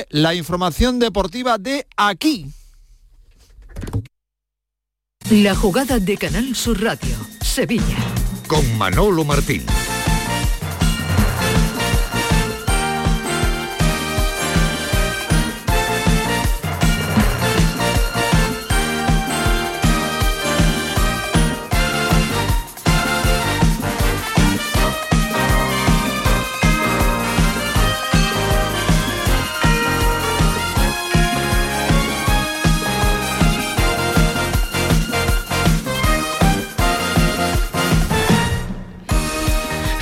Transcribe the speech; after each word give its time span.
sigue 0.00 0.06
la 0.10 0.34
información 0.34 0.98
deportiva 0.98 1.58
de 1.58 1.86
aquí. 1.96 2.46
La 5.30 5.54
jugada 5.54 5.98
de 5.98 6.16
Canal 6.16 6.56
Sur 6.56 6.82
Radio, 6.82 7.16
Sevilla. 7.40 7.98
Con 8.48 8.78
Manolo 8.78 9.24
Martín. 9.24 9.64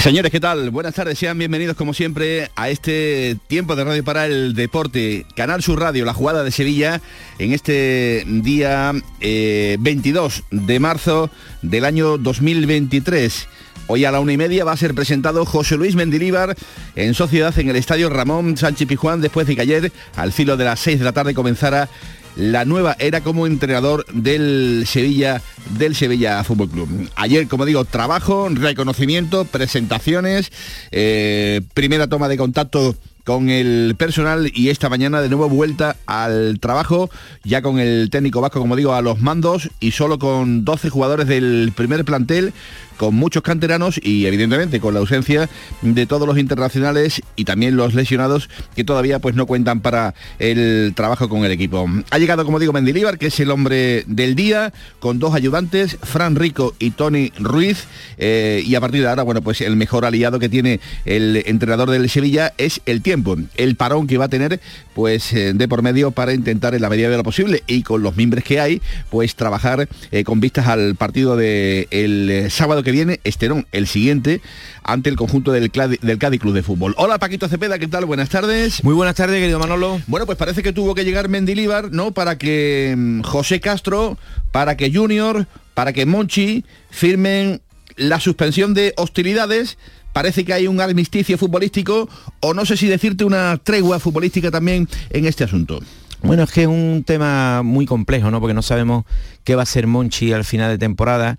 Señores, 0.08 0.32
¿qué 0.32 0.40
tal? 0.40 0.70
Buenas 0.70 0.94
tardes, 0.94 1.18
sean 1.18 1.36
bienvenidos 1.36 1.76
como 1.76 1.92
siempre 1.92 2.50
a 2.56 2.70
este 2.70 3.36
tiempo 3.46 3.76
de 3.76 3.84
radio 3.84 4.02
para 4.02 4.24
el 4.24 4.54
deporte. 4.54 5.26
Canal 5.36 5.62
Sur 5.62 5.80
Radio, 5.80 6.06
la 6.06 6.14
jugada 6.14 6.42
de 6.44 6.50
Sevilla, 6.50 7.02
en 7.38 7.52
este 7.52 8.24
día 8.26 8.94
22 9.20 10.38
eh, 10.38 10.42
de 10.50 10.80
marzo 10.80 11.30
del 11.60 11.84
año 11.84 12.16
2023. 12.16 13.48
Hoy 13.90 14.06
a 14.06 14.10
la 14.10 14.20
una 14.20 14.32
y 14.32 14.38
media 14.38 14.64
va 14.64 14.72
a 14.72 14.76
ser 14.78 14.94
presentado 14.94 15.44
José 15.44 15.76
Luis 15.76 15.94
Mendilíbar 15.94 16.56
en 16.96 17.12
sociedad 17.12 17.58
en 17.58 17.68
el 17.68 17.76
estadio 17.76 18.08
Ramón 18.08 18.56
Sánchez 18.56 18.88
Pijuán 18.88 19.20
después 19.20 19.46
de 19.46 19.56
que 19.56 19.62
ayer, 19.62 19.92
al 20.16 20.32
filo 20.32 20.56
de 20.56 20.64
las 20.64 20.80
6 20.80 21.00
de 21.00 21.04
la 21.04 21.12
tarde, 21.12 21.34
comenzara 21.34 21.88
la 22.38 22.64
nueva 22.64 22.96
era 23.00 23.20
como 23.20 23.46
entrenador 23.46 24.06
del 24.12 24.84
Sevilla 24.86 25.42
del 25.76 25.96
Sevilla 25.96 26.42
Fútbol 26.44 26.70
Club. 26.70 27.10
Ayer, 27.16 27.48
como 27.48 27.66
digo, 27.66 27.84
trabajo, 27.84 28.48
reconocimiento, 28.48 29.44
presentaciones, 29.44 30.50
eh, 30.92 31.60
primera 31.74 32.06
toma 32.06 32.28
de 32.28 32.38
contacto 32.38 32.96
con 33.24 33.50
el 33.50 33.94
personal 33.98 34.50
y 34.54 34.70
esta 34.70 34.88
mañana 34.88 35.20
de 35.20 35.28
nuevo 35.28 35.50
vuelta 35.50 35.96
al 36.06 36.60
trabajo, 36.60 37.10
ya 37.44 37.60
con 37.60 37.78
el 37.78 38.08
técnico 38.08 38.40
vasco, 38.40 38.60
como 38.60 38.76
digo, 38.76 38.94
a 38.94 39.02
los 39.02 39.20
mandos 39.20 39.68
y 39.80 39.90
solo 39.90 40.18
con 40.18 40.64
12 40.64 40.88
jugadores 40.88 41.26
del 41.26 41.72
primer 41.76 42.06
plantel 42.06 42.54
con 42.98 43.14
muchos 43.14 43.42
canteranos 43.42 43.98
y 44.02 44.26
evidentemente 44.26 44.80
con 44.80 44.92
la 44.92 45.00
ausencia 45.00 45.48
de 45.80 46.04
todos 46.04 46.26
los 46.26 46.36
internacionales 46.36 47.22
y 47.36 47.44
también 47.44 47.76
los 47.76 47.94
lesionados 47.94 48.50
que 48.76 48.84
todavía 48.84 49.20
pues 49.20 49.34
no 49.34 49.46
cuentan 49.46 49.80
para 49.80 50.14
el 50.38 50.92
trabajo 50.94 51.28
con 51.28 51.44
el 51.44 51.52
equipo. 51.52 51.88
Ha 52.10 52.18
llegado, 52.18 52.44
como 52.44 52.58
digo, 52.58 52.72
Mendilíbar, 52.72 53.18
que 53.18 53.28
es 53.28 53.40
el 53.40 53.50
hombre 53.50 54.04
del 54.06 54.34
día, 54.34 54.72
con 54.98 55.18
dos 55.18 55.34
ayudantes, 55.34 55.96
Fran 56.02 56.36
Rico 56.36 56.74
y 56.78 56.90
Tony 56.90 57.32
Ruiz, 57.38 57.84
eh, 58.18 58.62
y 58.66 58.74
a 58.74 58.80
partir 58.80 59.02
de 59.02 59.08
ahora, 59.08 59.22
bueno, 59.22 59.40
pues 59.40 59.60
el 59.60 59.76
mejor 59.76 60.04
aliado 60.04 60.38
que 60.38 60.48
tiene 60.48 60.80
el 61.04 61.42
entrenador 61.46 61.90
del 61.90 62.10
Sevilla 62.10 62.52
es 62.58 62.80
el 62.84 63.00
tiempo, 63.00 63.36
el 63.56 63.76
parón 63.76 64.06
que 64.06 64.18
va 64.18 64.26
a 64.26 64.28
tener 64.28 64.60
pues 64.94 65.32
eh, 65.32 65.52
de 65.54 65.68
por 65.68 65.82
medio 65.82 66.10
para 66.10 66.34
intentar 66.34 66.74
en 66.74 66.82
la 66.82 66.88
medida 66.88 67.08
de 67.08 67.16
lo 67.16 67.22
posible 67.22 67.62
y 67.68 67.82
con 67.82 68.02
los 68.02 68.16
mimbres 68.16 68.42
que 68.42 68.58
hay, 68.58 68.82
pues 69.10 69.36
trabajar 69.36 69.88
eh, 70.10 70.24
con 70.24 70.40
vistas 70.40 70.66
al 70.66 70.96
partido 70.96 71.36
del 71.36 71.86
el 71.90 72.50
sábado 72.50 72.82
viene, 72.90 73.20
Esterón, 73.24 73.66
el 73.72 73.86
siguiente, 73.86 74.40
ante 74.82 75.10
el 75.10 75.16
conjunto 75.16 75.52
del, 75.52 75.70
del 75.70 76.18
Cádiz 76.18 76.40
Club 76.40 76.54
de 76.54 76.62
Fútbol. 76.62 76.94
Hola 76.96 77.18
Paquito 77.18 77.48
Cepeda, 77.48 77.78
¿qué 77.78 77.88
tal? 77.88 78.04
Buenas 78.04 78.28
tardes. 78.28 78.82
Muy 78.84 78.94
buenas 78.94 79.14
tardes, 79.14 79.40
querido 79.40 79.58
Manolo. 79.58 80.00
Bueno, 80.06 80.26
pues 80.26 80.38
parece 80.38 80.62
que 80.62 80.72
tuvo 80.72 80.94
que 80.94 81.04
llegar 81.04 81.28
Mendilíbar, 81.28 81.92
¿no? 81.92 82.12
Para 82.12 82.38
que 82.38 82.94
mm, 82.96 83.22
José 83.22 83.60
Castro, 83.60 84.18
para 84.52 84.76
que 84.76 84.92
Junior, 84.92 85.46
para 85.74 85.92
que 85.92 86.06
Monchi 86.06 86.64
firmen 86.90 87.60
la 87.96 88.20
suspensión 88.20 88.74
de 88.74 88.94
hostilidades 88.96 89.78
parece 90.12 90.44
que 90.44 90.52
hay 90.52 90.66
un 90.66 90.80
armisticio 90.80 91.38
futbolístico 91.38 92.08
o 92.40 92.54
no 92.54 92.64
sé 92.64 92.76
si 92.76 92.86
decirte 92.86 93.24
una 93.24 93.56
tregua 93.62 93.98
futbolística 94.00 94.50
también 94.50 94.88
en 95.10 95.26
este 95.26 95.44
asunto. 95.44 95.80
Bueno, 96.22 96.42
es 96.42 96.50
que 96.50 96.62
es 96.62 96.66
un 96.66 97.04
tema 97.06 97.62
muy 97.62 97.86
complejo, 97.86 98.30
¿no? 98.30 98.40
Porque 98.40 98.54
no 98.54 98.62
sabemos 98.62 99.04
qué 99.44 99.54
va 99.54 99.62
a 99.62 99.66
ser 99.66 99.86
Monchi 99.86 100.32
al 100.32 100.44
final 100.44 100.70
de 100.70 100.78
temporada 100.78 101.38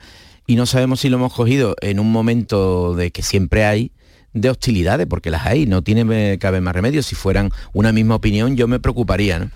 y 0.50 0.56
no 0.56 0.66
sabemos 0.66 1.02
si 1.02 1.10
lo 1.10 1.18
hemos 1.18 1.32
cogido 1.32 1.76
en 1.80 2.00
un 2.00 2.12
momento 2.12 2.96
de 2.96 3.12
que 3.12 3.22
siempre 3.22 3.66
hay 3.66 3.92
de 4.34 4.50
hostilidades, 4.50 5.06
porque 5.06 5.30
las 5.30 5.46
hay, 5.46 5.68
no 5.68 5.84
tiene 5.84 6.40
cabe 6.40 6.60
más 6.60 6.74
remedio. 6.74 7.04
Si 7.04 7.14
fueran 7.14 7.52
una 7.72 7.92
misma 7.92 8.16
opinión, 8.16 8.58
yo 8.58 8.68
me 8.68 8.80
preocuparía, 8.80 9.52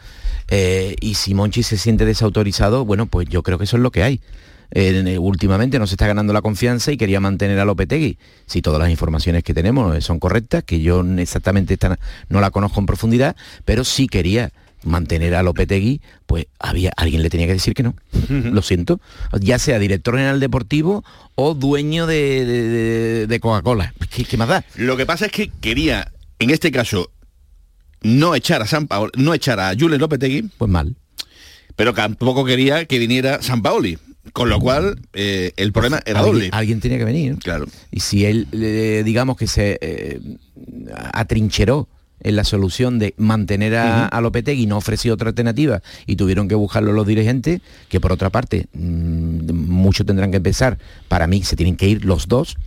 eh, 0.52 0.96
y 1.02 1.16
si 1.16 1.34
Monchi 1.34 1.64
se 1.64 1.78
siente 1.78 2.06
desautorizado, 2.06 2.86
bueno, 2.86 3.08
pues 3.08 3.28
yo 3.28 3.42
creo 3.42 3.58
que 3.58 3.64
eso 3.64 3.78
es 3.78 3.81
lo 3.81 3.90
que 3.90 4.04
hay. 4.04 4.22
Eh, 4.70 5.18
últimamente 5.18 5.80
no 5.80 5.88
se 5.88 5.96
está 5.96 6.06
ganando 6.06 6.31
la 6.31 6.44
confianza 6.44 6.92
y 6.92 6.98
quería 6.98 7.20
mantener 7.20 7.58
a 7.58 7.66
Lopetegui. 7.66 8.20
Si 8.46 8.62
todas 8.62 8.80
las 8.80 8.92
informaciones 8.92 9.44
que 9.44 9.56
tenemos 9.56 10.04
son 10.04 10.20
correctas, 10.20 10.64
que 10.64 10.80
yo 10.80 11.04
exactamente 11.18 11.74
esta 11.74 11.98
no 12.30 12.40
la 12.40 12.52
conozco 12.52 12.80
en 12.80 12.86
profundidad, 12.86 13.36
pero 13.66 13.84
sí 13.84 14.08
quería 14.08 14.52
mantener 14.86 15.36
a 15.36 15.44
Lopetegui, 15.44 16.02
pues 16.26 16.48
había, 16.60 16.92
alguien 16.98 17.22
le 17.22 17.30
tenía 17.30 17.48
que 17.48 17.54
decir 17.54 17.74
que 17.74 17.84
no. 17.84 17.96
Lo 18.30 18.62
siento. 18.62 19.00
Ya 19.40 19.60
sea 19.60 19.80
director 19.80 20.16
general 20.16 20.40
deportivo 20.40 21.04
o 21.36 21.54
dueño 21.54 22.08
de, 22.08 23.40
Coca-Cola. 23.42 23.94
¿Qué, 24.10 24.38
más 24.38 24.48
da? 24.48 24.66
Lo 24.76 24.98
que 24.98 25.06
pasa 25.06 25.26
es 25.26 25.32
que 25.32 25.50
quería, 25.62 26.12
en 26.40 26.50
este 26.50 26.72
caso, 26.72 27.12
no 28.02 28.36
echar 28.36 28.62
a 28.62 28.68
San 28.68 28.88
Paolo, 28.88 29.12
no 29.16 29.34
echar 29.34 29.60
a 29.60 29.74
Jules 29.78 30.00
Lopetegui. 30.00 30.50
Pues 30.58 30.70
mal. 30.70 30.96
Pero 31.76 31.94
tampoco 31.94 32.46
quería 32.46 32.86
que 32.86 33.00
viniera 33.00 33.42
San 33.42 33.62
Paoli. 33.62 33.98
Con 34.32 34.50
lo 34.50 34.58
cual, 34.60 35.02
eh, 35.12 35.52
el 35.58 35.74
problema 35.74 36.00
era 36.06 36.22
doble. 36.22 36.50
Alguien 36.54 36.80
tenía 36.80 36.98
que 36.98 37.04
venir. 37.04 37.38
Claro. 37.40 37.66
Y 37.92 38.00
si 38.00 38.26
él, 38.26 38.48
digamos 39.04 39.36
que 39.36 39.48
se 39.48 39.78
eh, 39.82 40.20
atrincheró 41.12 41.90
en 42.19 42.35
la 42.35 42.44
solución 42.44 43.00
de 43.00 43.13
mantener 43.18 43.75
a, 43.75 44.22
Lopetegui, 44.22 44.66
no 44.66 44.78
ofreció 44.78 45.13
otra 45.13 45.29
alternativa 45.29 45.81
y 46.06 46.16
tuvieron 46.16 46.47
que 46.47 46.56
buscarlo 46.56 46.94
los 46.94 47.06
dirigentes, 47.06 47.62
que 47.90 48.00
por 48.00 48.12
otra 48.12 48.29
parte, 48.29 48.68
mm, 48.74 49.51
muchos 49.53 50.06
tendrán 50.06 50.31
que 50.31 50.38
empezar, 50.38 50.78
para 51.07 51.28
mí 51.28 51.44
se 51.44 51.56
tienen 51.56 51.75
que 51.75 51.88
ir 51.88 52.06
los 52.06 52.28
dos, 52.28 52.57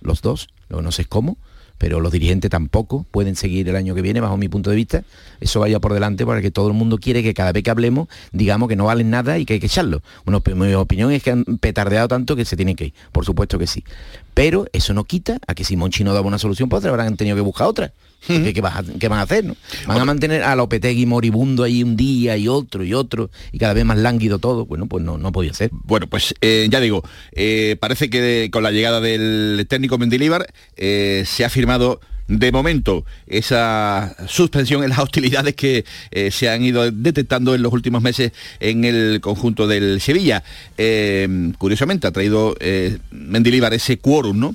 los 0.00 0.22
dos, 0.22 0.48
no 0.68 0.92
sé 0.92 1.04
cómo, 1.04 1.36
pero 1.80 2.00
los 2.00 2.12
dirigentes 2.12 2.50
tampoco 2.50 3.06
pueden 3.10 3.36
seguir 3.36 3.66
el 3.70 3.74
año 3.74 3.94
que 3.94 4.02
viene, 4.02 4.20
bajo 4.20 4.36
mi 4.36 4.50
punto 4.50 4.68
de 4.68 4.76
vista. 4.76 5.02
Eso 5.40 5.60
vaya 5.60 5.80
por 5.80 5.94
delante 5.94 6.26
para 6.26 6.42
que 6.42 6.50
todo 6.50 6.68
el 6.68 6.74
mundo 6.74 6.98
quiere 6.98 7.22
que 7.22 7.32
cada 7.32 7.52
vez 7.52 7.62
que 7.62 7.70
hablemos 7.70 8.06
digamos 8.32 8.68
que 8.68 8.76
no 8.76 8.84
valen 8.84 9.08
nada 9.08 9.38
y 9.38 9.46
que 9.46 9.54
hay 9.54 9.60
que 9.60 9.66
echarlo. 9.66 10.02
Bueno, 10.26 10.42
pues 10.42 10.54
mi 10.54 10.74
opinión 10.74 11.10
es 11.10 11.22
que 11.22 11.30
han 11.30 11.44
petardeado 11.44 12.06
tanto 12.06 12.36
que 12.36 12.44
se 12.44 12.54
tienen 12.54 12.76
que 12.76 12.86
ir. 12.86 12.94
Por 13.12 13.24
supuesto 13.24 13.58
que 13.58 13.66
sí. 13.66 13.82
Pero 14.34 14.66
eso 14.74 14.92
no 14.92 15.04
quita 15.04 15.38
a 15.46 15.54
que 15.54 15.64
si 15.64 15.74
Monchi 15.78 16.04
no 16.04 16.12
daba 16.12 16.26
una 16.26 16.38
solución, 16.38 16.68
pues 16.68 16.84
habrán 16.84 17.16
tenido 17.16 17.34
que 17.34 17.40
buscar 17.40 17.66
otra. 17.66 17.94
¿Qué, 18.26 18.60
van 18.60 19.18
a 19.18 19.22
hacer? 19.22 19.44
¿Van 19.86 20.00
a 20.00 20.04
mantener 20.04 20.42
a 20.42 20.54
Lopetegui 20.54 21.06
moribundo 21.06 21.64
ahí 21.64 21.82
un 21.82 21.96
día 21.96 22.36
y 22.36 22.48
otro 22.48 22.84
y 22.84 22.94
otro 22.94 23.30
y 23.52 23.58
cada 23.58 23.72
vez 23.72 23.84
más 23.84 23.98
lánguido 23.98 24.38
todo? 24.38 24.66
Bueno, 24.66 24.86
pues 24.86 25.02
no, 25.04 25.18
no 25.18 25.32
podía 25.32 25.54
ser. 25.54 25.70
Bueno, 25.72 26.06
pues 26.06 26.34
eh, 26.40 26.68
ya 26.70 26.80
digo, 26.80 27.02
eh, 27.32 27.76
parece 27.80 28.10
que 28.10 28.50
con 28.52 28.62
la 28.62 28.70
llegada 28.70 29.00
del 29.00 29.66
técnico 29.68 29.98
Mendilíbar 29.98 30.46
eh, 30.76 31.24
se 31.26 31.44
ha 31.44 31.50
firmado 31.50 32.00
de 32.30 32.52
momento 32.52 33.04
esa 33.26 34.14
suspensión 34.28 34.84
en 34.84 34.90
las 34.90 34.98
hostilidades 35.00 35.54
que 35.56 35.84
eh, 36.12 36.30
se 36.30 36.48
han 36.48 36.62
ido 36.62 36.88
detectando 36.90 37.54
en 37.54 37.62
los 37.62 37.72
últimos 37.72 38.02
meses 38.02 38.32
en 38.60 38.84
el 38.84 39.20
conjunto 39.20 39.66
del 39.66 40.00
Sevilla. 40.00 40.44
Eh, 40.78 41.52
curiosamente 41.58 42.06
ha 42.06 42.12
traído 42.12 42.54
eh, 42.60 42.98
Mendilíbar 43.10 43.74
ese 43.74 43.98
quórum, 43.98 44.38
¿no? 44.38 44.54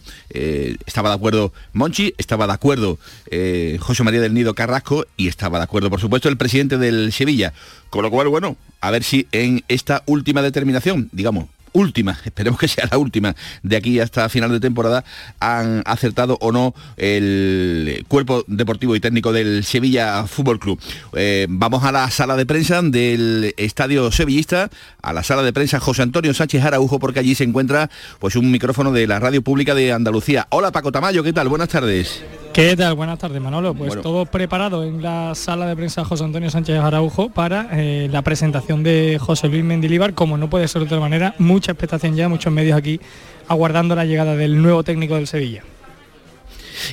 estaba 0.86 1.09
de 1.09 1.16
acuerdo 1.16 1.53
Monchi, 1.74 2.13
estaba 2.18 2.46
de 2.46 2.53
acuerdo 2.53 3.00
José 3.80 4.03
María 4.03 4.19
del 4.19 4.34
Nido 4.34 4.53
Carrasco 4.53 5.06
y 5.16 5.28
estaba 5.28 5.59
de 5.59 5.63
acuerdo, 5.63 5.90
por 5.90 6.02
supuesto, 6.02 6.28
el 6.30 6.38
presidente 6.38 6.78
del 6.78 7.13
Sevilla. 7.13 7.54
Con 7.89 8.04
lo 8.04 8.12
cual, 8.12 8.27
bueno, 8.27 8.57
a 8.81 8.92
ver 8.92 9.04
si 9.04 9.27
en 9.31 9.63
esta 9.68 10.04
última 10.06 10.42
determinación, 10.42 11.10
digamos, 11.12 11.48
última, 11.75 12.18
esperemos 12.25 12.60
que 12.60 12.68
sea 12.68 12.88
la 12.89 12.98
última, 12.98 13.36
de 13.62 13.75
aquí 13.75 14.00
hasta 14.00 14.27
final 14.30 14.51
de 14.51 14.60
temporada, 14.60 15.04
han 15.39 15.83
acertado 15.86 16.38
o 16.42 16.51
no 16.51 16.74
el 16.98 18.04
cuerpo 18.07 18.44
deportivo 18.48 18.95
y 18.95 19.00
técnico 19.00 19.31
del 19.31 19.63
Sevilla 19.63 20.25
Fútbol 20.25 20.60
Club. 20.60 20.80
Eh, 21.13 21.45
vamos 21.50 21.83
a 21.83 21.92
la 21.92 22.10
sala 22.10 22.36
de 22.36 22.45
prensa 22.45 22.81
del 22.81 23.54
Estadio 23.57 24.12
Sevillista, 24.12 24.69
a 25.01 25.13
la 25.13 25.24
sala 25.24 25.44
de 25.44 25.54
prensa 25.54 25.80
José 25.80 26.01
Antonio 26.01 26.33
Sánchez 26.33 26.63
Araujo, 26.63 27.00
porque 27.00 27.19
allí 27.19 27.36
se 27.36 27.44
encuentra 27.44 27.89
pues 28.19 28.36
un 28.36 28.50
micrófono 28.51 28.92
de 28.92 29.07
la 29.07 29.19
Radio 29.19 29.42
Pública 29.42 29.75
de 29.75 29.92
Andalucía. 29.92 30.48
Hola 30.50 30.72
Paco 30.72 30.92
Tamayo, 30.92 31.24
¿qué 31.24 31.33
tal? 31.33 31.50
Buenas 31.50 31.69
tardes. 31.69 32.24
¿Qué 32.56 32.78
tal? 32.78 32.94
Buenas 32.94 33.19
tardes, 33.19 33.42
Manolo. 33.42 33.74
Pues 33.74 34.02
todo 34.02 34.25
preparado 34.25 34.86
en 34.86 35.02
la 35.02 35.36
sala 35.36 35.68
de 35.68 35.75
prensa 35.75 36.06
José 36.06 36.24
Antonio 36.24 36.50
Sánchez 36.50 36.80
Araujo 36.80 37.28
para 37.28 37.68
eh, 37.74 38.07
la 38.10 38.22
presentación 38.22 38.81
de 38.81 39.18
José 39.19 39.50
Luis 39.50 39.62
Mendilíbar, 39.62 40.13
como 40.13 40.38
no 40.38 40.50
puede 40.50 40.69
ser 40.69 40.80
de 40.80 40.86
otra 40.86 41.02
manera, 41.02 41.36
mucha 41.38 41.74
expectación 41.74 42.16
ya, 42.16 42.30
muchos 42.30 42.54
medios 42.54 42.78
aquí 42.78 43.02
aguardando 43.50 43.94
la 43.94 44.06
llegada 44.06 44.38
del 44.38 44.62
nuevo 44.62 44.86
técnico 44.86 45.16
del 45.16 45.28
Sevilla. 45.28 45.63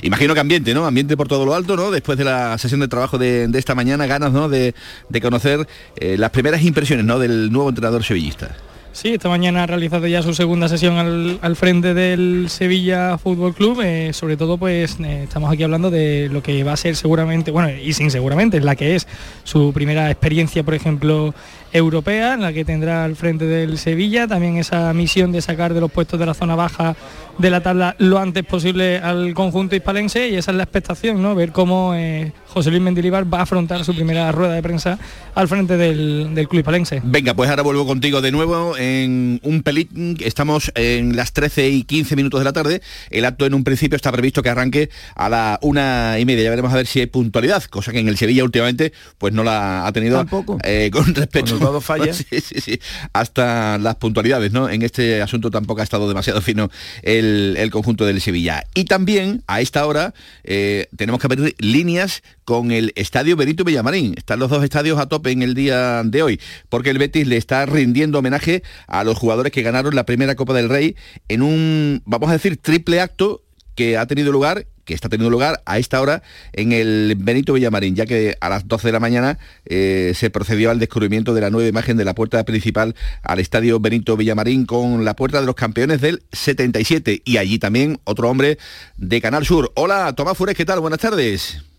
Imagino 0.01 0.33
que 0.33 0.41
ambiente, 0.41 0.73
¿no? 0.73 0.85
Ambiente 0.85 1.15
por 1.15 1.29
todo 1.29 1.45
lo 1.45 1.55
alto, 1.55 1.77
¿no? 1.77 1.91
Después 1.91 2.17
de 2.17 2.25
la 2.25 2.57
sesión 2.57 2.81
de 2.81 2.89
trabajo 2.89 3.17
de, 3.17 3.49
esta 3.53 3.73
mañana, 3.73 4.05
ganas, 4.05 4.33
¿no? 4.33 4.49
De, 4.49 4.73
conocer 5.21 5.65
eh, 5.95 6.17
las 6.17 6.31
primeras 6.31 6.61
impresiones, 6.63 7.05
¿no? 7.05 7.19
Del 7.19 7.53
nuevo 7.53 7.69
entrenador 7.69 8.03
sevillista. 8.03 8.53
Sí, 8.93 9.15
esta 9.15 9.27
mañana 9.27 9.63
ha 9.63 9.65
realizado 9.65 10.05
ya 10.05 10.21
su 10.21 10.35
segunda 10.35 10.69
sesión 10.69 11.39
al, 11.41 11.55
frente 11.55 11.95
del 11.95 12.45
Sevilla 12.49 13.17
Fútbol 13.17 13.55
Club. 13.55 13.81
Eh, 13.83 14.13
sobre 14.13 14.37
todo, 14.37 14.59
pues 14.59 14.99
eh, 14.99 15.23
estamos 15.23 15.51
aquí 15.51 15.63
hablando 15.63 15.89
de 15.89 16.29
lo 16.31 16.43
que 16.43 16.63
va 16.63 16.73
a 16.73 16.77
ser 16.77 16.95
seguramente, 16.95 17.49
bueno, 17.49 17.71
y 17.71 17.91
sin 17.93 18.11
seguramente, 18.11 18.61
la 18.61 18.75
que 18.75 18.95
es 18.95 19.07
su 19.43 19.73
primera 19.73 20.11
experiencia, 20.11 20.61
por 20.61 20.75
ejemplo, 20.75 21.33
europea, 21.73 22.35
en 22.35 22.41
la 22.41 22.53
que 22.53 22.63
tendrá 22.65 23.03
al 23.03 23.15
frente 23.15 23.45
del 23.45 23.79
Sevilla. 23.79 24.27
También 24.27 24.57
esa 24.57 24.93
misión 24.93 25.31
de 25.31 25.41
sacar 25.41 25.73
de 25.73 25.81
los 25.81 25.91
puestos 25.91 26.19
de 26.19 26.27
la 26.27 26.35
zona 26.35 26.55
baja 26.55 26.95
de 27.39 27.49
la 27.49 27.61
tabla 27.61 27.95
lo 27.97 28.19
antes 28.19 28.45
posible 28.45 28.99
al 28.99 29.33
conjunto 29.33 29.75
hispalense 29.75 30.29
y 30.29 30.35
esa 30.35 30.51
es 30.51 30.57
la 30.57 30.63
expectación, 30.63 31.19
¿no? 31.19 31.33
Ver 31.33 31.51
cómo 31.51 31.95
eh, 31.95 32.31
José 32.53 32.69
Luis 32.69 32.83
Mendilibar 32.83 33.31
va 33.33 33.39
a 33.39 33.41
afrontar 33.43 33.83
su 33.83 33.95
primera 33.95 34.31
rueda 34.31 34.53
de 34.53 34.61
prensa 34.61 34.99
al 35.33 35.47
frente 35.47 35.75
del, 35.75 36.35
del 36.35 36.47
club 36.47 36.59
hispalense. 36.59 37.01
Venga, 37.03 37.33
pues 37.33 37.49
ahora 37.49 37.63
vuelvo 37.63 37.87
contigo 37.87 38.21
de 38.21 38.31
nuevo 38.31 38.77
en 38.77 39.39
un 39.41 39.63
pelín. 39.63 40.17
Estamos 40.19 40.71
en 40.75 41.15
las 41.15 41.33
13 41.33 41.69
y 41.69 41.83
15 41.83 42.15
minutos 42.15 42.39
de 42.39 42.43
la 42.43 42.53
tarde. 42.53 42.83
El 43.09 43.25
acto 43.25 43.47
en 43.47 43.55
un 43.55 43.63
principio 43.63 43.95
está 43.95 44.11
previsto 44.11 44.43
que 44.43 44.49
arranque 44.49 44.91
a 45.15 45.29
la 45.29 45.57
una 45.63 46.19
y 46.19 46.25
media. 46.25 46.43
Ya 46.43 46.51
veremos 46.51 46.71
a 46.71 46.75
ver 46.75 46.85
si 46.85 46.99
hay 46.99 47.07
puntualidad, 47.07 47.63
cosa 47.63 47.91
que 47.91 47.99
en 47.99 48.07
el 48.07 48.17
Sevilla 48.17 48.43
últimamente 48.43 48.93
pues 49.17 49.33
no 49.33 49.43
la 49.43 49.87
ha 49.87 49.91
tenido 49.91 50.17
Tampoco. 50.17 50.59
Eh, 50.63 50.91
con 50.93 51.15
respecto 51.15 51.57
todo 51.57 51.81
falla. 51.81 52.13
sí, 52.13 52.25
sí, 52.39 52.61
sí. 52.61 52.79
Hasta 53.13 53.79
las 53.79 53.95
puntualidades, 53.95 54.51
¿no? 54.51 54.69
En 54.69 54.83
este 54.83 55.23
asunto 55.23 55.49
tampoco 55.49 55.81
ha 55.81 55.83
estado 55.83 56.07
demasiado 56.07 56.39
fino 56.41 56.69
el, 57.01 57.69
conjunto 57.71 58.05
del 58.05 58.21
Sevilla. 58.21 58.63
Y 58.75 58.85
también 58.85 59.41
a 59.47 59.59
esta 59.59 59.87
hora 59.87 60.13
eh, 60.43 60.87
tenemos 60.95 61.19
que 61.19 61.25
abrir 61.25 61.55
líneas 61.57 62.21
con 62.45 62.71
el 62.71 62.91
Estadio 62.95 63.35
Benito 63.35 63.63
Villamarín. 63.63 64.13
Están 64.17 64.39
los 64.39 64.49
dos 64.49 64.63
estadios 64.63 64.99
a 64.99 65.07
tope 65.07 65.31
en 65.31 65.41
el 65.41 65.53
día 65.53 66.03
de 66.03 66.23
hoy, 66.23 66.39
porque 66.69 66.89
el 66.89 66.97
Betis 66.97 67.27
le 67.27 67.37
está 67.37 67.65
rindiendo 67.65 68.19
homenaje 68.19 68.63
a 68.87 69.03
los 69.03 69.17
jugadores 69.17 69.51
que 69.51 69.61
ganaron 69.61 69.95
la 69.95 70.05
primera 70.05 70.35
Copa 70.35 70.53
del 70.53 70.69
Rey 70.69 70.95
en 71.27 71.41
un, 71.41 72.01
vamos 72.05 72.29
a 72.29 72.33
decir, 72.33 72.57
triple 72.57 73.01
acto 73.01 73.41
que 73.75 73.97
ha 73.97 74.05
tenido 74.05 74.31
lugar 74.31 74.67
que 74.85 74.93
está 74.93 75.09
teniendo 75.09 75.29
lugar 75.29 75.61
a 75.65 75.77
esta 75.77 76.01
hora 76.01 76.23
en 76.51 76.71
el 76.71 77.15
Benito 77.17 77.53
Villamarín, 77.53 77.95
ya 77.95 78.05
que 78.05 78.35
a 78.41 78.49
las 78.49 78.67
12 78.67 78.87
de 78.87 78.91
la 78.91 78.99
mañana 78.99 79.39
eh, 79.65 80.13
se 80.15 80.29
procedió 80.29 80.71
al 80.71 80.79
descubrimiento 80.79 81.33
de 81.33 81.41
la 81.41 81.49
nueva 81.49 81.69
imagen 81.69 81.97
de 81.97 82.05
la 82.05 82.15
puerta 82.15 82.43
principal 82.43 82.95
al 83.21 83.39
estadio 83.39 83.79
Benito 83.79 84.17
Villamarín 84.17 84.65
con 84.65 85.05
la 85.05 85.15
puerta 85.15 85.39
de 85.39 85.45
los 85.45 85.55
campeones 85.55 86.01
del 86.01 86.23
77 86.31 87.21
y 87.23 87.37
allí 87.37 87.59
también 87.59 87.99
otro 88.03 88.29
hombre 88.29 88.57
de 88.97 89.21
Canal 89.21 89.45
Sur. 89.45 89.71
Hola, 89.75 90.13
Tomás 90.13 90.37
Fures, 90.37 90.55
¿qué 90.55 90.65
tal? 90.65 90.79
Buenas 90.79 90.99
tardes 90.99 91.72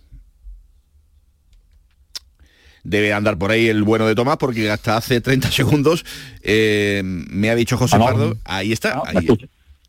debe 2.84 3.12
andar 3.12 3.38
por 3.38 3.50
ahí 3.50 3.68
el 3.68 3.82
bueno 3.82 4.06
de 4.06 4.14
Tomás, 4.14 4.36
porque 4.36 4.70
hasta 4.70 4.96
hace 4.96 5.20
30 5.20 5.50
segundos 5.50 6.04
eh, 6.42 7.02
me 7.04 7.50
ha 7.50 7.54
dicho 7.54 7.76
José 7.76 7.98
Pardo, 7.98 8.36
ahí 8.44 8.72
está. 8.72 9.02
ahí, 9.06 9.16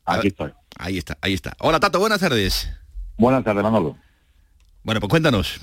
Aquí 0.06 0.28
estoy. 0.28 0.52
Ahí 0.78 0.98
está, 0.98 1.18
ahí 1.22 1.34
está. 1.34 1.56
Hola 1.60 1.80
Tato, 1.80 2.00
buenas 2.00 2.20
tardes. 2.20 2.70
Buenas 3.18 3.44
tardes, 3.44 3.64
Manolo. 3.64 3.96
Bueno, 4.84 5.00
pues 5.00 5.10
cuéntanos. 5.10 5.60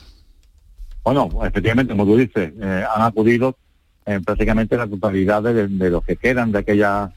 Bueno, 1.04 1.28
efectivamente, 1.44 1.92
como 1.92 2.06
tú 2.06 2.16
dices, 2.16 2.52
eh, 2.60 2.84
han 2.94 3.02
acudido 3.02 3.56
en 4.06 4.16
eh, 4.16 4.20
prácticamente 4.20 4.76
la 4.76 4.86
totalidad 4.86 5.42
de, 5.42 5.90
los 5.90 6.04
que 6.04 6.16
quedan 6.16 6.52
de 6.52 6.58
aquella 6.60 7.12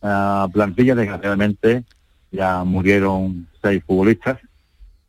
uh, 0.00 0.50
plantilla. 0.50 0.94
Desgraciadamente 0.94 1.84
ya 2.30 2.64
murieron 2.64 3.48
seis 3.62 3.82
futbolistas, 3.86 4.38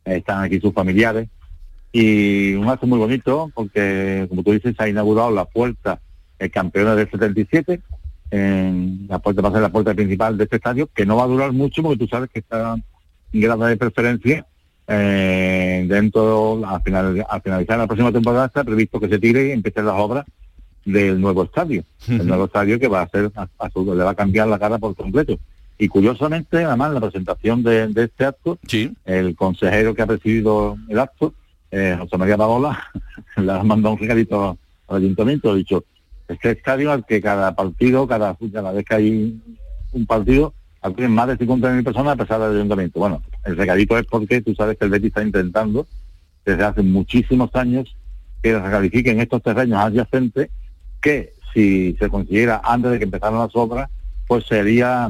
están 0.05 0.43
aquí 0.43 0.59
sus 0.59 0.73
familiares. 0.73 1.27
Y 1.91 2.53
un 2.53 2.69
acto 2.69 2.85
muy 2.87 2.99
bonito 2.99 3.51
porque, 3.53 4.25
como 4.29 4.43
tú 4.43 4.51
dices, 4.51 4.75
se 4.77 4.83
ha 4.83 4.89
inaugurado 4.89 5.31
la 5.31 5.45
puerta 5.45 5.99
el 6.37 6.51
campeón 6.51 6.95
del 6.95 7.09
77, 7.09 7.81
en 8.31 9.07
la 9.09 9.19
puerta 9.19 9.41
va 9.41 9.49
a 9.49 9.51
ser 9.51 9.61
la 9.61 9.71
puerta 9.71 9.93
principal 9.93 10.37
de 10.37 10.45
este 10.45 10.55
estadio, 10.55 10.87
que 10.93 11.05
no 11.05 11.17
va 11.17 11.23
a 11.23 11.27
durar 11.27 11.51
mucho 11.51 11.83
porque 11.83 11.97
tú 11.97 12.07
sabes 12.07 12.29
que 12.29 12.39
está 12.39 12.75
en 13.33 13.41
grado 13.41 13.65
de 13.65 13.75
preferencia 13.75 14.45
eh, 14.87 15.85
dentro, 15.87 16.65
al, 16.65 16.81
final, 16.81 17.25
al 17.29 17.41
finalizar 17.41 17.77
la 17.77 17.87
próxima 17.87 18.11
temporada 18.11 18.47
está 18.47 18.63
previsto 18.63 18.99
que 18.99 19.07
se 19.07 19.19
tire 19.19 19.47
y 19.47 19.51
empiecen 19.51 19.85
las 19.85 19.95
obras 19.95 20.25
del 20.83 21.21
nuevo 21.21 21.43
estadio. 21.43 21.83
El 22.07 22.25
nuevo 22.25 22.45
estadio 22.45 22.79
que 22.79 22.87
va 22.87 23.03
a 23.03 23.09
ser, 23.09 23.31
a, 23.35 23.47
le 23.75 24.03
va 24.03 24.11
a 24.11 24.15
cambiar 24.15 24.47
la 24.47 24.57
cara 24.57 24.79
por 24.79 24.95
completo. 24.95 25.37
Y 25.77 25.87
curiosamente, 25.87 26.63
además, 26.63 26.91
la 26.91 27.01
presentación 27.01 27.63
de, 27.63 27.91
este 27.95 28.25
acto, 28.25 28.57
el 29.05 29.35
consejero 29.35 29.93
que 29.93 30.01
ha 30.01 30.07
presidido 30.07 30.75
el 30.89 30.99
acto, 30.99 31.33
eh, 31.71 31.95
José 31.99 32.17
María 32.17 32.37
Paola, 32.37 32.91
le 33.37 33.51
ha 33.51 33.63
mandado 33.63 33.95
un 33.95 33.99
regalito 33.99 34.57
al 34.87 34.97
ayuntamiento, 34.97 35.51
ha 35.51 35.55
dicho, 35.55 35.83
este 36.27 36.51
estadio 36.51 36.91
al 36.91 37.05
que 37.05 37.21
cada 37.21 37.55
partido, 37.55 38.07
cada, 38.07 38.37
cada 38.51 38.71
vez 38.71 38.85
que 38.85 38.95
hay 38.95 39.41
un 39.91 40.05
partido, 40.05 40.53
acuden 40.81 41.11
más 41.11 41.27
de 41.27 41.37
50.000 41.37 41.83
personas 41.83 42.13
a 42.13 42.15
pesar 42.15 42.39
del 42.39 42.57
ayuntamiento. 42.57 42.99
Bueno, 42.99 43.21
el 43.43 43.57
recadito 43.57 43.97
es 43.97 44.05
porque 44.05 44.41
tú 44.41 44.53
sabes 44.55 44.77
que 44.77 44.85
el 44.85 44.91
Betis 44.91 45.07
está 45.07 45.23
intentando 45.23 45.87
desde 46.45 46.63
hace 46.63 46.81
muchísimos 46.81 47.49
años 47.53 47.95
que 48.41 48.51
se 48.51 48.59
recalifiquen 48.59 49.19
estos 49.19 49.43
terrenos 49.43 49.79
adyacentes 49.79 50.49
que 51.01 51.33
si 51.53 51.95
se 51.99 52.09
consiguiera 52.09 52.61
antes 52.63 52.91
de 52.91 52.99
que 52.99 53.05
empezaran 53.05 53.39
las 53.39 53.55
obras, 53.55 53.89
pues 54.27 54.45
sería 54.45 55.09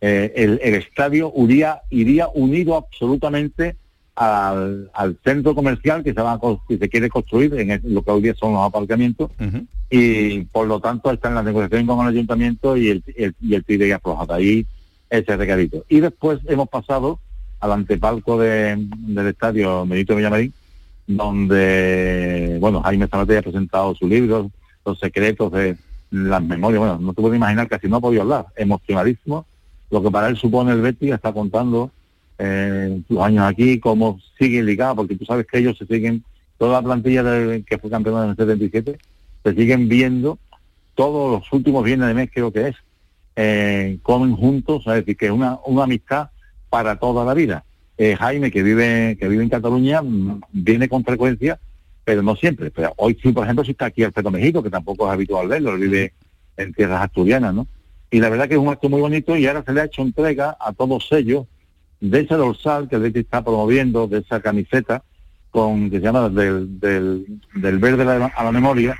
eh, 0.00 0.32
el, 0.34 0.74
estadio 0.74 1.32
iría, 1.36 1.82
iría 1.90 2.28
unido 2.28 2.76
absolutamente 2.76 3.76
al, 4.16 5.18
centro 5.24 5.54
comercial 5.54 6.04
que 6.04 6.14
se 6.14 6.20
va 6.20 6.40
que 6.68 6.78
se 6.78 6.88
quiere 6.88 7.08
construir 7.08 7.54
en 7.54 7.80
lo 7.94 8.02
que 8.02 8.10
hoy 8.10 8.22
día 8.22 8.34
son 8.34 8.52
los 8.52 8.62
aparcamientos 8.62 9.30
y 9.90 10.40
por 10.44 10.66
lo 10.66 10.80
tanto 10.80 11.10
está 11.10 11.28
en 11.28 11.34
la 11.34 11.42
negociación 11.42 11.86
con 11.86 12.00
el 12.00 12.14
ayuntamiento 12.14 12.76
y 12.76 12.88
el, 12.88 13.04
el, 13.16 13.34
y 13.40 13.54
el 13.54 13.64
TIDE 13.64 13.92
aflojado. 13.92 14.34
Ahí 14.34 14.66
ese 15.10 15.36
recadito. 15.36 15.84
Y 15.88 16.00
después 16.00 16.40
hemos 16.46 16.68
pasado 16.68 17.20
al 17.60 17.72
antepalco 17.72 18.38
del 18.38 18.88
estadio 19.28 19.86
Benito 19.86 20.16
Villamarín, 20.16 20.52
donde, 21.06 22.56
bueno, 22.60 22.82
Jaime 22.82 23.08
Zamate 23.08 23.38
ha 23.38 23.42
presentado 23.42 23.94
su 23.94 24.08
libro, 24.08 24.50
Los 24.84 24.98
secretos 24.98 25.52
de 25.52 25.76
las 26.10 26.42
memorias. 26.42 26.80
Bueno, 26.80 26.98
no 26.98 27.12
te 27.12 27.22
puedo 27.22 27.34
imaginar, 27.34 27.68
casi 27.68 27.88
no 27.88 27.96
ha 27.96 28.00
podido 28.00 28.22
hablar. 28.22 28.46
Emocionadísimo. 28.56 29.46
Lo 29.90 30.02
que 30.02 30.10
para 30.10 30.28
él 30.28 30.36
supone 30.36 30.72
el 30.72 30.80
Betty, 30.80 31.10
está 31.10 31.32
contando 31.32 31.90
eh, 32.38 33.00
sus 33.06 33.20
años 33.20 33.44
aquí, 33.44 33.78
cómo 33.78 34.20
sigue 34.38 34.62
ligado, 34.62 34.96
porque 34.96 35.16
tú 35.16 35.24
sabes 35.24 35.46
que 35.46 35.58
ellos 35.58 35.78
se 35.78 35.86
siguen, 35.86 36.24
toda 36.58 36.80
la 36.80 36.82
plantilla 36.82 37.22
de, 37.22 37.62
que 37.62 37.78
fue 37.78 37.90
campeón 37.90 38.24
en 38.24 38.30
el 38.30 38.36
77, 38.36 38.98
se 39.44 39.54
siguen 39.54 39.88
viendo 39.88 40.38
todos 40.94 41.40
los 41.40 41.52
últimos 41.52 41.84
viernes 41.84 42.08
de 42.08 42.14
mes, 42.14 42.30
creo 42.32 42.52
que 42.52 42.68
es, 42.68 42.76
eh, 43.36 43.98
comen 44.02 44.36
juntos, 44.36 44.84
es 44.86 44.94
decir, 44.94 45.16
que 45.16 45.26
es 45.26 45.32
una, 45.32 45.58
una 45.66 45.84
amistad 45.84 46.30
para 46.70 46.96
toda 46.96 47.24
la 47.24 47.34
vida. 47.34 47.64
Eh, 47.96 48.16
Jaime, 48.16 48.50
que 48.50 48.62
vive, 48.62 49.16
que 49.18 49.28
vive 49.28 49.42
en 49.42 49.48
Cataluña, 49.48 50.00
viene 50.52 50.88
con 50.88 51.04
frecuencia, 51.04 51.60
pero 52.04 52.22
no 52.22 52.36
siempre. 52.36 52.70
Pero 52.70 52.92
hoy 52.96 53.18
sí, 53.22 53.32
por 53.32 53.44
ejemplo, 53.44 53.64
si 53.64 53.72
está 53.72 53.86
aquí 53.86 54.02
Alfredo 54.02 54.30
México, 54.30 54.62
que 54.62 54.70
tampoco 54.70 55.06
es 55.06 55.12
habitual 55.12 55.48
verlo, 55.48 55.76
vive 55.76 56.12
en 56.56 56.72
tierras 56.72 57.02
asturianas, 57.02 57.54
¿no? 57.54 57.66
Y 58.10 58.20
la 58.20 58.28
verdad 58.28 58.48
que 58.48 58.54
es 58.54 58.60
un 58.60 58.68
acto 58.68 58.88
muy 58.88 59.00
bonito 59.00 59.36
y 59.36 59.46
ahora 59.46 59.64
se 59.64 59.72
le 59.72 59.80
ha 59.80 59.84
hecho 59.84 60.02
entrega 60.02 60.56
a 60.60 60.72
todos 60.72 61.08
ellos 61.12 61.46
de 62.00 62.20
ese 62.20 62.34
dorsal 62.34 62.88
que 62.88 62.96
el 62.96 63.16
está 63.16 63.42
promoviendo, 63.42 64.06
de 64.06 64.18
esa 64.18 64.40
camiseta 64.40 65.02
con 65.50 65.88
que 65.88 65.98
se 65.98 66.02
llama 66.02 66.28
del, 66.28 66.80
del, 66.80 67.40
del 67.54 67.78
verde 67.78 68.02
a 68.02 68.44
la 68.44 68.52
memoria, 68.52 68.96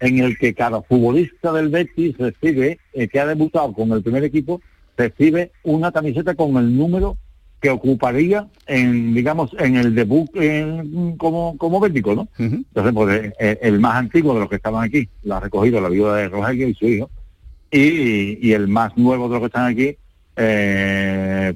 en 0.00 0.18
el 0.20 0.38
que 0.38 0.54
cada 0.54 0.80
futbolista 0.82 1.52
del 1.52 1.68
Betis 1.68 2.16
recibe, 2.16 2.78
eh, 2.92 3.08
que 3.08 3.20
ha 3.20 3.26
debutado 3.26 3.72
con 3.72 3.92
el 3.92 4.02
primer 4.02 4.24
equipo, 4.24 4.60
recibe 4.96 5.52
una 5.64 5.92
camiseta 5.92 6.34
con 6.34 6.56
el 6.56 6.76
número 6.76 7.16
que 7.60 7.70
ocuparía 7.70 8.48
en, 8.66 9.14
digamos, 9.14 9.54
en 9.58 9.76
el 9.76 9.94
debut 9.94 10.30
como, 11.16 11.56
como 11.58 11.80
bético, 11.80 12.14
¿no? 12.14 12.28
Entonces, 12.38 12.92
pues 12.94 13.32
eh, 13.40 13.58
el, 13.62 13.80
más 13.80 13.96
antiguo 13.96 14.34
de 14.34 14.40
los 14.40 14.48
que 14.48 14.56
estaban 14.56 14.84
aquí 14.84 15.08
lo 15.24 15.34
ha 15.34 15.40
recogido 15.40 15.80
la 15.80 15.88
viuda 15.88 16.16
de 16.16 16.28
Rogelio 16.28 16.68
y 16.68 16.74
su 16.74 16.86
hijo, 16.86 17.10
y, 17.70 18.52
el 18.52 18.68
más 18.68 18.96
nuevo 18.96 19.28
de 19.28 19.30
los 19.30 19.40
que 19.40 19.46
están 19.46 19.66
aquí, 19.66 19.96
eh, 20.36 21.54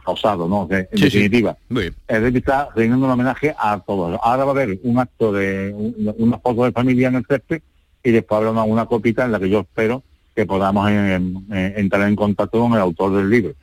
causado, 0.00 0.48
¿no? 0.48 0.68
en 0.70 0.86
definitiva, 0.92 1.56
el 1.68 2.22
Betis 2.22 2.36
está 2.36 2.68
rindiendo 2.74 3.06
un 3.06 3.12
homenaje 3.12 3.54
a 3.58 3.80
todos. 3.80 4.18
Ahora 4.22 4.44
va 4.44 4.50
a 4.50 4.54
haber 4.54 4.78
un 4.82 4.98
acto 4.98 5.32
de 5.32 5.72
una 5.74 6.38
foto 6.38 6.64
de 6.64 6.72
familia 6.72 7.08
en 7.08 7.16
el 7.16 7.26
césped 7.26 7.62
y 8.02 8.10
después 8.10 8.38
habrá 8.38 8.62
una, 8.62 8.86
copita 8.86 9.24
en 9.24 9.32
la 9.32 9.40
que 9.40 9.48
yo 9.48 9.60
espero 9.60 10.02
que 10.34 10.46
podamos 10.46 10.90
entrar 10.90 12.08
en 12.08 12.16
contacto 12.16 12.60
con 12.60 12.72
el 12.72 12.80
autor 12.80 13.16
del 13.16 13.30
libro 13.30 13.54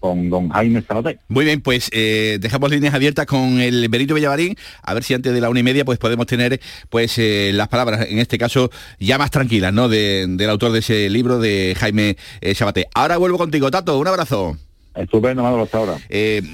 con 0.00 0.30
don 0.30 0.48
Jaime 0.48 0.82
Sabaté. 0.82 1.18
Muy 1.28 1.44
bien, 1.44 1.60
pues 1.60 1.90
eh, 1.92 2.38
dejamos 2.40 2.70
líneas 2.70 2.94
abiertas 2.94 3.26
con 3.26 3.60
el 3.60 3.88
Benito 3.88 4.14
Villavarín, 4.14 4.56
a 4.82 4.94
ver 4.94 5.04
si 5.04 5.14
antes 5.14 5.32
de 5.32 5.40
la 5.40 5.50
una 5.50 5.60
y 5.60 5.62
media 5.62 5.84
pues 5.84 5.98
podemos 5.98 6.26
tener 6.26 6.60
pues 6.88 7.18
eh, 7.18 7.52
las 7.54 7.68
palabras, 7.68 8.06
en 8.08 8.18
este 8.18 8.38
caso, 8.38 8.70
ya 8.98 9.18
más 9.18 9.30
tranquilas, 9.30 9.72
¿no? 9.72 9.88
del 9.88 10.50
autor 10.50 10.72
de 10.72 10.80
ese 10.80 11.10
libro, 11.10 11.38
de 11.38 11.76
Jaime 11.78 12.16
eh, 12.40 12.54
Sabaté. 12.54 12.88
Ahora 12.94 13.18
vuelvo 13.18 13.38
contigo, 13.38 13.70
Tato, 13.70 13.98
un 13.98 14.08
abrazo. 14.08 14.56
Estupendo, 14.94 15.46
hasta 15.62 15.78
ahora. 15.78 15.98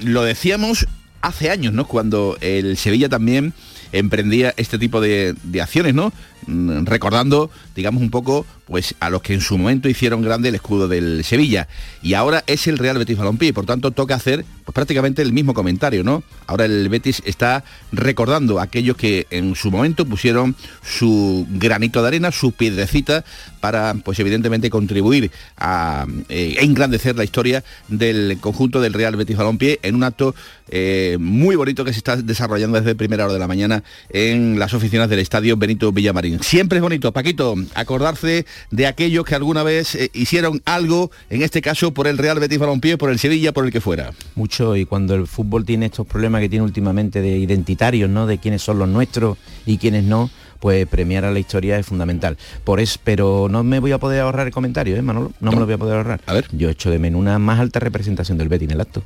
lo 0.03 0.23
decíamos, 0.23 0.87
hace 1.21 1.49
años, 1.49 1.73
¿no? 1.73 1.87
Cuando 1.87 2.37
el 2.41 2.77
Sevilla 2.77 3.09
también 3.09 3.53
emprendía 3.91 4.53
este 4.57 4.77
tipo 4.77 5.01
de, 5.01 5.35
de 5.43 5.61
acciones, 5.61 5.93
¿no? 5.93 6.11
Mm, 6.47 6.85
recordando, 6.85 7.51
digamos, 7.75 8.01
un 8.01 8.09
poco 8.09 8.45
pues 8.67 8.95
a 8.99 9.09
los 9.09 9.21
que 9.21 9.33
en 9.33 9.41
su 9.41 9.57
momento 9.57 9.87
hicieron 9.87 10.21
grande 10.21 10.49
el 10.49 10.55
escudo 10.55 10.87
del 10.87 11.23
Sevilla. 11.23 11.67
Y 12.01 12.13
ahora 12.13 12.43
es 12.47 12.67
el 12.67 12.77
Real 12.77 12.97
Betis 12.97 13.17
Balompié, 13.17 13.53
por 13.53 13.65
tanto 13.65 13.91
toca 13.91 14.15
hacer 14.15 14.45
pues, 14.65 14.73
prácticamente 14.73 15.21
el 15.21 15.31
mismo 15.31 15.53
comentario, 15.53 16.03
¿no? 16.03 16.23
Ahora 16.47 16.65
el 16.65 16.87
Betis 16.89 17.21
está 17.25 17.63
recordando 17.91 18.59
a 18.59 18.63
aquellos 18.63 18.97
que 18.97 19.25
en 19.29 19.55
su 19.55 19.71
momento 19.71 20.05
pusieron 20.05 20.55
su 20.83 21.47
granito 21.49 22.01
de 22.01 22.07
arena, 22.09 22.31
su 22.31 22.51
piedrecita, 22.51 23.23
para, 23.61 23.93
pues 23.93 24.19
evidentemente, 24.19 24.69
contribuir 24.69 25.31
a 25.57 26.05
eh, 26.29 26.57
engrandecer 26.59 27.15
la 27.15 27.23
historia 27.23 27.63
del 27.87 28.37
conjunto 28.39 28.81
del 28.81 28.93
Real 28.93 29.15
Betis 29.15 29.37
Balompié 29.37 29.79
en 29.81 29.95
un 29.95 30.03
acto 30.03 30.35
eh, 30.69 31.17
muy 31.19 31.55
bonito 31.55 31.85
que 31.85 31.93
se 31.93 31.99
está 31.99 32.17
desarrollando 32.17 32.79
desde 32.79 32.95
primera 32.95 33.25
hora 33.25 33.33
de 33.33 33.39
la 33.39 33.47
mañana 33.47 33.83
en 34.09 34.59
las 34.59 34.73
oficinas 34.73 35.09
del 35.09 35.19
Estadio 35.19 35.55
Benito 35.55 35.91
Villamarín. 35.91 36.36
Siempre 36.41 36.77
es 36.77 36.81
bonito, 36.81 37.11
Paquito, 37.11 37.55
acordarse 37.75 38.45
de 38.71 38.87
aquellos 38.87 39.25
que 39.25 39.35
alguna 39.35 39.63
vez 39.63 39.95
eh, 39.95 40.09
hicieron 40.13 40.61
algo, 40.65 41.11
en 41.29 41.41
este 41.41 41.61
caso 41.61 41.93
por 41.93 42.07
el 42.07 42.17
Real 42.17 42.39
Betis 42.39 42.59
Balompié, 42.59 42.97
por 42.97 43.09
el 43.09 43.19
Sevilla, 43.19 43.51
por 43.51 43.65
el 43.65 43.71
que 43.71 43.81
fuera. 43.81 44.11
Mucho, 44.35 44.75
y 44.75 44.85
cuando 44.85 45.15
el 45.15 45.27
fútbol 45.27 45.65
tiene 45.65 45.87
estos 45.87 46.07
problemas 46.07 46.41
que 46.41 46.49
tiene 46.49 46.65
últimamente 46.65 47.21
de 47.21 47.37
identitarios, 47.37 48.09
¿no? 48.09 48.27
De 48.27 48.37
quiénes 48.37 48.61
son 48.61 48.79
los 48.79 48.89
nuestros 48.89 49.37
y 49.65 49.77
quiénes 49.77 50.03
no, 50.03 50.29
pues 50.59 50.87
premiar 50.87 51.25
a 51.25 51.31
la 51.31 51.39
historia 51.39 51.77
es 51.77 51.85
fundamental. 51.85 52.37
Por 52.63 52.79
eso, 52.79 52.99
pero 53.03 53.47
no 53.49 53.63
me 53.63 53.79
voy 53.79 53.91
a 53.91 53.97
poder 53.97 54.21
ahorrar 54.21 54.47
el 54.47 54.53
comentario, 54.53 54.95
¿eh, 54.95 55.01
Manolo? 55.01 55.31
No 55.39 55.51
me 55.51 55.59
lo 55.59 55.65
voy 55.65 55.75
a 55.75 55.77
poder 55.77 55.97
ahorrar. 55.97 56.21
A 56.25 56.33
ver. 56.33 56.47
Yo 56.51 56.69
echo 56.69 56.89
de 56.89 56.99
menos 56.99 57.19
una 57.19 57.39
más 57.39 57.59
alta 57.59 57.79
representación 57.79 58.37
del 58.37 58.49
Betis 58.49 58.67
en 58.67 58.73
el 58.73 58.81
acto. 58.81 59.03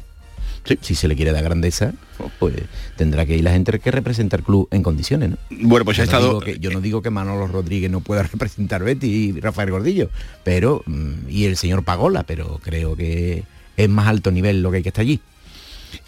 Sí. 0.63 0.77
Si 0.81 0.95
se 0.95 1.07
le 1.07 1.15
quiere 1.15 1.31
dar 1.31 1.43
grandeza, 1.43 1.93
pues 2.39 2.55
tendrá 2.95 3.25
que 3.25 3.35
ir 3.35 3.43
la 3.43 3.51
gente 3.51 3.79
que 3.79 3.91
representa 3.91 4.37
el 4.37 4.43
club 4.43 4.67
en 4.71 4.83
condiciones, 4.83 5.31
¿no? 5.31 5.37
Bueno, 5.49 5.85
pues 5.85 5.99
ha 5.99 6.05
yo, 6.05 6.11
no 6.11 6.17
estado... 6.17 6.27
digo 6.27 6.39
que, 6.41 6.59
yo 6.59 6.71
no 6.71 6.81
digo 6.81 7.01
que 7.01 7.09
Manolo 7.09 7.47
Rodríguez 7.47 7.89
no 7.89 8.01
pueda 8.01 8.23
representar 8.31 8.83
Betty 8.83 9.07
y 9.07 9.39
Rafael 9.39 9.71
Gordillo, 9.71 10.09
pero 10.43 10.83
mm, 10.85 11.29
y 11.29 11.45
el 11.45 11.57
señor 11.57 11.83
Pagola, 11.83 12.23
pero 12.23 12.59
creo 12.63 12.95
que 12.95 13.43
es 13.77 13.89
más 13.89 14.07
alto 14.07 14.31
nivel 14.31 14.61
lo 14.61 14.71
que 14.71 14.77
hay 14.77 14.83
que 14.83 14.89
estar 14.89 15.01
allí. 15.01 15.19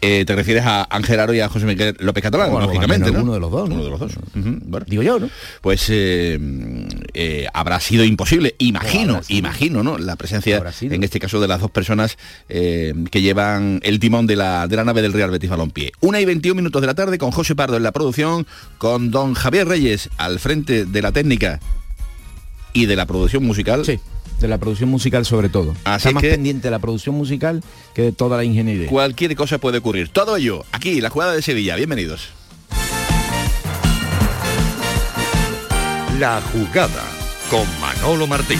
Eh, 0.02 0.26
te 0.26 0.36
refieres 0.36 0.64
a 0.66 0.88
Ángel 0.90 1.20
Aro 1.20 1.34
y 1.34 1.40
a 1.40 1.50
José 1.50 1.66
Miguel 1.66 1.96
López 2.00 2.24
Catalán, 2.24 2.52
Bueno, 2.52 2.68
lógicamente, 2.68 3.12
¿no? 3.12 3.22
uno 3.22 3.34
de 3.34 3.40
los 3.40 3.52
dos, 3.52 3.70
¿no? 3.70 3.76
Uno 3.76 3.84
de 3.84 3.90
los 3.90 4.00
dos. 4.00 4.14
Bueno. 4.34 4.86
Digo 4.90 5.04
yo, 5.04 5.20
¿no? 5.20 5.30
Pues 5.62 5.86
eh, 5.90 6.40
eh, 7.14 7.48
habrá 7.54 7.80
sido 7.80 8.04
imposible, 8.04 8.56
imagino, 8.58 9.22
imagino, 9.30 9.84
¿no? 9.84 9.98
La 9.98 10.16
presencia, 10.16 10.64
en 10.82 11.04
este 11.04 11.20
caso, 11.20 11.40
de 11.40 11.48
las 11.48 11.62
dos 11.62 11.72
personas 11.72 12.18
que 12.48 13.22
llevan 13.22 13.80
el 13.84 14.00
timón 14.00 14.28
de 14.28 14.36
la, 14.36 14.68
de 14.68 14.76
la 14.76 14.84
nave 14.84 15.02
del 15.02 15.14
Real 15.14 15.32
Betis 15.32 15.50
Balompié. 15.50 15.92
Una 16.02 16.20
y 16.20 16.26
21 16.26 16.56
minutos 16.56 16.82
de 16.82 16.88
la 16.88 16.96
tarde 16.96 17.18
con 17.18 17.32
José 17.32 17.56
Pardo 17.56 17.78
en 17.78 17.84
la 17.84 17.92
producción, 17.92 18.46
con 18.78 19.12
don 19.12 19.34
Javier 19.34 19.68
Reyes 19.68 20.10
al 20.18 20.40
frente 20.40 20.86
de 20.86 21.02
la 21.02 21.12
técnica 21.12 21.60
y 22.74 22.86
de 22.86 22.96
la 22.96 23.06
producción 23.06 23.44
musical. 23.46 23.86
Sí, 23.86 24.00
de 24.44 24.50
la 24.50 24.58
producción 24.60 24.90
musical 24.90 25.26
sobre 25.26 25.48
todo. 25.50 25.74
Así 25.86 26.10
Está 26.10 26.12
más 26.16 26.22
que- 26.22 26.32
pendiente 26.32 26.68
de 26.68 26.72
la 26.72 26.80
producción 26.80 27.16
musical 27.16 27.64
que 27.96 28.02
de 28.04 28.12
toda 28.12 28.36
la 28.38 28.44
ingeniería. 28.44 28.88
Cualquier 28.90 29.36
cosa 29.36 29.58
puede 29.58 29.78
ocurrir. 29.80 30.10
Todo 30.10 30.36
ello, 30.36 30.66
aquí, 30.74 31.00
la 31.02 31.10
jugada 31.10 31.32
de 31.34 31.42
Sevilla. 31.42 31.76
Bienvenidos. 31.78 32.28
La 36.20 36.42
jugada 36.52 37.04
con 37.50 37.66
Manolo 37.80 38.28
Martín. 38.28 38.60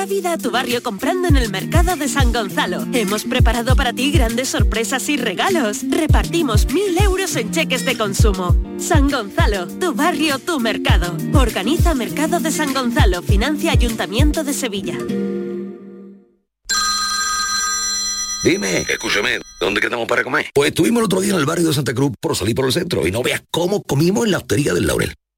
Da 0.00 0.06
vida 0.06 0.32
a 0.32 0.38
tu 0.38 0.50
barrio 0.50 0.82
comprando 0.82 1.28
en 1.28 1.36
el 1.36 1.50
mercado 1.50 1.94
de 1.94 2.08
San 2.08 2.32
Gonzalo. 2.32 2.86
Hemos 2.94 3.24
preparado 3.24 3.76
para 3.76 3.92
ti 3.92 4.10
grandes 4.10 4.48
sorpresas 4.48 5.06
y 5.10 5.18
regalos. 5.18 5.82
Repartimos 5.90 6.72
mil 6.72 6.96
euros 6.96 7.36
en 7.36 7.50
cheques 7.50 7.84
de 7.84 7.98
consumo. 7.98 8.56
San 8.78 9.10
Gonzalo, 9.10 9.66
tu 9.66 9.92
barrio, 9.92 10.38
tu 10.38 10.58
mercado. 10.58 11.14
Organiza 11.34 11.94
Mercado 11.94 12.40
de 12.40 12.50
San 12.50 12.72
Gonzalo, 12.72 13.20
financia 13.20 13.72
Ayuntamiento 13.72 14.42
de 14.42 14.54
Sevilla. 14.54 14.96
Dime, 18.42 18.78
escúchame, 18.88 19.38
¿dónde 19.60 19.82
quedamos 19.82 20.08
para 20.08 20.24
comer? 20.24 20.46
Pues 20.54 20.70
estuvimos 20.70 21.00
el 21.00 21.04
otro 21.04 21.20
día 21.20 21.34
en 21.34 21.40
el 21.40 21.44
barrio 21.44 21.68
de 21.68 21.74
Santa 21.74 21.92
Cruz 21.92 22.12
por 22.18 22.34
salir 22.34 22.54
por 22.54 22.64
el 22.64 22.72
centro 22.72 23.06
y 23.06 23.10
no 23.10 23.22
veas 23.22 23.42
cómo 23.50 23.82
comimos 23.82 24.24
en 24.24 24.30
la 24.30 24.38
hostería 24.38 24.72
del 24.72 24.86
Laurel. 24.86 25.14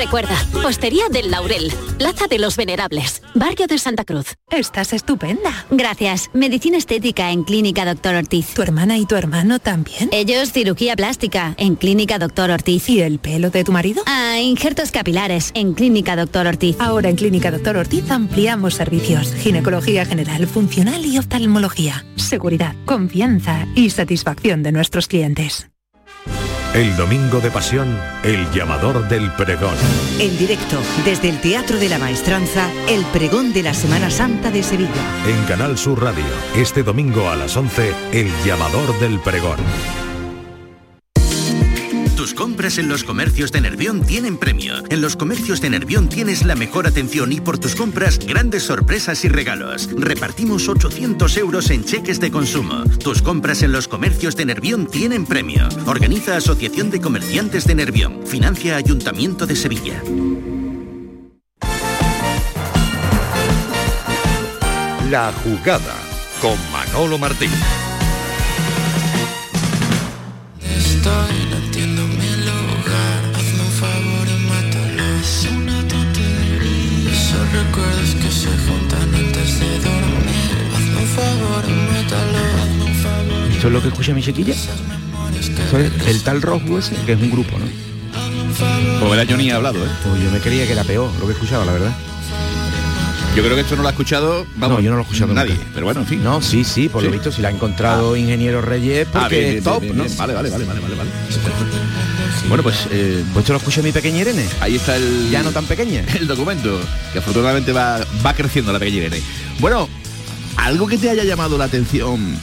Recuerda, 0.00 0.34
Postería 0.62 1.10
del 1.10 1.30
Laurel, 1.30 1.70
Plaza 1.98 2.26
de 2.26 2.38
los 2.38 2.56
Venerables, 2.56 3.20
Barrio 3.34 3.66
de 3.66 3.76
Santa 3.76 4.06
Cruz. 4.06 4.34
Estás 4.50 4.94
estupenda. 4.94 5.66
Gracias. 5.70 6.30
Medicina 6.32 6.78
estética 6.78 7.30
en 7.32 7.44
Clínica 7.44 7.84
Doctor 7.84 8.14
Ortiz. 8.14 8.54
¿Tu 8.54 8.62
hermana 8.62 8.96
y 8.96 9.04
tu 9.04 9.16
hermano 9.16 9.58
también? 9.58 10.08
Ellos 10.10 10.52
cirugía 10.52 10.96
plástica 10.96 11.54
en 11.58 11.74
Clínica 11.74 12.18
Doctor 12.18 12.50
Ortiz. 12.50 12.88
¿Y 12.88 13.02
el 13.02 13.18
pelo 13.18 13.50
de 13.50 13.62
tu 13.62 13.72
marido? 13.72 14.02
Ah, 14.06 14.38
injertos 14.40 14.90
capilares 14.90 15.50
en 15.52 15.74
Clínica 15.74 16.16
Doctor 16.16 16.46
Ortiz. 16.46 16.76
Ahora 16.80 17.10
en 17.10 17.16
Clínica 17.16 17.50
Doctor 17.50 17.76
Ortiz 17.76 18.10
ampliamos 18.10 18.76
servicios. 18.76 19.34
Ginecología 19.34 20.06
general, 20.06 20.46
funcional 20.46 21.04
y 21.04 21.18
oftalmología. 21.18 22.06
Seguridad, 22.16 22.74
confianza 22.86 23.66
y 23.74 23.90
satisfacción 23.90 24.62
de 24.62 24.72
nuestros 24.72 25.08
clientes. 25.08 25.70
El 26.74 26.96
domingo 26.96 27.40
de 27.40 27.50
pasión, 27.50 27.98
el 28.22 28.48
llamador 28.52 29.08
del 29.08 29.32
pregón. 29.32 29.74
En 30.20 30.38
directo, 30.38 30.78
desde 31.04 31.28
el 31.28 31.40
Teatro 31.40 31.78
de 31.78 31.88
la 31.88 31.98
Maestranza, 31.98 32.70
el 32.88 33.04
pregón 33.06 33.52
de 33.52 33.64
la 33.64 33.74
Semana 33.74 34.08
Santa 34.08 34.52
de 34.52 34.62
Sevilla. 34.62 34.92
En 35.26 35.44
Canal 35.46 35.76
Sur 35.76 36.00
Radio, 36.00 36.24
este 36.54 36.84
domingo 36.84 37.28
a 37.28 37.34
las 37.34 37.56
11, 37.56 37.92
el 38.12 38.30
llamador 38.44 38.96
del 39.00 39.18
pregón. 39.18 39.58
Tus 42.30 42.38
compras 42.38 42.78
en 42.78 42.88
los 42.88 43.02
comercios 43.02 43.50
de 43.50 43.60
Nervión 43.60 44.06
tienen 44.06 44.38
premio. 44.38 44.74
En 44.88 45.00
los 45.00 45.16
comercios 45.16 45.60
de 45.60 45.68
Nervión 45.68 46.08
tienes 46.08 46.44
la 46.44 46.54
mejor 46.54 46.86
atención 46.86 47.32
y 47.32 47.40
por 47.40 47.58
tus 47.58 47.74
compras 47.74 48.20
grandes 48.20 48.62
sorpresas 48.62 49.24
y 49.24 49.28
regalos. 49.28 49.90
Repartimos 49.96 50.68
800 50.68 51.36
euros 51.38 51.70
en 51.70 51.82
cheques 51.82 52.20
de 52.20 52.30
consumo. 52.30 52.84
Tus 53.02 53.20
compras 53.20 53.64
en 53.64 53.72
los 53.72 53.88
comercios 53.88 54.36
de 54.36 54.44
Nervión 54.44 54.86
tienen 54.86 55.26
premio. 55.26 55.68
Organiza 55.86 56.36
Asociación 56.36 56.90
de 56.90 57.00
Comerciantes 57.00 57.66
de 57.66 57.74
Nervión. 57.74 58.24
Financia 58.24 58.76
Ayuntamiento 58.76 59.44
de 59.44 59.56
Sevilla. 59.56 60.00
La 65.10 65.32
jugada 65.42 65.96
con 66.40 66.56
Manolo 66.70 67.18
Martín. 67.18 67.50
Estoy, 70.62 71.46
no 71.50 71.56
entiendo 71.56 72.19
recuerdos 77.80 78.14
que 78.14 78.30
se 78.30 78.48
juntan 78.48 79.14
antes 79.14 79.60
de 79.60 79.78
dormir 79.80 80.50
Hazme 80.74 80.96
un 81.00 81.06
favor 81.06 81.64
y 81.68 81.72
mátalo 81.92 82.38
Hazme 82.62 82.84
un 82.84 82.94
favor 82.94 83.50
¿Esto 83.50 83.66
es 83.66 83.72
lo 83.72 83.82
que 83.82 83.88
escucha 83.88 84.12
mi 84.12 84.22
chiquilla? 84.22 84.54
Eso 84.54 85.78
es 85.78 86.06
el 86.06 86.22
tal 86.22 86.42
Rojo 86.42 86.78
ese, 86.78 86.94
que 87.06 87.12
es 87.12 87.20
un 87.20 87.30
grupo, 87.30 87.56
¿no? 87.58 87.66
Pues 88.98 89.10
verá, 89.10 89.24
yo 89.24 89.36
ni 89.36 89.48
he 89.48 89.52
hablado, 89.52 89.78
¿eh? 89.84 89.88
Pues 90.02 90.22
yo 90.22 90.30
me 90.30 90.38
creía 90.40 90.66
que 90.66 90.72
era 90.72 90.84
peor 90.84 91.10
lo 91.20 91.26
que 91.26 91.32
escuchaba, 91.32 91.64
la 91.64 91.72
verdad. 91.72 91.92
Yo 93.36 93.42
creo 93.42 93.54
que 93.54 93.60
esto 93.62 93.76
no 93.76 93.82
lo 93.82 93.88
ha 93.88 93.92
escuchado, 93.92 94.44
vamos, 94.56 94.78
no, 94.78 94.84
yo 94.84 94.90
no 94.90 94.96
lo 94.96 95.02
he 95.02 95.04
escuchado 95.04 95.32
nadie. 95.32 95.54
nunca. 95.54 95.66
Pero 95.72 95.86
bueno, 95.86 96.00
en 96.00 96.06
fin. 96.06 96.22
No, 96.24 96.42
sí, 96.42 96.64
sí, 96.64 96.88
por 96.88 97.02
lo 97.02 97.10
visto, 97.10 97.30
si 97.30 97.40
la 97.42 97.48
ha 97.48 97.52
encontrado 97.52 98.16
Ingeniero 98.16 98.60
Reyes, 98.60 99.06
porque 99.10 99.24
Ah, 99.24 99.28
bien, 99.28 99.44
bien, 99.44 99.58
es 99.58 99.64
top, 99.64 99.80
bien, 99.82 99.96
¿no? 99.96 100.04
bien. 100.04 100.16
Vale, 100.16 100.34
vale, 100.34 100.50
vale, 100.50 100.64
vale, 100.64 100.80
vale, 100.80 100.94
vale. 100.96 101.10
Bueno, 102.50 102.62
pues 102.62 102.86
eh, 102.90 103.24
Pues 103.32 103.44
esto 103.44 103.52
lo 103.54 103.58
escucha 103.60 103.80
mi 103.80 103.92
pequeña 103.92 104.18
Irene. 104.18 104.44
ahí 104.60 104.74
está 104.76 104.96
el 104.96 105.30
Ya 105.30 105.42
no 105.42 105.52
tan 105.52 105.64
pequeña. 105.64 106.04
el 106.20 106.26
documento 106.26 106.78
que 107.12 107.20
afortunadamente 107.20 107.72
va, 107.72 108.00
va 108.26 108.34
creciendo 108.34 108.72
la 108.72 108.78
pequeña 108.78 108.98
Irene. 108.98 109.22
Bueno, 109.60 109.88
¿Algo 110.56 110.86
que 110.86 110.98
te 110.98 111.08
haya 111.08 111.24
llamado 111.24 111.56
la 111.56 111.64
atención 111.64 112.36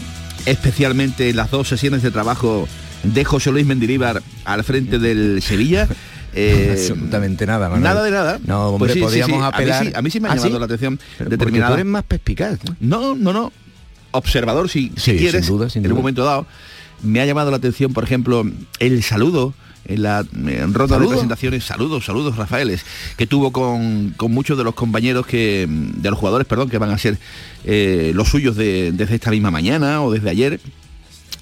especialmente 0.47 1.29
en 1.29 1.35
las 1.35 1.51
dos 1.51 1.67
sesiones 1.67 2.01
de 2.01 2.09
trabajo 2.09 2.67
de 3.03 3.23
José 3.25 3.51
Luis 3.51 3.65
Mendilíbar 3.65 4.23
al 4.45 4.63
frente 4.63 4.97
del 4.99 5.41
Sevilla? 5.41 5.87
Eh, 6.39 6.69
Absolutamente 6.73 7.47
nada, 7.47 7.67
Manuel. 7.67 7.81
Nada 7.83 8.03
de 8.03 8.11
nada. 8.11 8.39
No, 8.45 8.67
hombre, 8.67 8.89
Pues 8.89 8.93
sí, 8.93 8.99
sí, 8.99 9.05
podíamos 9.05 9.39
sí. 9.39 9.45
apelar. 9.47 9.77
A 9.79 9.83
mí 9.83 9.87
sí, 9.89 9.93
a 9.95 10.01
mí 10.03 10.11
sí 10.11 10.19
me 10.19 10.27
ha 10.27 10.31
¿Ah, 10.33 10.35
llamado 10.35 10.53
sí? 10.53 10.59
la 10.59 10.65
atención 10.65 10.99
determinada. 11.17 11.69
tú 11.71 11.73
eres 11.75 11.85
más 11.87 12.03
perspicaz. 12.03 12.59
¿no? 12.79 13.15
No, 13.15 13.15
no, 13.15 13.33
no. 13.33 13.51
Observador, 14.11 14.69
si, 14.69 14.91
si 14.97 15.13
Sí, 15.13 15.17
quieres, 15.17 15.45
sin 15.47 15.55
duda, 15.57 15.69
sin 15.69 15.83
en 15.83 15.91
un 15.91 15.97
momento 15.97 16.23
dado. 16.23 16.45
Me 17.01 17.21
ha 17.21 17.25
llamado 17.25 17.49
la 17.49 17.57
atención, 17.57 17.91
por 17.91 18.03
ejemplo, 18.03 18.43
el 18.77 19.01
saludo 19.01 19.55
en 19.87 20.03
la 20.03 20.25
en 20.35 20.73
ronda 20.73 20.95
¿Saludo? 20.95 21.09
de 21.09 21.15
presentaciones, 21.15 21.63
saludos, 21.63 22.05
saludos 22.05 22.35
Rafaeles, 22.35 22.85
que 23.17 23.25
tuvo 23.27 23.51
con, 23.51 24.13
con 24.17 24.31
muchos 24.31 24.57
de 24.57 24.63
los 24.63 24.75
compañeros 24.75 25.25
que, 25.25 25.65
de 25.69 26.09
los 26.09 26.19
jugadores, 26.19 26.45
perdón, 26.47 26.69
que 26.69 26.77
van 26.77 26.91
a 26.91 26.97
ser 26.97 27.17
eh, 27.63 28.11
los 28.13 28.27
suyos 28.29 28.55
de- 28.55 28.91
desde 28.91 29.15
esta 29.15 29.31
misma 29.31 29.51
mañana 29.51 30.01
o 30.03 30.11
desde 30.11 30.29
ayer. 30.29 30.59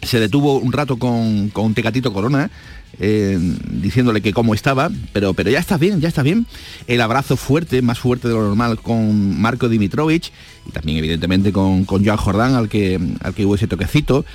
Se 0.02 0.20
detuvo 0.20 0.60
un 0.60 0.72
rato 0.72 0.98
con, 0.98 1.50
con 1.50 1.74
Tecatito 1.74 2.14
Corona, 2.14 2.52
eh, 3.00 3.40
diciéndole 3.72 4.22
que 4.22 4.34
cómo 4.34 4.54
estaba, 4.54 4.92
pero, 5.14 5.34
pero 5.34 5.50
ya 5.50 5.58
está 5.60 5.78
bien, 5.78 6.00
ya 6.00 6.08
está 6.08 6.22
bien. 6.22 6.46
El 6.86 7.02
abrazo 7.02 7.36
fuerte, 7.38 7.82
más 7.82 7.98
fuerte 7.98 8.28
de 8.28 8.36
lo 8.36 8.44
normal, 8.44 8.80
con 8.80 9.42
Marco 9.42 9.68
Dimitrovich 9.68 10.32
y 10.68 10.72
también 10.72 11.00
evidentemente 11.00 11.52
con, 11.52 11.86
con 11.86 12.06
Joan 12.06 12.18
Jordán, 12.18 12.54
al 12.54 12.70
que, 12.70 13.00
al 13.22 13.34
que 13.34 13.46
hubo 13.46 13.56
ese 13.56 13.68
toquecito. 13.68 14.26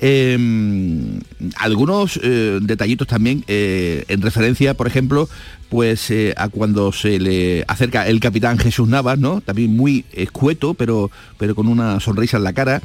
Eh, 0.00 1.18
algunos 1.56 2.18
eh, 2.22 2.58
detallitos 2.62 3.06
también 3.06 3.44
eh, 3.48 4.04
en 4.08 4.22
referencia, 4.22 4.74
por 4.74 4.86
ejemplo, 4.86 5.28
pues 5.68 6.10
eh, 6.10 6.34
a 6.36 6.48
cuando 6.48 6.92
se 6.92 7.18
le 7.18 7.64
acerca 7.68 8.06
el 8.06 8.20
capitán 8.20 8.58
Jesús 8.58 8.88
Navas, 8.88 9.18
¿no? 9.18 9.40
También 9.40 9.76
muy 9.76 10.04
escueto, 10.12 10.74
pero, 10.74 11.10
pero 11.36 11.54
con 11.54 11.68
una 11.68 12.00
sonrisa 12.00 12.36
en 12.38 12.44
la 12.44 12.52
cara. 12.52 12.80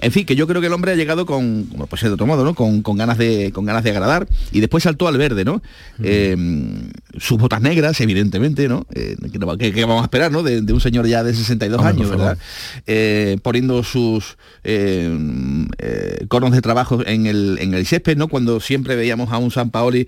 En 0.00 0.12
fin, 0.12 0.24
que 0.26 0.34
yo 0.36 0.46
creo 0.46 0.60
que 0.60 0.66
el 0.68 0.72
hombre 0.72 0.92
ha 0.92 0.96
llegado 0.96 1.26
con, 1.26 1.64
como 1.64 1.86
puede 1.86 2.00
ser 2.00 2.08
de 2.10 2.14
otro 2.14 2.26
modo, 2.26 2.44
¿no? 2.44 2.54
Con, 2.54 2.82
con 2.82 2.96
ganas 2.96 3.18
de, 3.18 3.52
con 3.52 3.64
ganas 3.64 3.84
de 3.84 3.90
agradar 3.90 4.26
y 4.52 4.60
después 4.60 4.82
saltó 4.84 5.08
al 5.08 5.18
verde, 5.18 5.44
¿no? 5.44 5.62
Eh, 6.02 6.36
sus 7.18 7.38
botas 7.38 7.60
negras, 7.60 8.00
evidentemente, 8.00 8.68
¿no? 8.68 8.86
Eh, 8.94 9.16
¿qué, 9.32 9.38
qué- 9.58 9.72
qué 9.72 9.84
vamos 9.84 10.02
a 10.02 10.04
esperar, 10.04 10.32
¿no? 10.32 10.42
De, 10.42 10.62
de 10.62 10.72
un 10.72 10.80
señor 10.80 11.06
ya 11.06 11.22
de 11.22 11.34
62 11.34 11.78
Hombre, 11.78 11.92
años, 11.94 12.10
¿verdad? 12.10 12.38
Eh, 12.86 13.36
poniendo 13.42 13.82
sus 13.84 14.36
eh, 14.64 15.10
conos 16.28 16.52
de 16.52 16.60
trabajo 16.62 17.00
en 17.06 17.26
el, 17.26 17.58
en 17.60 17.74
el 17.74 17.86
césped, 17.86 18.16
¿no? 18.16 18.28
Cuando 18.28 18.60
siempre 18.60 18.96
veíamos 18.96 19.32
a 19.32 19.38
un 19.38 19.50
San 19.50 19.70
Paoli 19.70 20.06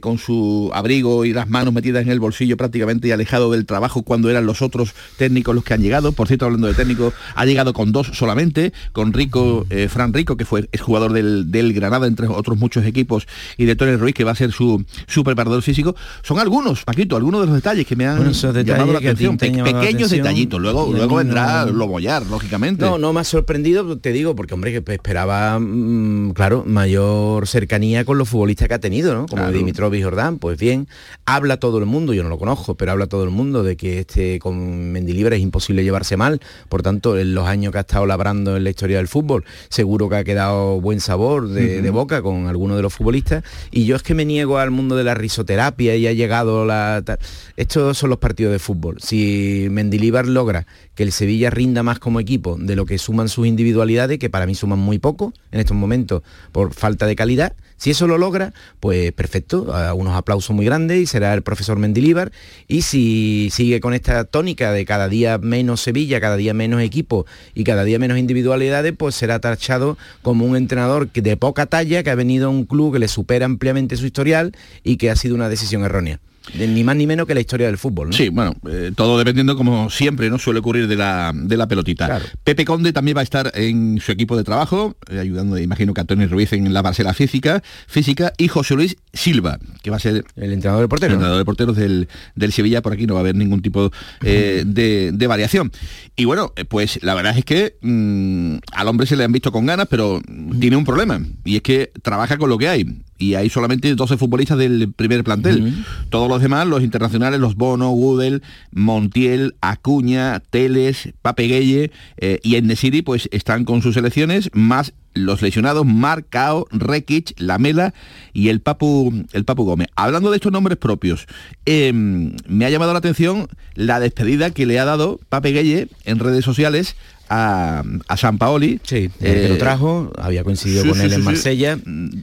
con 0.00 0.18
su 0.18 0.70
abrigo 0.74 1.24
y 1.24 1.32
las 1.32 1.48
manos 1.48 1.74
metidas 1.74 2.02
en 2.02 2.10
el 2.10 2.20
bolsillo 2.20 2.56
prácticamente 2.56 3.08
y 3.08 3.10
alejado 3.12 3.50
del 3.52 3.66
trabajo 3.66 4.02
cuando 4.02 4.30
eran 4.30 4.46
los 4.46 4.62
otros 4.62 4.94
técnicos 5.18 5.54
los 5.54 5.64
que 5.64 5.74
han 5.74 5.82
llegado. 5.82 6.12
Por 6.12 6.26
cierto, 6.28 6.46
hablando 6.46 6.66
de 6.66 6.74
técnicos, 6.74 7.14
ha 7.34 7.44
llegado 7.44 7.72
con 7.72 7.92
dos 7.92 8.10
solamente, 8.14 8.72
con 8.92 9.12
Rico, 9.34 9.66
eh, 9.70 9.88
Fran 9.88 10.12
Rico, 10.12 10.36
que 10.36 10.44
fue 10.44 10.68
es 10.70 10.80
jugador 10.80 11.12
del, 11.12 11.50
del 11.50 11.72
Granada, 11.72 12.06
entre 12.06 12.28
otros 12.28 12.58
muchos 12.58 12.84
equipos, 12.84 13.26
y 13.56 13.64
de 13.64 13.74
Tony 13.76 13.96
Ruiz, 13.96 14.14
que 14.14 14.24
va 14.24 14.32
a 14.32 14.34
ser 14.36 14.52
su, 14.52 14.84
su 15.06 15.24
preparador 15.24 15.62
físico. 15.62 15.94
Son 16.22 16.38
algunos, 16.38 16.84
Paquito, 16.84 17.16
algunos 17.16 17.40
de 17.40 17.46
los 17.46 17.54
detalles 17.56 17.86
que 17.86 17.96
me 17.96 18.06
han 18.06 18.16
Bueno, 18.18 18.32
llamado 18.32 18.92
la 18.92 18.98
atención. 18.98 19.36
Pe- 19.36 19.50
la 19.50 19.64
pequeños 19.64 19.84
atención, 19.86 20.10
detallitos. 20.10 20.60
Luego, 20.60 20.92
luego 20.92 21.16
vendrá 21.16 21.66
no- 21.66 21.72
lo 21.72 21.86
bollar, 21.88 22.24
lógicamente. 22.26 22.84
No, 22.84 22.98
no 22.98 23.12
me 23.12 23.20
ha 23.20 23.24
sorprendido, 23.24 23.98
te 23.98 24.12
digo, 24.12 24.34
porque 24.36 24.54
hombre, 24.54 24.80
que 24.82 24.92
esperaba, 24.92 25.58
mm, 25.58 26.30
claro, 26.32 26.64
mayor 26.66 27.46
cercanía 27.48 28.04
con 28.04 28.18
los 28.18 28.28
futbolistas 28.28 28.68
que 28.68 28.74
ha 28.74 28.78
tenido, 28.80 29.14
¿no? 29.14 29.26
Como 29.26 29.42
Claro. 29.42 29.56
Dimitrov 29.56 29.94
y 29.94 30.02
Jordán, 30.02 30.38
pues 30.38 30.58
bien, 30.58 30.86
habla 31.26 31.58
todo 31.58 31.78
el 31.78 31.86
mundo, 31.86 32.14
yo 32.14 32.22
no 32.22 32.28
lo 32.28 32.38
conozco, 32.38 32.76
pero 32.76 32.92
habla 32.92 33.06
todo 33.06 33.24
el 33.24 33.30
mundo 33.30 33.62
de 33.62 33.76
que 33.76 34.00
este 34.00 34.38
con 34.38 34.92
Mendilibre 34.92 35.36
es 35.36 35.42
imposible 35.42 35.82
llevarse 35.82 36.16
mal, 36.16 36.40
por 36.68 36.82
tanto, 36.82 37.18
en 37.18 37.34
los 37.34 37.46
años 37.46 37.72
que 37.72 37.78
ha 37.78 37.80
estado 37.82 38.06
labrando 38.06 38.56
en 38.56 38.64
la 38.64 38.70
historia 38.70 38.98
del 38.98 39.08
fútbol, 39.08 39.23
seguro 39.68 40.08
que 40.08 40.16
ha 40.16 40.24
quedado 40.24 40.80
buen 40.80 41.00
sabor 41.00 41.48
de, 41.48 41.90
boca 41.90 42.22
con 42.22 42.46
algunos 42.48 42.76
de 42.76 42.82
los 42.82 42.92
futbolistas, 42.92 43.44
y 43.70 43.84
yo 43.84 43.96
es 43.96 44.02
que 44.02 44.14
me 44.14 44.24
niego 44.24 44.58
al 44.58 44.70
mundo 44.70 44.96
de 44.96 45.04
la 45.04 45.14
risoterapia 45.14 45.96
y 45.96 46.06
ha 46.06 46.12
llegado 46.12 46.64
la... 46.64 47.02
tal. 47.04 47.18
Estos 47.56 47.98
son 47.98 48.10
los 48.10 48.18
partidos 48.18 48.52
de 48.52 48.58
fútbol. 48.58 48.96
Si 49.00 49.68
Mendilibar 49.70 50.26
logra 50.26 50.66
que 50.94 51.02
el 51.02 51.12
Sevilla 51.12 51.50
rinda 51.50 51.82
más 51.82 51.98
como 51.98 52.20
equipo 52.20 52.56
de 52.58 52.76
lo 52.76 52.86
que 52.86 52.98
suman 52.98 53.28
sus 53.28 53.46
individualidades, 53.46 54.18
que 54.18 54.30
para 54.30 54.46
mí 54.46 54.54
suman 54.54 54.78
muy 54.78 54.98
poco 54.98 55.32
en 55.52 55.60
estos 55.60 55.76
momentos 55.76 56.22
por 56.52 56.74
falta 56.74 57.06
de 57.06 57.16
calidad, 57.16 57.54
si 57.76 57.90
eso 57.90 58.06
lo 58.06 58.18
logra, 58.18 58.54
pues 58.80 59.12
perfecto, 59.12 59.74
unos 59.94 60.16
aplausos 60.16 60.54
muy 60.54 60.64
grandes 60.64 61.00
y 61.00 61.06
será 61.06 61.34
el 61.34 61.42
profesor 61.42 61.78
Mendilibar. 61.78 62.32
Y 62.68 62.82
si 62.82 63.50
sigue 63.50 63.80
con 63.80 63.94
esta 63.94 64.24
tónica 64.24 64.72
de 64.72 64.84
cada 64.84 65.08
día 65.08 65.38
menos 65.38 65.82
Sevilla, 65.82 66.20
cada 66.20 66.36
día 66.36 66.54
menos 66.54 66.80
equipo 66.80 67.26
y 67.54 67.64
cada 67.64 67.84
día 67.84 67.98
menos 67.98 68.18
individualidades, 68.18 68.94
pues 68.96 69.16
será 69.16 69.40
tachado 69.40 69.98
como 70.22 70.46
un 70.46 70.56
entrenador 70.56 71.10
de 71.12 71.36
poca 71.36 71.66
talla 71.66 72.02
que 72.02 72.10
ha 72.10 72.14
venido 72.14 72.46
a 72.46 72.50
un 72.50 72.64
club 72.64 72.94
que 72.94 73.00
le 73.00 73.08
supera 73.08 73.44
ampliamente 73.44 73.96
su 73.96 74.06
historial 74.06 74.52
y 74.82 74.96
que 74.96 75.10
ha 75.10 75.16
sido 75.16 75.34
una 75.34 75.48
decisión 75.48 75.84
errónea. 75.84 76.20
De- 76.52 76.68
ni 76.68 76.84
más 76.84 76.94
ni 76.96 77.06
menos 77.06 77.26
que 77.26 77.34
la 77.34 77.40
historia 77.40 77.66
del 77.66 77.78
fútbol. 77.78 78.08
¿no? 78.08 78.12
Sí, 78.12 78.28
bueno, 78.28 78.54
eh, 78.70 78.92
todo 78.94 79.16
dependiendo 79.18 79.56
como 79.56 79.88
siempre, 79.90 80.28
¿no? 80.28 80.38
Suele 80.38 80.60
ocurrir 80.60 80.86
de 80.88 80.96
la, 80.96 81.32
de 81.34 81.56
la 81.56 81.66
pelotita. 81.66 82.06
Pepe 82.44 82.64
Conde 82.64 82.92
también 82.92 83.16
va 83.16 83.20
a 83.20 83.24
estar 83.24 83.50
en 83.54 83.98
su 84.00 84.12
equipo 84.12 84.36
de 84.36 84.44
trabajo, 84.44 84.96
eh, 85.10 85.18
ayudando, 85.18 85.56
imagino 85.58 85.94
que 85.94 86.02
a 86.02 86.04
Tony 86.04 86.26
Ruiz 86.26 86.52
en 86.52 86.72
la 86.74 86.82
parcela 86.82 87.14
física, 87.14 87.62
física, 87.86 88.32
y 88.36 88.48
José 88.48 88.74
Luis 88.74 88.96
Silva, 89.12 89.58
que 89.82 89.90
va 89.90 89.96
a 89.96 90.00
ser 90.00 90.24
el 90.36 90.52
entrenador 90.52 90.82
de 90.82 90.88
porteros. 90.88 91.12
El 91.12 91.14
entrenador 91.14 91.38
de 91.38 91.44
porteros 91.44 91.76
del, 91.76 92.08
del 92.34 92.52
Sevilla, 92.52 92.82
por 92.82 92.92
aquí 92.92 93.06
no 93.06 93.14
va 93.14 93.20
a 93.20 93.22
haber 93.22 93.36
ningún 93.36 93.62
tipo 93.62 93.90
eh, 94.22 94.64
de, 94.66 95.12
de 95.14 95.26
variación. 95.26 95.72
Y 96.16 96.26
bueno, 96.26 96.52
pues 96.68 96.98
la 97.02 97.14
verdad 97.14 97.36
es 97.38 97.44
que 97.44 97.76
mm, 97.80 98.56
al 98.72 98.88
hombre 98.88 99.06
se 99.06 99.16
le 99.16 99.24
han 99.24 99.32
visto 99.32 99.50
con 99.50 99.66
ganas, 99.66 99.86
pero 99.88 100.20
tiene 100.60 100.76
un 100.76 100.84
problema, 100.84 101.20
y 101.44 101.56
es 101.56 101.62
que 101.62 101.90
trabaja 102.02 102.36
con 102.36 102.48
lo 102.50 102.58
que 102.58 102.68
hay. 102.68 102.86
Y 103.18 103.34
hay 103.34 103.48
solamente 103.48 103.94
12 103.94 104.16
futbolistas 104.16 104.58
del 104.58 104.92
primer 104.92 105.24
plantel. 105.24 105.84
Todos 106.10 106.28
los 106.28 106.42
demás, 106.42 106.66
los 106.66 106.82
internacionales, 106.82 107.40
los 107.40 107.54
Bono, 107.54 107.90
Gudel, 107.90 108.42
Montiel, 108.72 109.54
Acuña, 109.60 110.40
Teles, 110.40 111.10
Pape 111.22 111.46
Gueye 111.46 111.90
eh, 112.16 112.40
y 112.42 112.56
Enesiri, 112.56 113.02
pues 113.02 113.28
están 113.32 113.64
con 113.64 113.82
sus 113.82 113.94
selecciones, 113.94 114.50
más 114.52 114.92
los 115.14 115.42
lesionados 115.42 115.86
Marcao, 115.86 116.66
Rekic, 116.70 117.34
Lamela 117.38 117.94
y 118.32 118.48
el 118.48 118.60
Papu, 118.60 119.24
el 119.32 119.44
Papu 119.44 119.64
Gómez. 119.64 119.88
Hablando 119.94 120.30
de 120.30 120.36
estos 120.36 120.52
nombres 120.52 120.76
propios, 120.76 121.26
eh, 121.66 121.92
me 121.92 122.66
ha 122.66 122.70
llamado 122.70 122.92
la 122.92 122.98
atención 122.98 123.48
la 123.74 124.00
despedida 124.00 124.50
que 124.50 124.66
le 124.66 124.78
ha 124.78 124.84
dado 124.84 125.20
Pape 125.28 125.52
Gueye 125.52 125.88
en 126.04 126.18
redes 126.18 126.44
sociales 126.44 126.96
a, 127.28 127.82
a 128.08 128.16
San 128.16 128.38
Paoli. 128.38 128.80
Sí, 128.84 129.10
el 129.20 129.34
que 129.34 129.48
lo 129.48 129.58
trajo, 129.58 130.12
había 130.18 130.44
coincidido 130.44 130.82
sí, 130.82 130.88
con 130.88 130.98
sí, 130.98 131.04
él 131.04 131.10
sí, 131.10 131.16
en. 131.16 131.22
Marsella. 131.24 131.78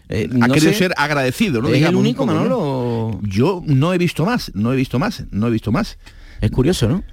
Eh, 0.09 0.29
ha 0.31 0.47
no 0.47 0.53
querido 0.53 0.71
sé, 0.73 0.77
ser 0.79 0.93
agradecido, 0.97 1.61
¿no? 1.61 1.67
¿Es 1.69 1.73
el 1.73 1.79
Digamos, 1.79 1.99
único, 1.99 2.25
poco, 2.25 2.33
¿no? 2.33 2.39
Manolo? 2.41 3.19
Yo 3.23 3.63
no 3.65 3.93
he 3.93 3.97
visto 3.97 4.25
más, 4.25 4.51
no 4.53 4.73
he 4.73 4.75
visto 4.75 4.99
más, 4.99 5.23
no 5.31 5.47
he 5.47 5.51
visto 5.51 5.71
más. 5.71 5.97
Es 6.41 6.51
curioso, 6.51 6.87
¿no? 6.87 7.03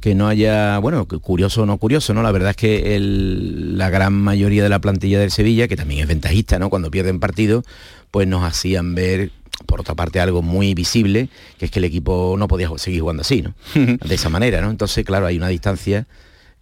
Que 0.00 0.14
no 0.16 0.26
haya, 0.26 0.78
bueno, 0.78 1.06
curioso 1.06 1.62
o 1.62 1.66
no 1.66 1.78
curioso, 1.78 2.12
¿no? 2.12 2.22
La 2.24 2.32
verdad 2.32 2.50
es 2.50 2.56
que 2.56 2.96
el- 2.96 3.78
la 3.78 3.88
gran 3.88 4.12
mayoría 4.14 4.62
de 4.64 4.68
la 4.68 4.80
plantilla 4.80 5.20
del 5.20 5.30
Sevilla, 5.30 5.68
que 5.68 5.76
también 5.76 6.00
es 6.02 6.08
ventajista, 6.08 6.58
¿no? 6.58 6.70
Cuando 6.70 6.90
pierden 6.90 7.20
partidos, 7.20 7.64
pues 8.10 8.26
nos 8.26 8.42
hacían 8.44 8.96
ver, 8.96 9.30
por 9.66 9.80
otra 9.80 9.94
parte, 9.94 10.18
algo 10.18 10.42
muy 10.42 10.74
visible, 10.74 11.28
que 11.58 11.66
es 11.66 11.70
que 11.70 11.78
el 11.78 11.84
equipo 11.84 12.34
no 12.36 12.48
podía 12.48 12.68
seguir 12.78 13.00
jugando 13.00 13.20
así, 13.20 13.42
¿no? 13.42 13.54
De 13.74 14.14
esa 14.16 14.28
manera, 14.28 14.60
¿no? 14.60 14.70
Entonces, 14.70 15.04
claro, 15.04 15.26
hay 15.26 15.36
una 15.36 15.48
distancia 15.48 16.06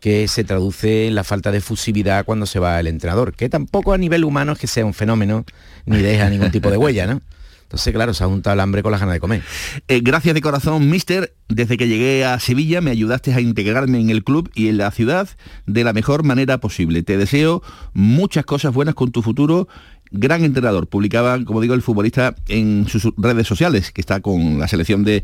que 0.00 0.26
se 0.28 0.44
traduce 0.44 1.06
en 1.06 1.14
la 1.14 1.24
falta 1.24 1.52
de 1.52 1.60
fusividad 1.60 2.24
cuando 2.24 2.46
se 2.46 2.58
va 2.58 2.80
el 2.80 2.86
entrenador, 2.86 3.34
que 3.34 3.48
tampoco 3.48 3.92
a 3.92 3.98
nivel 3.98 4.24
humano 4.24 4.52
es 4.52 4.58
que 4.58 4.66
sea 4.66 4.84
un 4.84 4.94
fenómeno, 4.94 5.44
ni 5.86 5.98
deja 5.98 6.28
ningún 6.30 6.50
tipo 6.50 6.70
de 6.70 6.76
huella, 6.76 7.06
¿no? 7.06 7.20
Entonces, 7.70 7.94
claro, 7.94 8.12
se 8.14 8.24
ha 8.24 8.26
juntado 8.26 8.54
el 8.54 8.58
hambre 8.58 8.82
con 8.82 8.90
las 8.90 9.00
ganas 9.00 9.14
de 9.14 9.20
comer. 9.20 9.44
Eh, 9.86 10.00
gracias 10.02 10.34
de 10.34 10.40
corazón, 10.40 10.90
mister. 10.90 11.36
Desde 11.48 11.76
que 11.76 11.86
llegué 11.86 12.24
a 12.24 12.40
Sevilla 12.40 12.80
me 12.80 12.90
ayudaste 12.90 13.32
a 13.32 13.40
integrarme 13.40 14.00
en 14.00 14.10
el 14.10 14.24
club 14.24 14.50
y 14.56 14.66
en 14.66 14.76
la 14.76 14.90
ciudad 14.90 15.28
de 15.66 15.84
la 15.84 15.92
mejor 15.92 16.24
manera 16.24 16.58
posible. 16.58 17.04
Te 17.04 17.16
deseo 17.16 17.62
muchas 17.92 18.44
cosas 18.44 18.74
buenas 18.74 18.96
con 18.96 19.12
tu 19.12 19.22
futuro. 19.22 19.68
Gran 20.12 20.42
entrenador. 20.42 20.88
Publicaba, 20.88 21.44
como 21.44 21.60
digo, 21.60 21.74
el 21.74 21.82
futbolista 21.82 22.34
en 22.48 22.88
sus 22.88 23.12
redes 23.16 23.46
sociales, 23.46 23.92
que 23.92 24.00
está 24.00 24.20
con 24.20 24.58
la 24.58 24.66
selección 24.66 25.04
de, 25.04 25.22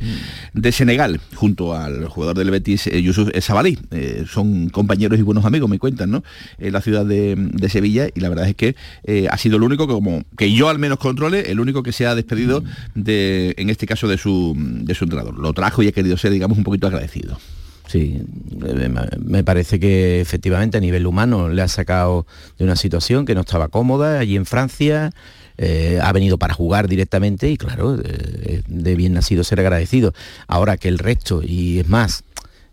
de 0.54 0.72
Senegal, 0.72 1.20
junto 1.34 1.74
al 1.74 2.06
jugador 2.06 2.38
del 2.38 2.52
Betis, 2.52 2.86
eh, 2.86 3.02
Yusuf 3.02 3.30
Sabalí. 3.40 3.78
Eh, 3.90 4.24
son 4.30 4.68
compañeros 4.68 5.18
y 5.18 5.22
buenos 5.22 5.44
amigos, 5.44 5.68
me 5.68 5.80
cuentan, 5.80 6.10
¿no? 6.10 6.22
En 6.58 6.72
la 6.72 6.80
ciudad 6.80 7.04
de, 7.04 7.34
de 7.36 7.68
Sevilla, 7.68 8.08
y 8.14 8.20
la 8.20 8.28
verdad 8.28 8.48
es 8.48 8.54
que 8.54 8.76
eh, 9.02 9.26
ha 9.28 9.36
sido 9.38 9.56
el 9.56 9.64
único, 9.64 9.88
que 9.88 9.92
como 9.92 10.22
que 10.36 10.52
yo 10.52 10.68
al 10.68 10.78
menos 10.78 10.98
controle, 10.98 11.50
el 11.50 11.58
único 11.58 11.82
que 11.82 11.90
se 11.90 12.06
ha 12.06 12.14
despedido 12.14 12.62
de, 12.94 13.54
en 13.58 13.70
este 13.70 13.86
caso, 13.86 14.06
de 14.06 14.18
su, 14.18 14.54
de 14.56 14.94
su 14.94 15.04
entrenador. 15.04 15.36
Lo 15.36 15.52
trajo 15.52 15.82
y 15.82 15.88
ha 15.88 15.92
querido 15.92 16.16
ser, 16.16 16.30
digamos, 16.30 16.58
un 16.58 16.64
poquito 16.64 16.86
agradecido. 16.86 17.38
Sí, 17.86 18.20
eh, 18.66 18.88
me- 19.24 19.44
parece 19.44 19.78
que 19.78 20.20
efectivamente 20.20 20.76
a 20.76 20.80
nivel 20.80 21.06
humano 21.06 21.48
le 21.48 21.62
ha 21.62 21.68
sacado 21.68 22.26
de 22.58 22.64
una 22.64 22.74
situación 22.76 23.24
que 23.26 23.34
no 23.34 23.42
estaba 23.42 23.68
cómoda 23.68 24.18
allí 24.18 24.34
en 24.36 24.44
Francia, 24.46 25.12
eh, 25.58 26.00
ha 26.02 26.12
venido 26.12 26.36
para 26.36 26.52
jugar 26.52 26.88
directamente 26.88 27.48
y 27.50 27.56
claro, 27.56 27.96
eh, 28.02 28.62
de 28.66 28.94
bien 28.96 29.12
nacido 29.14 29.44
ser 29.44 29.60
agradecido. 29.60 30.12
Ahora 30.48 30.76
que 30.76 30.88
el 30.88 30.98
resto, 30.98 31.42
y 31.42 31.78
es 31.78 31.88
más, 31.88 32.24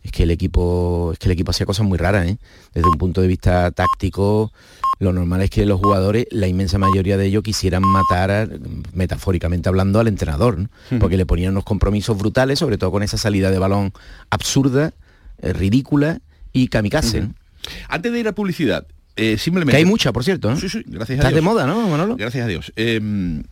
es 0.04 0.12
que 0.12 0.24
el 0.24 0.32
equipo 0.32 1.12
es 1.14 1.20
que 1.20 1.28
el 1.28 1.32
equipo 1.34 1.52
hacía 1.52 1.66
cosas 1.66 1.86
muy 1.86 1.98
raras 1.98 2.28
¿eh? 2.28 2.38
desde 2.74 2.90
un 2.90 2.98
punto 2.98 3.22
de 3.22 3.28
vista 3.28 3.72
táctico 3.72 4.52
lo 5.00 5.14
normal 5.14 5.42
es 5.44 5.50
que 5.50 5.66
los 5.66 5.80
jugadores 5.80 6.28
la 6.30 6.48
inmensa 6.48 6.78
mayoría 6.78 7.16
de 7.18 7.26
ellos 7.26 7.42
quisieran 7.42 7.84
matar 7.84 8.50
metafóricamente 8.94 9.70
hablando 9.70 10.02
al 10.02 10.10
entrenador 10.10 10.58
¿no? 10.60 10.70
Porque 11.00 11.16
le 11.16 11.26
ponían 11.26 11.52
unos 11.54 11.64
compromisos 11.64 12.18
brutales 12.18 12.60
sobre 12.60 12.78
todo 12.78 12.92
con 12.92 13.02
esa 13.02 13.18
salida 13.18 13.50
de 13.50 13.60
balón 13.60 13.94
absurda 14.30 14.92
ridícula 15.52 16.20
y 16.54 16.68
kamikaze. 16.70 17.28
Antes 17.90 18.12
de 18.14 18.20
ir 18.20 18.28
a 18.28 18.32
publicidad, 18.34 18.86
eh, 19.16 19.38
simplemente... 19.38 19.72
que 19.72 19.78
hay 19.78 19.86
mucha 19.86 20.12
por 20.14 20.24
cierto 20.24 20.50
¿no? 20.50 20.58
Sí, 20.58 20.70
sí, 20.70 20.84
gracias 20.86 21.18
a 21.18 21.22
Estás 21.22 21.32
Dios. 21.32 21.36
de 21.36 21.42
moda 21.42 21.68
no 21.68 21.88
Manolo 21.90 22.16
Gracias 22.16 22.46
a 22.46 22.48
Dios. 22.48 22.72
Eh, 22.76 23.44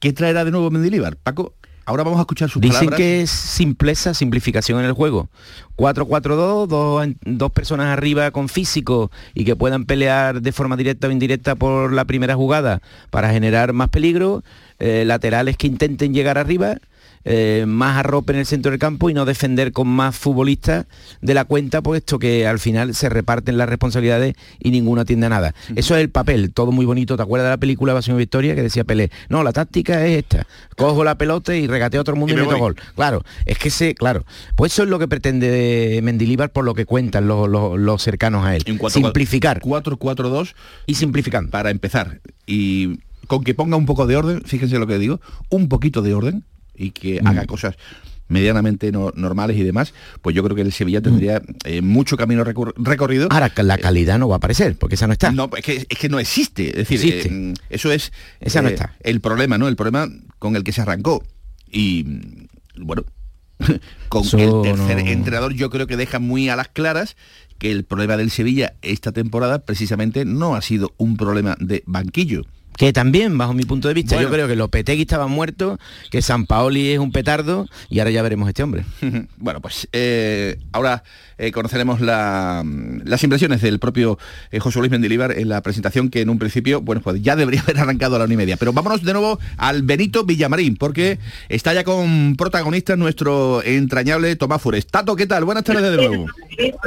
¿Qué 0.00 0.12
traerá 0.12 0.44
de 0.44 0.50
nuevo 0.50 0.70
Mendilibar? 0.70 1.16
Paco, 1.16 1.54
ahora 1.84 2.04
vamos 2.04 2.18
a 2.18 2.22
escuchar 2.22 2.48
sus 2.48 2.62
Dicen 2.62 2.78
palabras. 2.78 2.98
que 2.98 3.22
es 3.22 3.30
simpleza, 3.30 4.14
simplificación 4.14 4.78
en 4.78 4.84
el 4.86 4.92
juego. 4.92 5.28
4-4-2, 5.76 6.66
dos, 6.66 7.06
dos 7.24 7.50
personas 7.52 7.86
arriba 7.88 8.30
con 8.30 8.48
físico 8.48 9.10
y 9.34 9.44
que 9.44 9.56
puedan 9.56 9.86
pelear 9.86 10.40
de 10.42 10.52
forma 10.52 10.76
directa 10.76 11.08
o 11.08 11.10
indirecta 11.10 11.56
por 11.56 11.92
la 11.92 12.04
primera 12.04 12.34
jugada 12.36 12.80
para 13.10 13.30
generar 13.32 13.72
más 13.72 13.88
peligro. 13.88 14.42
eh, 14.78 15.04
laterales 15.04 15.56
que 15.56 15.66
intenten 15.66 16.14
llegar 16.14 16.38
arriba. 16.38 16.76
Eh, 17.24 17.64
más 17.66 17.96
arrope 17.98 18.32
en 18.32 18.38
el 18.40 18.46
centro 18.46 18.70
del 18.70 18.78
campo 18.80 19.10
y 19.10 19.14
no 19.14 19.24
defender 19.24 19.72
con 19.72 19.88
más 19.88 20.16
futbolistas 20.16 20.86
de 21.20 21.34
la 21.34 21.44
cuenta, 21.44 21.82
puesto 21.82 22.18
que 22.18 22.46
al 22.46 22.58
final 22.58 22.94
se 22.94 23.08
reparten 23.08 23.58
las 23.58 23.68
responsabilidades 23.68 24.34
y 24.60 24.70
ninguno 24.70 25.00
atiende 25.02 25.26
a 25.26 25.30
nada. 25.30 25.54
Eso 25.76 25.94
es 25.96 26.02
el 26.02 26.10
papel, 26.10 26.52
todo 26.52 26.72
muy 26.72 26.86
bonito. 26.86 27.16
¿Te 27.16 27.22
acuerdas 27.22 27.46
de 27.46 27.50
la 27.50 27.56
película 27.58 27.94
Pasión 27.94 28.16
y 28.16 28.20
Victoria 28.20 28.54
que 28.54 28.62
decía 28.62 28.84
Pelé? 28.84 29.10
No, 29.28 29.42
la 29.42 29.52
táctica 29.52 30.06
es 30.06 30.18
esta. 30.18 30.46
Cojo 30.76 31.04
la 31.04 31.18
pelota 31.18 31.54
y 31.54 31.66
regateo 31.66 32.02
a 32.06 32.10
el 32.10 32.16
mundo 32.16 32.32
Y 32.32 32.36
y, 32.36 32.36
me 32.36 32.42
meto 32.42 32.52
voy. 32.52 32.60
gol. 32.60 32.76
Claro, 32.94 33.22
es 33.46 33.58
que 33.58 33.70
se, 33.70 33.94
claro. 33.94 34.24
Pues 34.56 34.72
eso 34.72 34.84
es 34.84 34.88
lo 34.88 34.98
que 34.98 35.08
pretende 35.08 36.00
Mendilíbar 36.02 36.50
por 36.50 36.64
lo 36.64 36.74
que 36.74 36.86
cuentan 36.86 37.26
los, 37.28 37.48
los- 37.48 37.78
los 37.78 38.02
cercanos 38.02 38.44
a 38.46 38.56
él. 38.56 38.64
cuatro- 38.78 38.90
Simplificar. 39.00 39.60
4-4-2 39.60 40.54
y 40.86 40.94
simplificando. 40.94 41.50
Para 41.50 41.70
empezar. 41.70 42.20
Y 42.46 43.00
con 43.26 43.44
que 43.44 43.54
ponga 43.54 43.76
un 43.76 43.86
poco 43.86 44.06
de 44.06 44.16
orden, 44.16 44.42
fíjense 44.44 44.78
lo 44.78 44.86
que 44.86 44.98
digo, 44.98 45.20
un 45.50 45.68
poquito 45.68 46.00
de 46.02 46.14
orden 46.14 46.44
y 46.78 46.90
que 46.92 47.20
Mm. 47.20 47.26
haga 47.26 47.44
cosas 47.46 47.74
medianamente 48.28 48.92
no- 48.92 49.10
normales 49.16 49.56
y 49.56 49.62
demás, 49.62 49.94
pues 50.20 50.36
yo 50.36 50.42
creo 50.44 50.54
que 50.54 50.60
el 50.62 50.72
Sevilla 50.72 51.00
tendría 51.00 51.40
eh, 51.64 51.80
mucho 51.80 52.16
camino 52.18 52.44
recor- 52.44 52.74
recorrido. 52.76 53.28
Ahora, 53.30 53.50
la 53.56 53.78
calidad 53.78 54.18
no 54.18 54.28
va 54.28 54.34
a 54.34 54.38
aparecer, 54.38 54.76
porque 54.76 54.96
esa 54.96 55.06
no 55.06 55.14
está. 55.14 55.32
No, 55.32 55.48
es 55.56 55.64
que, 55.64 55.86
es 55.88 55.98
que 55.98 56.08
no 56.10 56.18
existe. 56.18 56.68
Es 56.68 56.88
decir, 56.88 57.14
Existe. 57.14 57.28
eh, 57.50 57.54
eso 57.70 57.90
es 57.90 58.12
Esa 58.40 58.60
no 58.62 58.68
eh, 58.68 58.74
está. 58.74 58.94
el 59.00 59.20
problema, 59.20 59.56
¿no? 59.56 59.66
El 59.66 59.76
problema 59.76 60.08
con 60.38 60.56
el 60.56 60.62
que 60.62 60.72
se 60.72 60.82
arrancó. 60.82 61.24
Y 61.70 62.04
mm, 62.04 62.84
bueno, 62.84 63.04
con 64.10 64.24
el 64.38 64.62
tercer 64.62 64.96
no- 65.04 65.10
entrenador 65.10 65.54
yo 65.54 65.70
creo 65.70 65.86
que 65.86 65.96
deja 65.96 66.18
muy 66.18 66.48
a 66.50 66.56
las 66.56 66.68
claras 66.68 67.16
que 67.58 67.72
el 67.72 67.84
problema 67.84 68.16
del 68.18 68.30
Sevilla 68.30 68.74
esta 68.82 69.10
temporada 69.10 69.60
precisamente 69.64 70.24
no 70.26 70.54
ha 70.54 70.60
sido 70.62 70.92
un 70.98 71.16
problema 71.16 71.56
de 71.58 71.82
banquillo. 71.86 72.44
Que 72.78 72.92
también, 72.92 73.36
bajo 73.36 73.54
mi 73.54 73.64
punto 73.64 73.88
de 73.88 73.94
vista, 73.94 74.14
Bueno. 74.14 74.28
yo 74.28 74.34
creo 74.34 74.46
que 74.48 74.54
Lopetegui 74.54 75.02
estaba 75.02 75.26
muerto, 75.26 75.78
que 76.10 76.22
San 76.22 76.46
Paoli 76.46 76.92
es 76.92 77.00
un 77.00 77.10
petardo 77.10 77.66
y 77.90 77.98
ahora 77.98 78.12
ya 78.12 78.22
veremos 78.22 78.48
este 78.48 78.62
hombre. 78.62 78.84
Bueno, 79.36 79.60
pues 79.60 79.88
eh, 79.92 80.58
ahora 80.72 81.02
eh, 81.38 81.50
conoceremos 81.52 82.00
la- 82.00 82.62
las 83.04 83.22
impresiones 83.24 83.62
del 83.62 83.78
propio 83.78 84.18
eh, 84.50 84.60
José 84.60 84.78
Luis 84.78 84.90
Mendilibar 84.90 85.32
en 85.38 85.48
la 85.48 85.60
presentación 85.62 86.08
que 86.10 86.20
en 86.20 86.30
un 86.30 86.38
principio, 86.38 86.80
bueno, 86.80 87.00
pues 87.02 87.20
ya 87.22 87.34
debería 87.36 87.60
haber 87.66 87.78
arrancado 87.80 88.14
a 88.16 88.20
la 88.20 88.24
una 88.26 88.34
y 88.34 88.36
media. 88.36 88.56
Pero 88.56 88.72
vámonos 88.72 89.02
de 89.02 89.12
nuevo 89.12 89.38
al 89.56 89.82
Benito 89.82 90.24
Villamarín, 90.24 90.76
porque 90.76 91.18
está 91.48 91.74
ya 91.74 91.82
con 91.84 92.36
protagonista 92.36 92.94
nuestro 92.96 93.62
entrañable 93.64 94.36
Tomás 94.36 94.62
Fures. 94.62 94.86
Tato, 94.86 95.16
¿qué 95.16 95.26
tal? 95.26 95.44
Buenas 95.44 95.64
tardes 95.64 95.82
de 95.82 95.96
nuevo. 96.08 96.26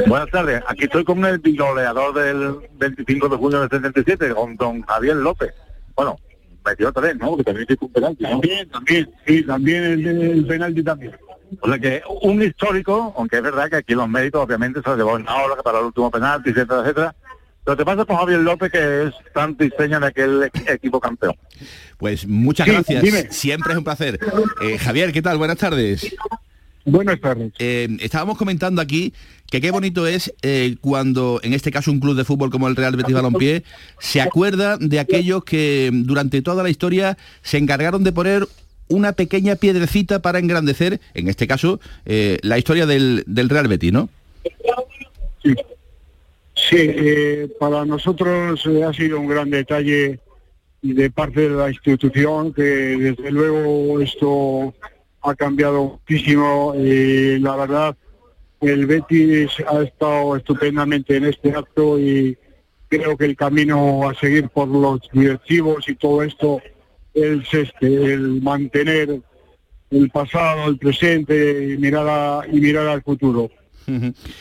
Buenas 0.07 0.29
tardes, 0.29 0.61
aquí 0.67 0.85
estoy 0.85 1.03
con 1.03 1.23
el 1.25 1.39
bigoleador 1.39 2.13
del 2.13 2.55
25 2.79 3.27
de 3.29 3.35
junio 3.37 3.59
del 3.61 3.69
77, 3.69 4.33
con 4.33 4.55
don 4.55 4.81
Javier 4.83 5.15
López. 5.17 5.51
Bueno, 5.95 6.17
metió 6.65 6.91
tres, 6.91 7.15
¿no? 7.17 7.35
Que 7.37 7.43
también 7.43 7.67
tiene 7.67 7.79
un 7.81 7.91
penalti. 7.91 8.23
También, 8.23 8.69
también, 8.69 9.09
sí, 9.25 9.43
también 9.43 9.83
el, 9.83 10.07
el 10.07 10.45
penalti 10.47 10.83
también. 10.83 11.15
O 11.59 11.67
sea 11.67 11.79
que 11.79 12.01
un 12.21 12.41
histórico, 12.41 13.13
aunque 13.17 13.37
es 13.37 13.43
verdad 13.43 13.69
que 13.69 13.75
aquí 13.77 13.93
los 13.93 14.07
méritos 14.07 14.41
obviamente 14.43 14.81
se 14.81 14.89
los 14.89 14.97
llevó 14.97 15.17
en 15.17 15.27
ahora 15.27 15.61
para 15.61 15.79
el 15.79 15.85
último 15.85 16.09
penalti, 16.09 16.51
etcétera, 16.51 16.81
etcétera. 16.81 17.15
Lo 17.65 17.77
que 17.77 17.85
pasa 17.85 18.05
con 18.05 18.15
Javier 18.17 18.39
López 18.39 18.71
que 18.71 19.03
es 19.03 19.13
tanto 19.33 19.63
y 19.63 19.69
seña 19.77 19.99
de 19.99 20.07
aquel 20.07 20.49
equipo 20.67 20.99
campeón. 20.99 21.35
Pues 21.97 22.25
muchas 22.25 22.65
Sí, 22.65 22.71
gracias. 22.73 23.03
dime. 23.03 23.27
Siempre 23.31 23.73
es 23.73 23.77
un 23.77 23.83
placer. 23.83 24.19
Eh, 24.61 24.77
Javier, 24.79 25.11
¿qué 25.11 25.21
tal? 25.21 25.37
Buenas 25.37 25.57
tardes. 25.57 26.15
Buenas 26.85 27.19
tardes. 27.19 27.53
Eh, 27.59 27.87
estábamos 27.99 28.37
comentando 28.37 28.81
aquí 28.81 29.13
que 29.49 29.61
qué 29.61 29.71
bonito 29.71 30.07
es 30.07 30.33
eh, 30.41 30.75
cuando, 30.81 31.39
en 31.43 31.53
este 31.53 31.71
caso, 31.71 31.91
un 31.91 31.99
club 31.99 32.15
de 32.15 32.23
fútbol 32.23 32.49
como 32.49 32.67
el 32.67 32.75
Real 32.75 32.95
Betis 32.95 33.13
Balompié 33.13 33.63
se 33.99 34.21
acuerda 34.21 34.77
de 34.77 34.99
aquellos 34.99 35.43
que 35.43 35.89
durante 35.93 36.41
toda 36.41 36.63
la 36.63 36.69
historia 36.69 37.17
se 37.41 37.57
encargaron 37.57 38.03
de 38.03 38.11
poner 38.13 38.47
una 38.87 39.13
pequeña 39.13 39.55
piedrecita 39.55 40.21
para 40.21 40.39
engrandecer, 40.39 40.99
en 41.13 41.27
este 41.27 41.47
caso, 41.47 41.79
eh, 42.05 42.37
la 42.41 42.57
historia 42.57 42.85
del, 42.85 43.23
del 43.25 43.49
Real 43.49 43.67
Betis, 43.67 43.91
¿no? 43.91 44.09
Sí, 46.55 46.77
eh, 46.77 47.49
para 47.59 47.85
nosotros 47.85 48.65
ha 48.87 48.93
sido 48.93 49.19
un 49.19 49.27
gran 49.27 49.49
detalle 49.49 50.19
de 50.81 51.11
parte 51.11 51.49
de 51.49 51.55
la 51.55 51.69
institución 51.69 52.53
que 52.53 52.61
desde 52.61 53.31
luego 53.31 53.99
esto 54.01 54.73
ha 55.21 55.35
cambiado 55.35 55.99
muchísimo. 56.01 56.73
eh, 56.75 57.37
la 57.41 57.55
verdad, 57.55 57.95
el 58.61 58.85
Betis 58.85 59.51
ha 59.67 59.81
estado 59.81 60.35
estupendamente 60.35 61.15
en 61.17 61.25
este 61.25 61.51
acto 61.51 61.99
y 61.99 62.37
creo 62.87 63.15
que 63.17 63.25
el 63.25 63.35
camino 63.35 64.07
a 64.09 64.13
seguir 64.15 64.49
por 64.49 64.67
los 64.67 64.99
directivos 65.13 65.87
y 65.87 65.95
todo 65.95 66.23
esto 66.23 66.61
es 67.13 67.53
este, 67.53 68.13
el 68.13 68.41
mantener 68.41 69.21
el 69.89 70.09
pasado, 70.09 70.69
el 70.69 70.77
presente 70.77 71.73
y 71.73 71.77
mirar, 71.77 72.07
a- 72.07 72.41
y 72.51 72.59
mirar 72.61 72.87
al 72.87 73.01
futuro. 73.01 73.49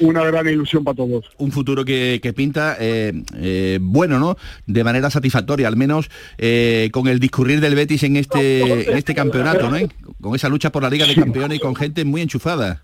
Una 0.00 0.24
gran 0.24 0.48
ilusión 0.48 0.84
para 0.84 0.96
todos. 0.96 1.24
Un 1.38 1.50
futuro 1.50 1.84
que, 1.84 2.20
que 2.22 2.32
pinta 2.32 2.76
eh, 2.78 3.12
eh, 3.36 3.78
bueno, 3.80 4.18
¿no? 4.18 4.36
De 4.66 4.84
manera 4.84 5.10
satisfactoria, 5.10 5.68
al 5.68 5.76
menos 5.76 6.10
eh, 6.38 6.90
con 6.92 7.08
el 7.08 7.18
discurrir 7.18 7.60
del 7.60 7.74
Betis 7.74 8.02
en 8.02 8.16
este, 8.16 8.90
en 8.90 8.96
este 8.96 9.14
campeonato, 9.14 9.70
¿no? 9.70 9.78
Con 10.20 10.34
esa 10.34 10.48
lucha 10.48 10.70
por 10.70 10.82
la 10.82 10.90
Liga 10.90 11.06
de 11.06 11.14
Campeones 11.14 11.58
y 11.58 11.60
con 11.60 11.74
gente 11.74 12.04
muy 12.04 12.20
enchufada. 12.20 12.82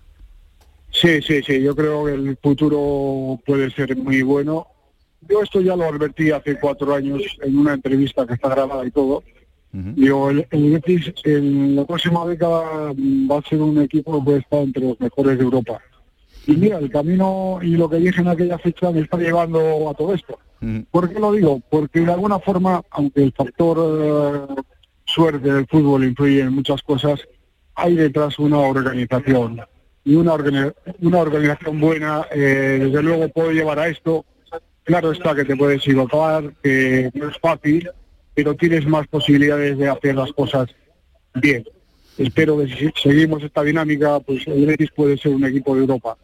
Sí, 0.91 1.21
sí, 1.21 1.41
sí, 1.45 1.61
yo 1.61 1.75
creo 1.75 2.05
que 2.05 2.13
el 2.13 2.37
futuro 2.41 3.39
puede 3.45 3.69
ser 3.71 3.95
muy 3.95 4.21
bueno. 4.23 4.67
Yo 5.29 5.43
esto 5.43 5.61
ya 5.61 5.75
lo 5.75 5.85
advertí 5.85 6.31
hace 6.31 6.59
cuatro 6.59 6.95
años 6.95 7.21
en 7.43 7.57
una 7.57 7.73
entrevista 7.73 8.25
que 8.25 8.33
está 8.33 8.49
grabada 8.49 8.85
y 8.85 8.91
todo. 8.91 9.23
Digo, 9.71 10.31
el, 10.31 10.47
el 10.49 10.71
Betis 10.71 11.13
en 11.23 11.75
la 11.75 11.85
próxima 11.85 12.25
década 12.25 12.93
va 12.95 13.37
a 13.37 13.47
ser 13.47 13.61
un 13.61 13.79
equipo 13.79 14.17
que 14.17 14.25
puede 14.25 14.39
estar 14.39 14.59
entre 14.59 14.83
los 14.83 14.99
mejores 14.99 15.37
de 15.37 15.43
Europa. 15.43 15.79
Y 16.47 16.55
mira, 16.55 16.77
el 16.79 16.89
camino 16.89 17.59
y 17.61 17.75
lo 17.75 17.89
que 17.89 17.97
dije 17.97 18.21
en 18.21 18.29
aquella 18.29 18.57
fecha 18.57 18.89
me 18.91 19.01
está 19.01 19.17
llevando 19.17 19.89
a 19.89 19.93
todo 19.93 20.13
esto. 20.13 20.39
¿Por 20.89 21.11
qué 21.13 21.19
lo 21.19 21.33
digo? 21.33 21.61
Porque 21.69 21.99
de 21.99 22.11
alguna 22.11 22.39
forma, 22.39 22.81
aunque 22.89 23.21
el 23.23 23.33
factor 23.33 23.77
eh, 24.57 24.61
suerte 25.05 25.51
del 25.53 25.67
fútbol 25.67 26.05
influye 26.05 26.39
en 26.41 26.53
muchas 26.53 26.81
cosas, 26.81 27.19
hay 27.75 27.95
detrás 27.95 28.39
una 28.39 28.57
organización. 28.59 29.61
Y 30.05 30.15
una, 30.15 30.33
organi- 30.33 30.73
una 31.01 31.19
organización 31.19 31.79
buena, 31.81 32.25
eh, 32.31 32.79
desde 32.81 33.03
luego, 33.03 33.27
puede 33.29 33.53
llevar 33.53 33.77
a 33.79 33.89
esto. 33.89 34.25
Claro 34.83 35.11
está 35.11 35.35
que 35.35 35.43
te 35.43 35.55
puedes 35.57 35.81
equivocar, 35.81 36.53
que 36.63 37.11
no 37.13 37.27
es 37.29 37.37
fácil, 37.39 37.89
pero 38.33 38.55
tienes 38.55 38.87
más 38.87 39.05
posibilidades 39.07 39.77
de 39.77 39.89
hacer 39.89 40.15
las 40.15 40.31
cosas 40.31 40.69
bien. 41.35 41.65
Espero 42.17 42.57
que 42.57 42.67
si 42.73 42.89
seguimos 43.03 43.43
esta 43.43 43.63
dinámica, 43.63 44.19
pues 44.21 44.47
el 44.47 44.65
Betis 44.65 44.91
puede 44.95 45.17
ser 45.17 45.33
un 45.35 45.43
equipo 45.43 45.75
de 45.75 45.81
Europa. 45.81 46.17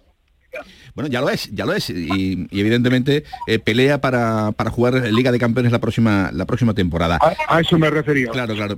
Bueno, 0.96 1.10
ya 1.10 1.22
lo 1.22 1.30
es, 1.30 1.50
ya 1.52 1.66
lo 1.66 1.74
es. 1.74 1.90
Y, 1.90 2.48
y 2.52 2.60
evidentemente 2.60 3.24
eh, 3.48 3.60
pelea 3.60 4.00
para, 4.00 4.52
para 4.52 4.70
jugar 4.70 4.94
Liga 5.12 5.32
de 5.32 5.40
Campeones 5.40 5.72
la 5.72 5.80
próxima, 5.80 6.30
la 6.34 6.46
próxima 6.46 6.74
temporada. 6.74 7.18
A, 7.22 7.58
a 7.58 7.62
eso 7.62 7.78
me 7.80 7.90
refería. 7.90 8.28
Claro, 8.28 8.56
claro. 8.56 8.78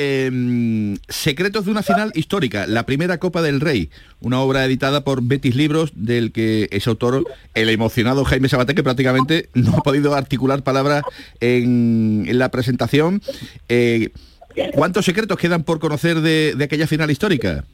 Em, 0.00 0.96
secretos 1.08 1.64
de 1.64 1.72
una 1.72 1.82
final 1.82 2.12
histórica, 2.14 2.68
la 2.68 2.86
primera 2.86 3.18
Copa 3.18 3.42
del 3.42 3.60
Rey, 3.60 3.90
una 4.20 4.38
obra 4.38 4.64
editada 4.64 5.02
por 5.02 5.24
Betis 5.24 5.56
Libros, 5.56 5.90
del 5.96 6.30
que 6.30 6.68
es 6.70 6.86
autor 6.86 7.24
el 7.54 7.68
emocionado 7.68 8.24
Jaime 8.24 8.48
Sabaté, 8.48 8.76
que 8.76 8.84
prácticamente 8.84 9.48
no 9.54 9.76
ha 9.76 9.82
podido 9.82 10.14
articular 10.14 10.62
palabras 10.62 11.02
en, 11.40 12.26
en 12.28 12.38
la 12.38 12.48
presentación. 12.50 13.22
Eh, 13.68 14.10
¿Cuántos 14.72 15.04
secretos 15.04 15.36
quedan 15.36 15.64
por 15.64 15.80
conocer 15.80 16.20
de, 16.20 16.54
de 16.56 16.64
aquella 16.64 16.86
final 16.86 17.10
histórica? 17.10 17.64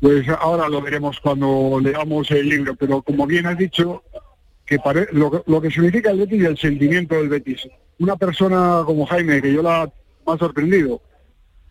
Pues 0.00 0.28
ahora 0.28 0.68
lo 0.68 0.80
veremos 0.80 1.18
cuando 1.20 1.80
leamos 1.82 2.30
el 2.30 2.48
libro, 2.48 2.74
pero 2.76 3.02
como 3.02 3.26
bien 3.26 3.46
has 3.46 3.58
dicho, 3.58 4.02
que 4.64 4.78
pare- 4.78 5.08
lo, 5.12 5.30
que- 5.30 5.42
lo 5.50 5.60
que 5.60 5.70
significa 5.70 6.10
el 6.10 6.18
Betis 6.18 6.42
y 6.42 6.46
el 6.46 6.58
sentimiento 6.58 7.16
del 7.16 7.28
Betis. 7.28 7.66
Una 7.98 8.16
persona 8.16 8.82
como 8.86 9.06
Jaime, 9.06 9.42
que 9.42 9.52
yo 9.52 9.62
la 9.62 9.90
me 10.26 10.32
ha 10.34 10.38
sorprendido, 10.38 11.00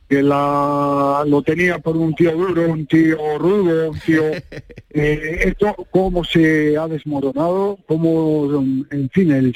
que 0.09 0.21
la 0.23 1.23
lo 1.27 1.41
tenía 1.41 1.79
por 1.79 1.95
un 1.95 2.13
tío 2.15 2.31
duro, 2.33 2.69
un 2.69 2.85
tío 2.87 3.37
rudo, 3.37 3.91
un 3.91 3.99
tío 3.99 4.23
eh, 4.89 5.39
esto 5.45 5.75
cómo 5.91 6.23
se 6.23 6.75
ha 6.77 6.87
desmoronado, 6.87 7.77
cómo 7.87 8.61
en 8.91 9.09
fin 9.13 9.31
el, 9.31 9.55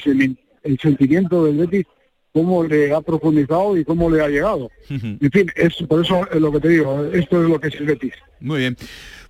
el 0.62 0.78
sentimiento 0.78 1.44
del 1.44 1.58
Betis 1.58 1.86
cómo 2.32 2.64
le 2.64 2.94
ha 2.94 3.00
profundizado 3.00 3.76
y 3.76 3.84
cómo 3.84 4.10
le 4.10 4.22
ha 4.22 4.28
llegado. 4.28 4.70
En 4.88 5.30
fin, 5.30 5.50
es 5.54 5.74
por 5.88 6.02
eso 6.04 6.26
es 6.30 6.40
lo 6.40 6.50
que 6.52 6.60
te 6.60 6.68
digo, 6.70 7.04
esto 7.12 7.42
es 7.42 7.48
lo 7.48 7.60
que 7.60 7.68
es 7.68 7.74
el 7.74 7.86
Betis. 7.86 8.14
Muy 8.40 8.60
bien. 8.60 8.76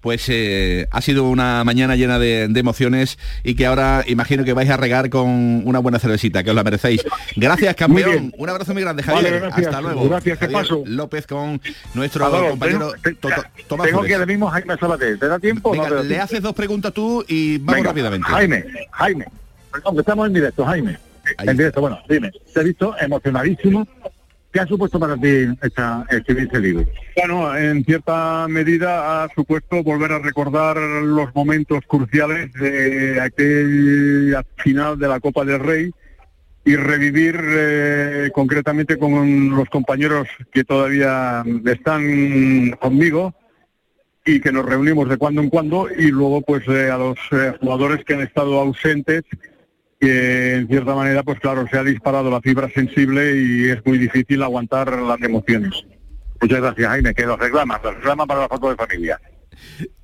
Pues 0.01 0.25
eh, 0.31 0.89
ha 0.91 1.01
sido 1.01 1.29
una 1.29 1.63
mañana 1.63 1.95
llena 1.95 2.19
de, 2.19 2.49
de 2.49 2.61
emociones 2.61 3.19
y 3.45 3.55
que 3.55 3.67
ahora 3.67 4.03
imagino 4.09 4.43
que 4.45 4.53
vais 4.53 4.69
a 4.69 4.77
regar 4.77 5.11
con 5.11 5.29
una 5.65 5.79
buena 5.79 6.01
cervecita, 6.01 6.43
que 6.43 6.51
os 6.51 6.57
la 6.57 6.65
merecéis. 6.65 7.05
Gracias, 7.37 7.77
campeón. 7.77 8.33
Un 8.37 8.49
abrazo 8.49 8.73
muy 8.73 8.83
grande, 8.83 9.05
Vale, 9.07 9.15
Javier. 9.29 9.41
gracias. 9.43 9.67
Hasta 9.69 9.81
luego. 9.81 10.09
Gracias, 10.09 10.39
¿qué 10.39 10.47
Javier 10.47 10.61
paso? 10.63 10.83
López 10.87 11.27
con 11.29 11.61
nuestro 11.95 12.25
Adolfo, 12.25 12.51
compañero 12.51 12.93
tengo- 13.01 13.17
To- 13.21 13.29
To- 13.29 13.35
Tomás 13.69 13.87
Tengo 13.87 13.99
Flores. 13.99 14.09
que 14.09 14.15
ahora 14.15 14.27
mismo 14.27 14.49
Jaime 14.49 14.77
Sabater. 14.77 15.19
¿Te 15.21 15.29
da 15.29 15.39
tiempo 15.39 15.69
no 15.75 15.83
Venga, 15.83 15.89
te 15.89 15.95
da 15.95 16.03
le 16.03 16.09
tiempo? 16.09 16.25
haces 16.25 16.43
dos 16.43 16.55
preguntas 16.55 16.93
tú 16.93 17.25
y 17.29 17.59
vamos 17.59 17.75
Venga, 17.77 17.89
rápidamente. 17.91 18.27
Jaime, 18.29 18.65
Jaime, 18.91 19.27
perdón, 19.73 19.95
que 19.95 20.01
estamos 20.01 20.27
en 20.27 20.33
directo, 20.35 20.65
Jaime. 20.65 20.99
En 21.39 21.57
directo, 21.57 21.81
bueno, 21.81 22.01
dime, 22.09 22.31
te 22.53 22.61
he 22.61 22.65
visto 22.65 22.95
emocionadísimo. 22.99 23.87
¿Qué 24.53 24.61
ha 24.61 24.67
supuesto 24.67 25.01
para 25.01 25.17
ti 25.17 25.47
esta, 25.63 26.05
escribir 26.11 26.45
este 26.45 26.61
libro? 26.61 26.85
Bueno, 27.17 27.57
en 27.57 27.83
cierta 27.85 28.47
medida 28.49 29.25
ha 29.25 29.29
supuesto 29.35 29.83
volver 29.83 30.13
a 30.13 30.19
recordar 30.19 30.77
los 30.77 31.35
momentos 31.35 31.81
cruciales 31.87 32.53
de 32.53 33.19
aquella 33.19 34.45
final 34.57 34.99
de 34.99 35.09
la 35.09 35.21
Copa 35.21 35.47
del 35.47 35.59
Rey 35.59 35.91
y 36.65 36.77
revivir 36.77 37.41
eh, 37.43 38.31
concretamente 38.35 38.99
con 38.99 39.51
los 39.51 39.69
compañeros 39.71 40.29
que 40.53 40.65
todavía 40.65 41.43
están 41.65 42.73
conmigo 42.73 43.35
y 44.25 44.41
que 44.41 44.53
nos 44.53 44.65
reunimos 44.65 45.09
de 45.09 45.17
cuando 45.17 45.41
en 45.41 45.51
cuando 45.51 45.89
y 45.91 46.11
luego 46.11 46.43
pues 46.43 46.67
eh, 46.69 46.91
a 46.91 46.99
los 46.99 47.19
eh, 47.33 47.55
jugadores 47.61 48.05
que 48.05 48.15
han 48.15 48.21
estado 48.21 48.61
ausentes 48.61 49.25
que 50.03 50.55
en 50.57 50.67
cierta 50.67 50.97
manera 50.97 51.23
pues 51.23 51.39
claro 51.39 51.65
se 51.71 51.79
ha 51.79 51.85
disparado 51.85 52.29
la 52.29 52.41
fibra 52.41 52.69
sensible 52.69 53.37
y 53.37 53.71
es 53.71 53.87
muy 53.87 53.99
difícil 53.99 54.43
aguantar 54.43 54.91
las 55.01 55.23
emociones. 55.23 55.87
Muchas 56.41 56.61
gracias, 56.61 56.89
Jaime, 56.89 57.15
que 57.15 57.25
los 57.25 57.39
reclama, 57.39 57.81
los 57.85 57.95
reclama 57.95 58.27
para 58.27 58.41
la 58.41 58.49
foto 58.49 58.71
de 58.71 58.75
familia. 58.75 59.21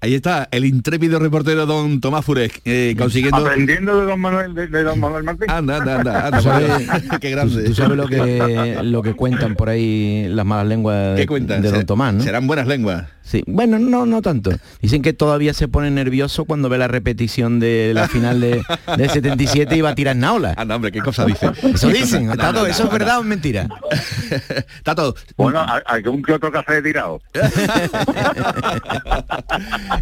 Ahí 0.01 0.15
está, 0.15 0.47
el 0.53 0.65
intrépido 0.65 1.19
reportero 1.19 1.67
don 1.67 2.01
Tomás 2.01 2.25
Furek, 2.25 2.61
eh, 2.65 2.95
consiguiendo... 2.97 3.39
Aprendiendo 3.39 4.01
de 4.01 4.07
don 4.07 4.21
Manuel, 4.21 4.55
de, 4.55 4.69
de 4.69 4.83
don 4.85 5.01
Manuel 5.01 5.25
Martín. 5.25 5.51
Anda, 5.51 5.79
anda, 5.79 5.99
anda, 5.99 6.27
anda, 6.27 6.39
¿Tú 6.39 6.45
sabes, 6.45 6.89
Qué 7.21 7.31
grande. 7.31 7.65
tú 7.65 7.75
sabes 7.75 7.97
lo 7.97 8.07
que 8.07 8.79
lo 8.85 9.03
que 9.03 9.15
cuentan 9.15 9.57
por 9.57 9.69
ahí 9.69 10.27
las 10.29 10.47
malas 10.47 10.67
lenguas 10.69 11.17
de, 11.17 11.23
¿Qué 11.23 11.27
cuentan? 11.27 11.63
de 11.63 11.73
Don 11.73 11.85
Tomás, 11.85 12.15
¿no? 12.15 12.23
Serán 12.23 12.47
buenas 12.47 12.69
lenguas. 12.69 13.07
Sí, 13.23 13.43
bueno, 13.47 13.79
no, 13.79 14.07
no 14.07 14.23
tanto. 14.23 14.51
Dicen 14.81 15.03
que 15.03 15.13
todavía 15.13 15.53
se 15.53 15.69
pone 15.69 15.91
nervioso 15.91 16.47
cuando 16.47 16.71
ve 16.71 16.79
la 16.79 16.89
repetición 16.89 17.61
de 17.61 17.91
la 17.93 18.09
final 18.09 18.41
de, 18.41 18.63
de 18.97 19.09
77 19.09 19.77
y 19.77 19.81
va 19.83 19.91
a 19.91 19.95
tirar 19.95 20.17
naula. 20.17 20.55
Anda, 20.57 20.77
hombre, 20.77 20.93
qué 20.93 21.01
cosa 21.01 21.27
dice. 21.27 21.51
Eso 21.75 21.89
dicen, 21.89 22.27
No, 22.27 22.37
Tato, 22.37 22.53
no, 22.53 22.61
no, 22.61 22.67
eso 22.67 22.85
es 22.85 22.91
no. 22.91 22.99
verdad 22.99 23.19
o 23.19 23.23
es 23.23 23.27
mentira. 23.27 23.69
Tato, 24.83 25.15
Bueno, 25.37 25.61
hay- 25.61 25.83
algún 25.87 26.23
que 26.23 26.33
otro 26.33 26.51
café 26.51 26.81
tirado. 26.81 27.21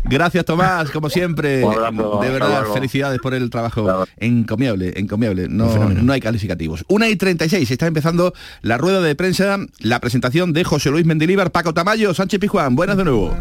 Gracias 0.05 0.45
Tomás, 0.45 0.91
como 0.91 1.09
siempre. 1.11 1.63
Abrazo, 1.65 2.21
de 2.23 2.31
verdad, 2.31 2.65
felicidades 2.73 3.21
por 3.21 3.35
el 3.35 3.49
trabajo 3.51 4.05
encomiable, 4.19 4.93
encomiable. 4.97 5.49
No, 5.49 5.89
no 5.91 6.13
hay 6.13 6.21
calificativos. 6.21 6.85
Una 6.89 7.09
y 7.09 7.17
36, 7.17 7.71
está 7.71 7.87
empezando 7.87 8.33
la 8.63 8.79
rueda 8.79 9.01
de 9.01 9.15
prensa, 9.15 9.59
la 9.81 10.01
presentación 10.01 10.53
de 10.53 10.65
José 10.65 10.91
Luis 10.91 11.07
Mendilíbar, 11.07 11.51
Paco 11.53 11.75
Tamayo, 11.75 12.15
Sánchez 12.15 12.41
Pijuán. 12.41 12.75
Buenas 12.77 12.97
de 12.97 13.05
nuevo. 13.05 13.35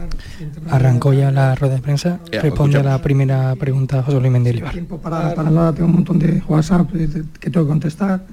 Arrancó 0.70 1.14
ya 1.14 1.32
la 1.32 1.56
rueda 1.56 1.76
de 1.76 1.82
prensa. 1.82 2.20
Ya, 2.32 2.42
Responde 2.42 2.78
a 2.80 2.84
la 2.84 3.02
primera 3.02 3.56
pregunta 3.56 4.04
José 4.04 4.20
Luis 4.20 4.32
Mendilibar. 4.32 4.72
tiempo 4.72 5.00
para, 5.00 5.34
para 5.34 5.50
nada, 5.50 5.74
tengo 5.74 5.88
un 5.88 5.96
montón 5.96 6.20
de 6.20 6.42
WhatsApp 6.48 6.90
que 6.92 7.50
tengo 7.50 7.66
que 7.66 7.70
contestar, 7.70 8.24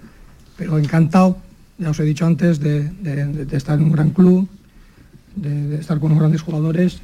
pero 0.57 0.79
encantado, 0.79 1.39
ya 1.79 1.91
os 1.91 1.99
he 2.01 2.05
dicho 2.05 2.27
antes, 2.27 2.61
de, 2.61 2.85
de- 2.91 3.25
de- 3.27 3.45
de 3.47 3.57
estar 3.57 3.79
en 3.79 3.85
un 3.85 3.93
gran 3.93 4.11
club, 4.11 4.49
de, 5.37 5.49
de 5.69 5.77
estar 5.81 5.99
con 5.99 6.11
unos 6.13 6.19
grandes 6.21 6.43
jugadores 6.43 7.01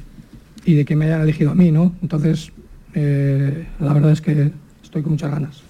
y 0.65 0.75
de 0.75 0.85
que 0.85 0.95
me 0.95 1.05
hayan 1.05 1.21
elegido 1.21 1.51
a 1.51 1.55
mí, 1.55 1.71
¿no? 1.71 1.95
Entonces, 2.01 2.51
eh, 2.93 3.67
la 3.79 3.93
verdad 3.93 4.11
es 4.11 4.21
que 4.21 4.51
estoy 4.83 5.01
con 5.01 5.13
muchas 5.13 5.31
ganas. 5.31 5.63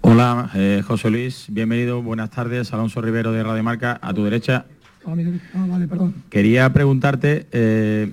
Hola, 0.00 0.50
eh, 0.54 0.82
José 0.86 1.10
Luis, 1.10 1.46
bienvenido, 1.48 2.02
buenas 2.02 2.30
tardes, 2.30 2.72
Alonso 2.72 3.00
Rivero 3.00 3.32
de 3.32 3.42
Radio 3.42 3.62
Marca, 3.62 3.98
a 4.00 4.14
tu 4.14 4.24
derecha. 4.24 4.66
Ah, 5.04 5.14
ah, 5.54 5.66
vale, 5.68 5.88
perdón. 5.88 6.14
Quería 6.30 6.72
preguntarte, 6.72 7.46
eh, 7.52 8.12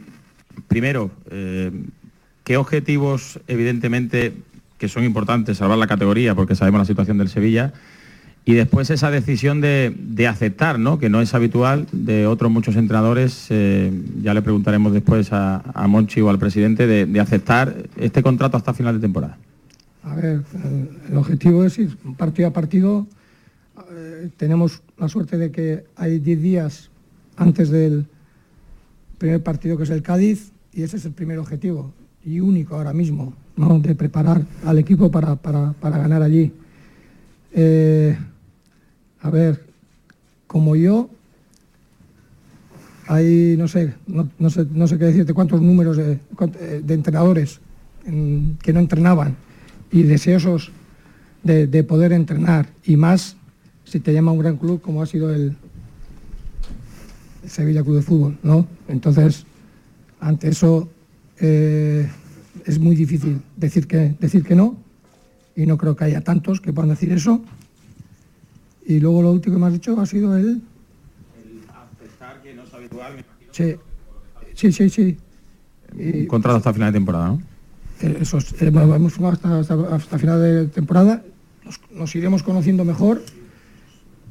primero, 0.67 1.11
¿qué 2.43 2.57
objetivos, 2.57 3.39
evidentemente, 3.47 4.33
que 4.77 4.87
son 4.87 5.03
importantes, 5.03 5.57
salvar 5.57 5.77
la 5.77 5.87
categoría, 5.87 6.35
porque 6.35 6.55
sabemos 6.55 6.79
la 6.79 6.85
situación 6.85 7.17
del 7.17 7.29
Sevilla, 7.29 7.73
y 8.45 8.53
después 8.53 8.89
esa 8.89 9.09
decisión 9.09 9.61
de, 9.61 9.95
de 9.97 10.27
aceptar, 10.27 10.77
¿no? 10.79 10.99
que 10.99 11.09
no 11.09 11.21
es 11.21 11.33
habitual, 11.33 11.87
de 11.93 12.27
otros 12.27 12.51
muchos 12.51 12.75
entrenadores, 12.75 13.47
eh, 13.49 13.91
ya 14.21 14.33
le 14.33 14.41
preguntaremos 14.41 14.91
después 14.91 15.31
a, 15.31 15.57
a 15.73 15.87
Monchi 15.87 16.19
o 16.21 16.29
al 16.29 16.39
presidente, 16.39 16.85
de, 16.87 17.05
de 17.05 17.19
aceptar 17.21 17.75
este 17.95 18.21
contrato 18.21 18.57
hasta 18.57 18.73
final 18.73 18.95
de 18.95 19.01
temporada? 19.01 19.37
A 20.03 20.15
ver, 20.15 20.41
el, 21.09 21.15
objetivo 21.17 21.63
es 21.63 21.79
ir 21.79 21.95
partido 22.17 22.49
a 22.49 22.51
partido. 22.51 23.07
Eh, 23.95 24.29
tenemos 24.35 24.81
la 24.97 25.07
suerte 25.07 25.37
de 25.37 25.49
que 25.51 25.85
hay 25.95 26.19
10 26.19 26.41
días 26.41 26.89
antes 27.37 27.69
del 27.69 28.05
primer 29.17 29.41
partido 29.41 29.77
que 29.77 29.83
es 29.83 29.89
el 29.89 30.01
Cádiz 30.01 30.51
y 30.73 30.83
ese 30.83 30.97
es 30.97 31.05
el 31.05 31.13
primer 31.13 31.39
objetivo 31.39 31.93
y 32.25 32.41
único 32.41 32.75
ahora 32.75 32.91
mismo, 32.91 33.33
¿no? 33.55 33.79
de 33.79 33.95
preparar 33.95 34.41
al 34.65 34.77
equipo 34.79 35.09
para, 35.09 35.37
para- 35.37 35.71
para 35.79 35.97
ganar 35.97 36.21
allí. 36.21 36.51
Eh, 37.53 38.17
a 39.23 39.29
ver, 39.29 39.65
como 40.47 40.75
yo, 40.75 41.09
hay, 43.07 43.55
no 43.57 43.67
sé, 43.67 43.93
no, 44.07 44.49
sé, 44.49 44.65
no 44.71 44.87
sé 44.87 44.97
qué 44.97 45.05
decirte 45.05 45.33
cuántos 45.33 45.61
números 45.61 45.97
de, 45.97 46.13
eh, 46.59 46.83
entrenadores 46.87 47.59
en- 48.05 48.57
que 48.61 48.71
no 48.73 48.79
entrenaban 48.79 49.35
y 49.91 50.03
deseosos 50.03 50.71
de, 51.43 51.67
de 51.67 51.83
poder 51.83 52.13
entrenar 52.13 52.69
y 52.85 52.95
más 52.95 53.35
si 53.83 53.99
te 53.99 54.13
llama 54.13 54.31
un 54.31 54.39
gran 54.39 54.57
club 54.57 54.81
como 54.81 55.01
ha 55.01 55.05
sido 55.05 55.33
el 55.33 55.55
Sevilla 57.45 57.83
Club 57.83 57.97
de 57.97 58.01
Fútbol, 58.01 58.37
¿no? 58.41 58.65
Entonces, 58.87 59.45
ante 60.21 60.47
eso 60.49 60.89
eh, 61.39 62.09
es 62.65 62.79
muy 62.79 62.95
difícil 62.95 63.41
decir 63.57 63.85
que, 63.85 64.15
decir 64.19 64.43
que 64.43 64.55
no 64.55 64.77
y 65.55 65.65
no 65.65 65.77
creo 65.77 65.95
que 65.95 66.05
haya 66.05 66.21
tantos 66.21 66.61
que 66.61 66.71
puedan 66.71 66.89
decir 66.91 67.11
eso. 67.11 67.43
Y 68.85 68.99
luego 68.99 69.21
lo 69.21 69.31
último 69.31 69.55
que 69.55 69.61
me 69.61 69.67
has 69.67 69.73
dicho 69.73 69.99
ha 69.99 70.05
sido 70.05 70.35
el... 70.37 70.61
Sí, 73.51 73.75
sí, 74.55 74.71
sí. 74.71 74.89
sí. 74.89 75.17
Y- 75.97 76.25
contrato 76.27 76.57
hasta 76.57 76.73
final 76.73 76.91
de 76.91 76.97
temporada, 76.97 77.27
¿no? 77.29 77.41
Eh, 78.01 78.17
Eso 78.21 78.37
es, 78.39 78.61
eh, 78.61 78.69
bueno, 78.71 78.95
hemos 78.95 79.15
jugado 79.15 79.33
hasta, 79.35 79.59
hasta, 79.59 79.95
hasta 79.95 80.17
final 80.17 80.41
de 80.41 80.67
temporada, 80.67 81.23
nos, 81.63 81.79
nos 81.91 82.15
iremos 82.15 82.41
conociendo 82.43 82.83
mejor. 82.83 83.21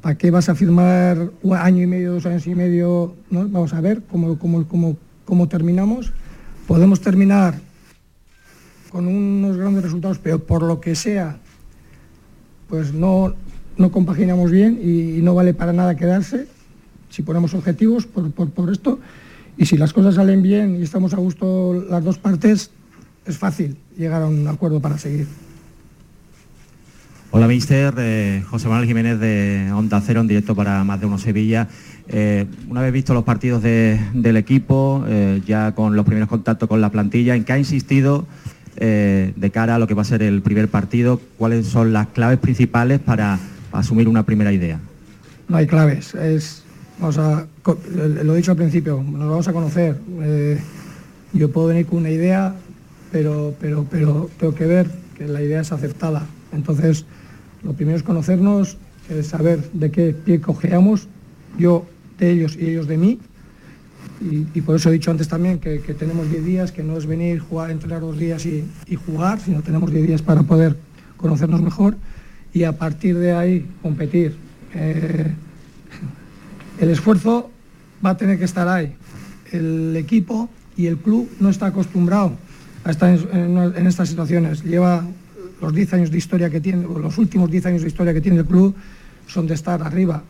¿Para 0.01 0.17
qué 0.17 0.29
vas 0.31 0.49
a 0.49 0.55
firmar 0.55 1.31
un 1.41 1.55
año 1.55 1.81
y 1.81 1.87
medio, 1.87 2.13
dos 2.13 2.25
años 2.25 2.45
y 2.45 2.53
medio? 2.53 3.15
¿no? 3.29 3.47
Vamos 3.47 3.73
a 3.73 3.79
ver 3.79 4.03
cómo, 4.03 4.37
cómo, 4.37 4.67
cómo, 4.67 4.97
cómo 5.23 5.47
terminamos. 5.47 6.11
Podemos 6.67 6.99
terminar 6.99 7.59
con 8.89 9.07
unos 9.07 9.55
grandes 9.55 9.83
resultados, 9.83 10.19
pero 10.19 10.39
por 10.43 10.63
lo 10.63 10.81
que 10.81 10.95
sea, 10.95 11.37
pues 12.67 12.93
no, 12.93 13.33
no 13.77 13.91
compaginamos 13.91 14.51
bien 14.51 14.79
y, 14.81 15.21
no 15.21 15.35
vale 15.35 15.53
para 15.53 15.73
nada 15.73 15.95
quedarse 15.95 16.47
si 17.09 17.21
ponemos 17.21 17.53
objetivos 17.53 18.05
por, 18.05 18.31
por, 18.31 18.71
esto. 18.71 18.99
Y 19.57 19.67
si 19.67 19.77
las 19.77 19.93
cosas 19.93 20.15
salen 20.15 20.41
bien 20.41 20.77
y 20.79 20.83
estamos 20.83 21.13
a 21.13 21.17
gusto 21.17 21.85
las 21.87 22.03
dos 22.03 22.17
partes, 22.17 22.71
es 23.25 23.37
fácil 23.37 23.77
llegar 23.95 24.23
a 24.23 24.27
un 24.27 24.47
acuerdo 24.47 24.79
para 24.79 24.97
seguir. 24.97 25.27
Hola, 27.29 27.47
mister. 27.47 27.93
Eh, 27.97 28.43
José 28.49 28.67
Manuel 28.67 28.87
Jiménez 28.87 29.19
de 29.19 29.71
Onda 29.73 30.01
Cero 30.01 30.21
en 30.21 30.27
directo 30.27 30.55
para 30.55 30.83
Más 30.83 30.99
de 30.99 31.05
Uno 31.05 31.19
Sevilla. 31.19 31.67
Eh, 32.07 32.45
una 32.67 32.81
vez 32.81 32.91
visto 32.91 33.13
los 33.13 33.23
partidos 33.23 33.61
de- 33.61 33.99
del 34.13 34.37
equipo, 34.37 35.03
eh, 35.07 35.41
ya 35.45 35.73
con 35.73 35.95
los 35.95 36.05
primeros 36.05 36.29
contactos 36.29 36.67
con 36.67 36.81
la 36.81 36.91
plantilla, 36.91 37.35
¿en 37.35 37.43
qué 37.43 37.53
ha 37.53 37.59
insistido 37.59 38.25
de 38.75 39.51
cara 39.53 39.75
a 39.75 39.79
lo 39.79 39.87
que 39.87 39.93
va 39.93 40.01
a 40.01 40.05
ser 40.05 40.23
el 40.23 40.41
primer 40.41 40.67
partido? 40.67 41.21
¿Cuáles 41.37 41.67
son 41.67 41.93
las 41.93 42.07
claves 42.07 42.39
principales 42.39 42.99
para 42.99 43.39
asumir 43.79 44.07
una 44.07 44.23
primera 44.23 44.51
idea? 44.51 44.79
No 45.47 45.57
hay 45.57 45.67
claves, 45.67 46.15
es, 46.15 46.63
lo 46.99 48.33
he 48.33 48.37
dicho 48.37 48.51
al 48.51 48.57
principio, 48.57 49.03
nos 49.03 49.29
vamos 49.29 49.47
a 49.47 49.53
conocer. 49.53 49.99
Eh, 50.21 50.59
yo 51.33 51.51
puedo 51.51 51.67
venir 51.67 51.85
con 51.85 51.99
una 51.99 52.09
idea, 52.09 52.55
pero, 53.11 53.53
pero, 53.59 53.85
pero 53.89 54.29
tengo 54.39 54.55
que 54.55 54.65
ver 54.65 54.89
que 55.17 55.27
la 55.27 55.41
idea 55.41 55.61
es 55.61 55.71
aceptada. 55.71 56.25
Entonces, 56.51 57.05
lo 57.63 57.73
primero 57.73 57.97
es 57.97 58.03
conocernos, 58.03 58.77
eh, 59.09 59.23
saber 59.23 59.71
de 59.73 59.91
qué 59.91 60.13
pie 60.13 60.39
cojeamos. 60.39 61.07
Yo 61.57 61.85
de 62.19 62.31
ellos 62.31 62.55
y 62.59 62.69
ellos 62.69 62.87
de 62.87 62.97
mí. 62.97 63.19
Y, 64.21 64.47
y 64.53 64.61
por 64.61 64.75
eso 64.75 64.89
he 64.89 64.93
dicho 64.93 65.11
antes 65.11 65.27
también 65.27 65.59
que, 65.59 65.81
que 65.81 65.93
tenemos 65.93 66.29
10 66.29 66.45
días, 66.45 66.71
que 66.71 66.83
no 66.83 66.97
es 66.97 67.05
venir, 67.05 67.39
jugar, 67.39 67.71
entrenar 67.71 68.01
dos 68.01 68.17
días 68.17 68.45
y, 68.45 68.63
y 68.87 68.95
jugar, 68.95 69.39
sino 69.39 69.61
tenemos 69.61 69.91
10 69.91 70.07
días 70.07 70.21
para 70.21 70.43
poder 70.43 70.77
conocernos 71.17 71.61
mejor 71.61 71.95
y 72.53 72.63
a 72.63 72.77
partir 72.77 73.17
de 73.17 73.33
ahí 73.33 73.65
competir. 73.81 74.35
Eh, 74.75 75.33
el 76.79 76.89
esfuerzo 76.89 77.49
va 78.05 78.11
a 78.11 78.17
tener 78.17 78.37
que 78.37 78.45
estar 78.45 78.67
ahí. 78.67 78.95
El 79.51 79.95
equipo 79.95 80.49
y 80.77 80.87
el 80.87 80.97
club 80.97 81.29
no 81.39 81.49
está 81.49 81.67
acostumbrado 81.67 82.33
a 82.83 82.91
estar 82.91 83.09
en, 83.09 83.87
estas 83.87 84.09
situaciones. 84.09 84.63
Lleva 84.63 85.05
los 85.61 85.73
10 85.73 85.93
años 85.93 86.11
de 86.11 86.17
historia 86.17 86.49
que 86.49 86.59
tiene, 86.59 86.83
los 86.83 87.17
últimos 87.17 87.49
10 87.49 87.65
años 87.67 87.81
de 87.81 87.87
historia 87.87 88.13
que 88.13 88.21
tiene 88.21 88.39
el 88.39 88.45
club, 88.45 88.75
son 89.27 89.47
de 89.47 89.53
estar 89.53 89.81
arriba. 89.81 90.23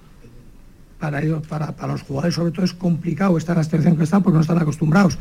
Para 1.00 1.22
ellos, 1.22 1.46
para, 1.48 1.76
para 1.76 1.94
los 1.94 2.04
jugadores 2.04 2.36
sobre 2.36 2.52
todo 2.52 2.64
es 2.64 2.74
complicado 2.74 3.38
estar 3.38 3.56
en 3.56 3.60
la 3.60 3.64
situación 3.66 3.98
que 3.98 4.04
están 4.04 4.24
porque 4.24 4.36
no 4.36 4.42
están 4.42 4.60
acostumbrados. 4.60 5.18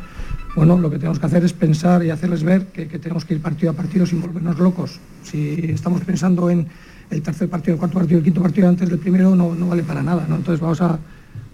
Bueno, 0.54 0.78
lo 0.78 0.90
que 0.90 0.98
tenemos 0.98 1.18
que 1.18 1.26
hacer 1.26 1.44
es 1.44 1.52
pensar 1.52 2.04
y 2.04 2.10
hacerles 2.10 2.44
ver 2.44 2.66
que, 2.66 2.86
que 2.86 2.98
tenemos 3.00 3.24
que 3.24 3.34
ir 3.34 3.40
partido 3.40 3.72
a 3.72 3.74
partido 3.74 4.06
sin 4.06 4.20
volvernos 4.20 4.58
locos. 4.58 5.00
Si 5.24 5.70
estamos 5.70 6.02
pensando 6.02 6.50
en 6.50 6.68
el 7.10 7.22
tercer 7.22 7.48
partido, 7.48 7.74
el 7.74 7.78
cuarto 7.78 7.98
partido, 7.98 8.18
el 8.18 8.24
quinto 8.24 8.42
partido 8.42 8.68
antes 8.68 8.88
del 8.88 8.98
primero, 8.98 9.34
no, 9.36 9.54
no 9.54 9.68
vale 9.68 9.82
para 9.82 10.02
nada. 10.02 10.26
¿no? 10.28 10.36
Entonces 10.36 10.60
vamos 10.60 10.80
a 10.80 10.98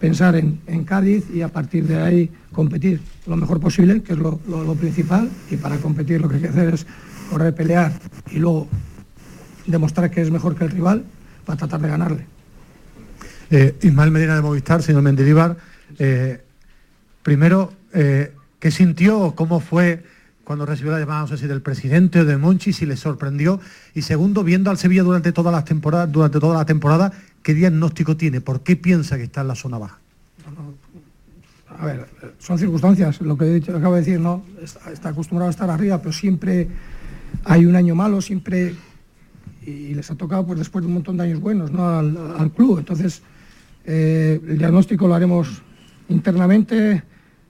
pensar 0.01 0.37
en, 0.37 0.61
en 0.67 0.85
Cádiz 0.85 1.25
y 1.35 1.43
a 1.43 1.49
partir 1.49 1.85
de 1.87 1.97
ahí 2.01 2.31
competir 2.53 3.01
lo 3.27 3.37
mejor 3.37 3.59
posible, 3.61 4.03
que 4.03 4.13
es 4.13 4.19
lo, 4.19 4.41
lo- 4.49 4.75
principal, 4.75 5.29
y 5.51 5.57
para 5.57 5.77
competir 5.79 6.21
lo 6.21 6.29
que 6.29 6.37
hay 6.37 6.43
que 6.43 6.49
hacer 6.49 6.75
es 6.75 6.87
correr, 7.31 7.55
pelear 7.55 7.93
y 8.31 8.39
luego 8.39 8.69
demostrar 9.67 10.11
que 10.11 10.21
es 10.23 10.31
mejor 10.31 10.55
que 10.57 10.65
el 10.65 10.71
rival 10.71 11.05
para 11.45 11.59
tratar 11.59 11.81
de 11.81 11.89
ganarle. 11.89 12.27
Eh, 13.51 13.77
Ismael 13.83 14.11
Medina 14.11 14.35
de 14.37 14.43
Movistar, 14.43 14.83
señor 14.83 15.03
Mendilibar. 15.03 15.57
eh, 15.99 16.41
primero, 17.23 17.73
eh, 17.93 18.33
¿qué 18.61 18.71
sintió 18.71 19.33
cómo 19.35 19.61
fue 19.61 20.05
cuando 20.49 20.65
recibió 20.65 20.93
la 20.93 20.99
llamada, 20.99 21.21
no 21.21 21.27
sé 21.27 21.37
si 21.37 21.47
del 21.47 21.61
presidente 21.61 22.21
o 22.21 22.25
de 22.25 22.39
Monchi, 22.39 22.73
si 22.73 22.87
le 22.87 22.97
sorprendió? 22.97 23.61
Y 23.95 24.01
segundo, 24.01 24.43
viendo 24.43 24.71
al 24.71 24.79
Sevilla 24.79 25.03
durante 25.03 25.31
todas 25.31 25.53
las 25.53 25.67
temporadas, 25.67 26.11
durante 26.11 26.41
toda 26.41 26.57
la 26.57 26.65
temporada, 26.65 27.13
¿qué 27.43 27.53
diagnóstico 27.53 28.17
tiene? 28.17 28.41
¿Por 28.41 28.63
qué 28.63 28.75
piensa 28.75 29.19
que 29.19 29.25
está 29.25 29.43
en 29.43 29.49
la 29.49 29.55
zona 29.55 29.77
baja? 29.77 29.99
A 31.79 31.85
ver, 31.85 32.07
son 32.39 32.59
circunstancias, 32.59 33.21
lo 33.21 33.37
que 33.37 33.45
he 33.45 33.55
dicho- 33.57 33.77
acabo 33.77 33.93
de 33.97 34.01
decir, 34.01 34.19
¿no? 34.21 34.43
Está, 34.63 35.11
acostumbrado 35.11 35.49
a 35.49 35.51
estar 35.51 35.69
arriba, 35.69 35.99
pero 35.99 36.15
siempre 36.15 36.67
hay 37.45 37.67
un 37.67 37.77
año 37.77 37.95
malo, 37.95 38.23
siempre, 38.23 38.75
y 39.67 39.93
les 39.95 40.11
ha 40.11 40.15
tocado 40.15 40.47
pues 40.47 40.59
después 40.59 40.83
de 40.83 40.87
un 40.89 40.95
montón 40.95 41.19
de 41.19 41.25
años 41.25 41.41
buenos, 41.41 41.71
¿no? 41.71 41.87
Al, 41.99 42.17
al 42.39 42.51
club. 42.53 42.79
Entonces, 42.79 43.21
eh, 43.85 44.41
el 44.49 44.57
diagnóstico 44.57 45.07
lo 45.07 45.15
haremos 45.15 45.61
internamente. 46.09 47.03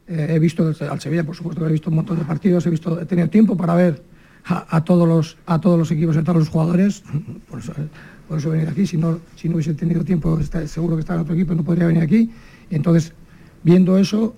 Eh, 0.08 0.26
he 0.30 0.38
visto 0.38 0.72
al 0.90 1.00
Sevilla, 1.00 1.24
por 1.24 1.36
supuesto, 1.36 1.62
que 1.62 1.68
he 1.68 1.72
visto 1.72 1.90
un 1.90 1.96
montón 1.96 2.18
de 2.18 2.24
partidos, 2.24 2.66
he 2.66 2.70
visto, 2.70 3.00
he 3.00 3.04
tenido 3.04 3.28
tiempo 3.28 3.56
para 3.56 3.74
ver 3.74 4.02
a, 4.46 4.82
todos 4.82 5.06
los 5.06 5.36
a 5.44 5.60
todos 5.60 5.78
los 5.78 5.90
equipos 5.90 6.16
a 6.16 6.22
todos 6.22 6.38
los 6.38 6.48
jugadores. 6.48 7.02
Por 7.50 7.58
eso, 7.58 7.72
por 8.26 8.38
eso 8.38 8.48
he 8.48 8.52
venido 8.52 8.70
aquí. 8.70 8.86
Si 8.86 8.96
no, 8.98 9.20
si 9.36 9.48
no 9.48 9.54
hubiese 9.54 9.72
tenido 9.74 10.04
tiempo, 10.04 10.38
está- 10.38 10.66
seguro 10.66 10.96
que 10.96 11.00
estaba 11.00 11.18
en 11.20 11.22
otro 11.22 11.34
equipo, 11.34 11.54
no 11.54 11.64
podría 11.64 11.86
venir 11.86 12.02
aquí. 12.02 12.30
Entonces, 12.70 13.14
viendo 13.62 13.96
eso, 13.96 14.36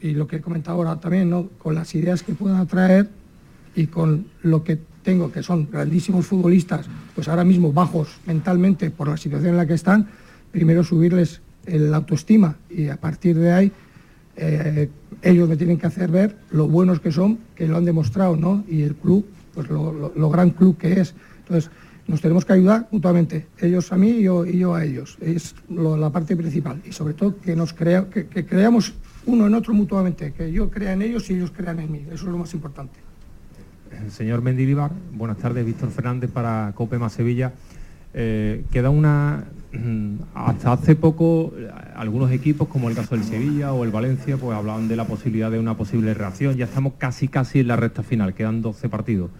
y 0.00 0.12
lo 0.12 0.26
que 0.26 0.36
he 0.36 0.40
comentado 0.40 0.78
ahora 0.78 0.98
también, 0.98 1.28
¿no? 1.28 1.48
con 1.58 1.74
las 1.74 1.94
ideas 1.94 2.22
que 2.22 2.32
puedan 2.32 2.58
atraer 2.58 3.10
y 3.74 3.86
con 3.88 4.26
lo 4.42 4.64
que 4.64 4.78
tengo, 5.02 5.30
que 5.30 5.42
son 5.42 5.68
grandísimos 5.70 6.26
futbolistas, 6.26 6.86
pues 7.14 7.28
ahora 7.28 7.44
mismo 7.44 7.72
bajos 7.72 8.08
mentalmente 8.26 8.90
por 8.90 9.08
la 9.08 9.16
situación 9.18 9.50
en 9.50 9.56
la 9.58 9.66
que 9.66 9.74
están, 9.74 10.08
primero 10.50 10.82
subirles 10.82 11.42
el 11.66 11.92
autoestima 11.92 12.56
y 12.70 12.88
a 12.88 12.96
partir 12.96 13.36
de 13.38 13.52
ahí 13.52 13.72
eh, 14.36 14.88
ellos 15.22 15.48
me 15.48 15.56
tienen 15.56 15.78
que 15.78 15.86
hacer 15.86 16.10
ver 16.10 16.36
lo 16.50 16.66
buenos 16.68 17.00
que 17.00 17.12
son, 17.12 17.38
que 17.54 17.66
lo 17.68 17.76
han 17.76 17.84
demostrado, 17.84 18.36
¿no? 18.36 18.64
Y 18.68 18.82
el 18.82 18.94
club, 18.94 19.26
pues 19.54 19.68
lo, 19.68 20.12
lo- 20.14 20.30
gran 20.30 20.50
club 20.50 20.76
que 20.78 21.00
es. 21.00 21.14
Entonces, 21.40 21.70
nos 22.08 22.20
tenemos 22.20 22.44
que 22.44 22.52
ayudar 22.54 22.88
mutuamente, 22.90 23.46
ellos 23.60 23.92
a 23.92 23.96
mí 23.96 24.10
y 24.10 24.22
yo, 24.24 24.44
y 24.44 24.58
yo 24.58 24.74
a 24.74 24.84
ellos. 24.84 25.16
Es 25.20 25.54
la 25.70 26.10
parte 26.10 26.36
principal. 26.36 26.80
Y 26.84 26.92
sobre 26.92 27.14
todo 27.14 27.38
que 27.40 27.54
nos 27.54 27.72
crea, 27.72 28.08
que, 28.10 28.26
creamos 28.44 28.94
uno 29.26 29.46
en 29.46 29.54
otro 29.54 29.72
mutuamente, 29.72 30.32
que 30.32 30.50
yo 30.50 30.68
crea 30.70 30.92
en 30.94 31.02
ellos 31.02 31.30
y 31.30 31.34
ellos 31.34 31.52
crean 31.56 31.78
en 31.78 31.92
mí. 31.92 32.04
Eso 32.10 32.24
es 32.26 32.32
lo 32.32 32.38
más 32.38 32.52
importante. 32.54 32.98
Señor 34.10 34.42
Mendilibar, 34.42 34.90
buenas 35.14 35.38
tardes, 35.38 35.64
Víctor 35.64 35.90
Fernández 35.90 36.30
para 36.30 36.72
Cope 36.74 36.98
más 36.98 37.12
Sevilla. 37.12 37.52
Eh, 38.14 38.64
queda 38.72 38.90
una. 38.90 39.44
Hasta 40.34 40.72
hace 40.72 40.94
poco, 40.96 41.52
algunos 41.96 42.30
equipos, 42.30 42.68
como 42.68 42.90
el 42.90 42.94
caso 42.94 43.14
del 43.14 43.24
Sevilla 43.24 43.72
o 43.72 43.84
el 43.84 43.90
Valencia, 43.90 44.36
pues 44.36 44.56
hablaban 44.56 44.88
de 44.88 44.96
la 44.96 45.06
posibilidad 45.06 45.50
de 45.50 45.58
una 45.58 45.76
posible 45.76 46.12
reacción. 46.14 46.56
Ya 46.56 46.66
estamos 46.66 46.94
casi, 46.98 47.28
casi 47.28 47.60
en 47.60 47.68
la 47.68 47.76
recta 47.76 48.02
final, 48.02 48.34
quedan 48.34 48.60
12 48.60 48.88
partidos. 48.88 49.30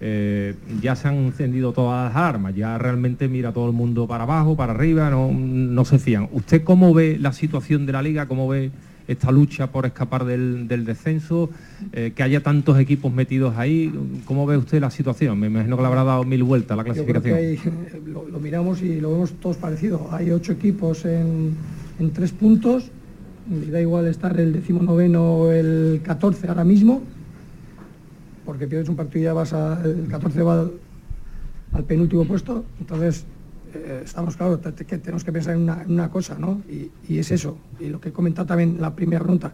Eh, 0.00 0.54
ya 0.82 0.96
se 0.96 1.08
han 1.08 1.16
encendido 1.16 1.72
todas 1.72 2.12
las 2.12 2.16
armas, 2.16 2.54
ya 2.54 2.76
realmente 2.78 3.26
mira 3.26 3.52
todo 3.52 3.66
el 3.66 3.72
mundo 3.72 4.06
para 4.06 4.24
abajo, 4.24 4.56
para 4.56 4.72
arriba, 4.72 5.08
no, 5.10 5.32
no 5.32 5.84
se 5.84 5.98
fían. 5.98 6.28
¿Usted 6.32 6.62
cómo 6.62 6.92
ve 6.92 7.16
la 7.18 7.32
situación 7.32 7.86
de 7.86 7.92
la 7.92 8.02
liga? 8.02 8.26
¿Cómo 8.26 8.46
ve 8.46 8.70
esta 9.06 9.30
lucha 9.30 9.66
por 9.70 9.86
escapar 9.86 10.24
del, 10.24 10.66
del 10.68 10.84
descenso? 10.84 11.50
Eh, 11.92 12.12
que 12.14 12.22
haya 12.22 12.42
tantos 12.42 12.78
equipos 12.78 13.12
metidos 13.12 13.56
ahí, 13.56 13.92
¿cómo 14.24 14.46
ve 14.46 14.56
usted 14.56 14.80
la 14.80 14.90
situación? 14.90 15.38
Me 15.38 15.46
imagino 15.48 15.76
que 15.76 15.82
le 15.82 15.88
habrá 15.88 16.04
dado 16.04 16.24
mil 16.24 16.42
vueltas 16.42 16.76
la 16.76 16.84
clasificación. 16.84 17.36
hay- 17.36 17.58
lo, 18.06 18.28
lo 18.28 18.40
miramos 18.40 18.80
y 18.82 19.00
lo 19.00 19.12
vemos 19.12 19.32
todos 19.34 19.56
parecido. 19.56 20.08
Hay 20.12 20.30
ocho 20.30 20.52
equipos 20.52 21.04
en, 21.04 21.54
en 21.98 22.10
tres 22.12 22.32
puntos. 22.32 22.90
Y 23.50 23.70
da 23.70 23.78
igual 23.78 24.06
estar 24.06 24.40
el 24.40 24.54
decimonoveno 24.54 25.22
o 25.34 25.50
el 25.52 26.00
14 26.02 26.48
ahora 26.48 26.64
mismo, 26.64 27.02
porque 28.46 28.66
pierdes 28.66 28.88
un 28.88 28.96
partido 28.96 29.20
y 29.20 29.24
ya 29.24 29.32
vas 29.34 29.52
a, 29.52 29.82
el 29.84 30.06
14 30.08 30.42
va 30.42 30.60
al, 30.60 30.72
al 31.72 31.84
penúltimo 31.84 32.24
puesto. 32.24 32.64
Entonces, 32.80 33.24
eh, 33.74 34.02
estamos 34.04 34.36
claro 34.36 34.60
que 34.60 34.98
tenemos 34.98 35.24
que 35.24 35.32
pensar 35.32 35.56
en 35.56 35.68
una, 35.88 36.10
cosa, 36.10 36.36
¿no? 36.38 36.62
Y, 36.68 37.18
es 37.18 37.30
eso. 37.30 37.58
Y 37.80 37.88
lo 37.88 38.00
que 38.00 38.10
he 38.10 38.12
comentado 38.12 38.46
también 38.46 38.80
la 38.80 38.94
primera 38.94 39.20
pregunta, 39.20 39.52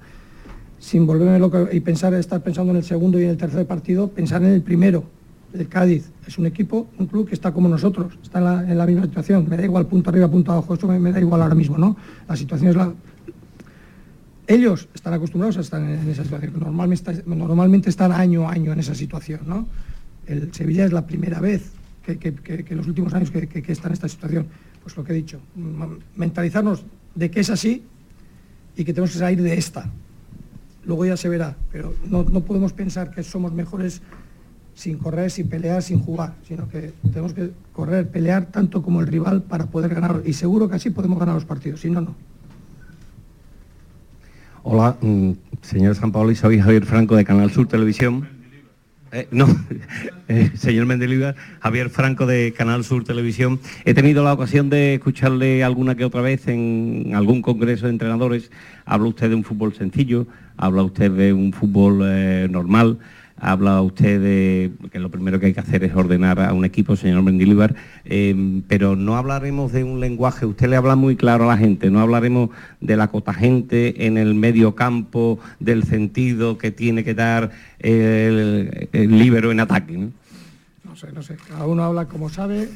sin 0.78 1.06
volverme 1.06 1.38
loco 1.38 1.68
y 1.70 1.80
pensar, 1.80 2.14
estar 2.14 2.42
pensando 2.42 2.72
en 2.72 2.78
el 2.78 2.85
segundo 2.85 3.18
y 3.18 3.24
en 3.24 3.30
el 3.30 3.37
tercer 3.37 3.66
partido, 3.66 4.09
pensar 4.09 4.42
en 4.42 4.50
el 4.52 4.62
primero. 4.62 5.04
El 5.52 5.68
Cádiz 5.68 6.11
es 6.26 6.38
un 6.38 6.46
equipo, 6.46 6.88
un 6.98 7.06
club 7.06 7.28
que 7.28 7.35
está 7.35 7.52
como 7.52 7.68
nosotros, 7.68 8.16
está 8.22 8.38
en 8.38 8.78
la, 8.78 8.87
misma 8.87 9.02
situación. 9.02 9.46
Me 9.48 9.56
da 9.56 9.64
igual 9.64 9.87
punto 9.87 10.11
arriba, 10.11 10.28
punto 10.30 10.52
abajo, 10.52 10.74
eso 10.74 10.87
me, 10.87 11.12
da 11.12 11.18
igual 11.18 11.42
ahora 11.42 11.54
mismo, 11.56 11.76
¿no? 11.76 11.96
La 12.28 12.37
situación 12.37 12.70
es 12.70 12.76
la. 12.76 12.92
Ellos 14.46 14.88
están 14.94 15.14
acostumbrados 15.14 15.56
a 15.56 15.61
estar 15.61 15.80
en, 15.80 15.90
en 15.90 16.09
esa 16.09 16.22
situación. 16.22 16.52
Normalmente, 16.59 17.22
normalmente 17.26 17.90
están 17.90 18.12
año 18.12 18.48
a 18.48 18.52
año 18.52 18.72
en 18.72 18.80
esa 18.80 18.94
situación, 18.94 19.40
¿no? 19.46 19.66
El 20.26 20.52
Sevilla 20.54 20.85
es 20.85 20.92
la 20.92 21.06
primera 21.06 21.40
vez 21.40 21.72
que, 22.18 22.75
los 22.75 22.87
últimos 22.87 23.12
años 23.14 23.31
que, 23.31 23.46
que- 23.49 23.73
está 23.73 23.88
en 23.88 23.94
esta 23.94 24.09
situación. 24.09 24.46
Pues 24.83 24.96
lo 24.96 25.05
que 25.05 25.12
he 25.12 25.16
dicho, 25.16 25.40
m- 25.57 25.99
mentalizarnos 26.16 26.85
de 27.14 27.31
que 27.31 27.40
es 27.40 27.51
así 27.51 27.83
y 28.77 28.85
que 28.85 28.92
tenemos 28.92 29.12
que 29.12 29.18
salir 29.18 29.42
de 29.42 29.55
esta. 29.55 29.90
Luego 30.85 31.05
ya 31.07 31.16
se 31.16 31.29
verá, 31.29 31.57
pero 31.70 31.94
no, 32.09 32.23
no 32.25 32.40
podemos 32.40 32.73
pensar 32.73 33.11
que 33.11 33.23
somos 33.23 33.53
mejores 33.53 34.01
sin 34.75 34.96
correr, 34.96 35.31
sin 35.31 35.49
pelear, 35.49 35.83
sin 35.83 36.01
jugar, 36.01 36.35
sino 36.49 36.66
que 36.68 36.92
tenemos 37.12 37.35
que 37.35 37.51
correr, 37.73 38.09
pelear 38.09 38.46
tanto 38.46 38.83
como 38.83 39.01
el 39.01 39.07
rival 39.07 39.42
para 39.42 39.66
poder 39.66 39.94
ganar. 39.94 40.23
Y 40.25 40.33
seguro 40.33 40.68
que 40.70 40.77
así 40.77 40.88
podemos 40.90 41.18
ganar 41.18 41.35
los 41.35 41.44
partidos, 41.44 41.81
si 41.81 41.90
no, 41.90 42.01
no. 42.01 42.14
Hola, 44.62 44.96
mm, 45.01 45.33
señor 45.62 45.94
San 45.96 46.12
Paolo, 46.12 46.31
y 46.31 46.37
soy 46.37 46.59
Javier 46.61 46.85
Franco 46.87 47.16
de 47.16 47.25
Canal 47.25 47.51
Sur 47.51 47.66
Televisión. 47.68 48.29
Eh, 49.12 49.27
no, 49.33 49.46
eh, 50.29 50.51
señor 50.55 50.87
Mendelibar, 50.87 51.35
Javier 51.61 51.90
Franco 51.90 52.27
de 52.27 52.53
Canal 52.57 52.85
Sur 52.85 53.03
Televisión. 53.03 53.59
He 53.85 53.92
tenido 53.92 54.23
la 54.23 54.33
ocasión 54.33 54.70
de 54.70 54.94
escucharle 54.94 55.64
alguna 55.64 55.96
que 55.96 56.05
otra 56.05 56.20
vez 56.20 56.46
en 56.46 57.12
algún 57.14 57.42
congreso 57.42 57.87
de 57.87 57.92
entrenadores. 57.92 58.53
Habla 58.85 59.09
usted 59.09 59.31
de 59.31 59.35
un 59.35 59.42
fútbol 59.42 59.75
sencillo, 59.75 60.27
habla 60.57 60.85
usted 60.85 61.11
de 61.11 61.33
un 61.33 61.53
fútbol 61.53 62.03
eh, 62.05 62.46
normal, 62.51 62.99
habla 63.40 63.81
usted 63.81 64.20
de 64.20 64.72
que 64.93 64.99
lo 64.99 65.11
primero 65.11 65.41
que 65.41 65.47
hay 65.47 65.55
que 65.55 65.61
hacer 65.61 65.82
es 65.84 65.95
ordenar 65.95 66.41
a 66.41 66.53
un 66.53 66.64
equipo, 66.64 66.97
señor 66.97 67.22
Mendilibar, 67.22 67.74
eh, 68.05 68.62
pero 68.68 68.97
no 68.97 69.16
hablaremos 69.16 69.72
de 69.72 69.84
un 69.84 70.01
lenguaje, 70.01 70.47
usted 70.47 70.68
le 70.68 70.76
habla 70.76 70.97
muy 70.97 71.16
claro 71.16 71.45
a 71.45 71.49
la 71.49 71.57
gente, 71.57 71.91
no 71.91 72.01
hablaremos 72.01 72.51
de 72.80 72.97
la 72.97 73.09
cotagente 73.09 74.07
en 74.07 74.18
el 74.18 74.34
medio 74.34 74.74
campo, 74.74 75.38
del 75.59 75.84
sentido 75.84 76.59
que 76.59 76.70
tiene 76.70 77.03
que 77.03 77.14
dar 77.14 77.51
el, 77.78 78.88
el 78.93 79.20
en 79.20 79.61
ataque. 79.61 79.97
¿no? 79.97 80.97
Sé, 80.97 81.12
no 81.12 81.22
sé. 81.22 81.36
Cada 81.49 81.66
uno 81.66 81.84
habla 81.84 82.07
como 82.07 82.28
sabe 82.28 82.68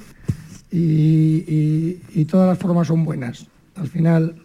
y 0.70 2.24
todas 2.24 2.48
las 2.48 2.58
formas 2.58 2.88
son 2.88 3.04
buenas. 3.04 3.46
Al 3.76 3.88
final 3.88 4.36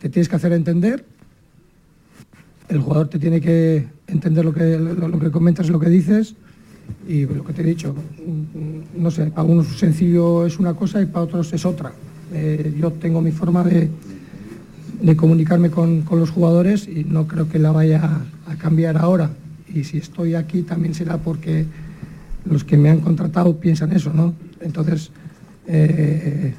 te 0.00 0.08
tienes 0.08 0.28
que 0.28 0.36
hacer 0.36 0.52
entender, 0.52 1.04
el 2.72 2.80
jugador 2.80 3.08
te 3.08 3.18
tiene 3.18 3.40
que 3.40 3.86
entender 4.06 4.44
lo 4.44 4.52
que, 4.52 4.78
lo, 4.78 5.08
lo 5.08 5.18
que 5.18 5.30
comentas, 5.30 5.68
lo 5.68 5.78
que 5.78 5.88
dices 5.88 6.34
y 7.06 7.26
lo 7.26 7.44
que 7.44 7.52
te 7.52 7.62
he 7.62 7.64
dicho. 7.64 7.94
No 8.96 9.10
sé, 9.10 9.26
para 9.26 9.44
unos 9.44 9.66
sencillo 9.78 10.46
es 10.46 10.58
una 10.58 10.74
cosa 10.74 11.00
y 11.00 11.06
para 11.06 11.24
otros 11.24 11.52
es 11.52 11.64
otra. 11.64 11.92
Eh, 12.32 12.74
yo 12.78 12.90
tengo 12.92 13.20
mi 13.20 13.30
forma 13.30 13.62
de, 13.62 13.90
de 15.02 15.16
comunicarme 15.16 15.70
con, 15.70 16.02
con 16.02 16.18
los 16.18 16.30
jugadores 16.30 16.88
y 16.88 17.04
no 17.04 17.26
creo 17.26 17.48
que 17.48 17.58
la 17.58 17.72
vaya 17.72 18.24
a, 18.46 18.52
a 18.52 18.56
cambiar 18.56 18.96
ahora. 18.96 19.30
Y 19.72 19.84
si 19.84 19.98
estoy 19.98 20.34
aquí 20.34 20.62
también 20.62 20.94
será 20.94 21.18
porque 21.18 21.66
los 22.44 22.64
que 22.64 22.76
me 22.76 22.90
han 22.90 23.00
contratado 23.00 23.58
piensan 23.58 23.92
eso, 23.92 24.12
¿no? 24.12 24.34
Entonces, 24.60 25.10
eh, 25.66 26.54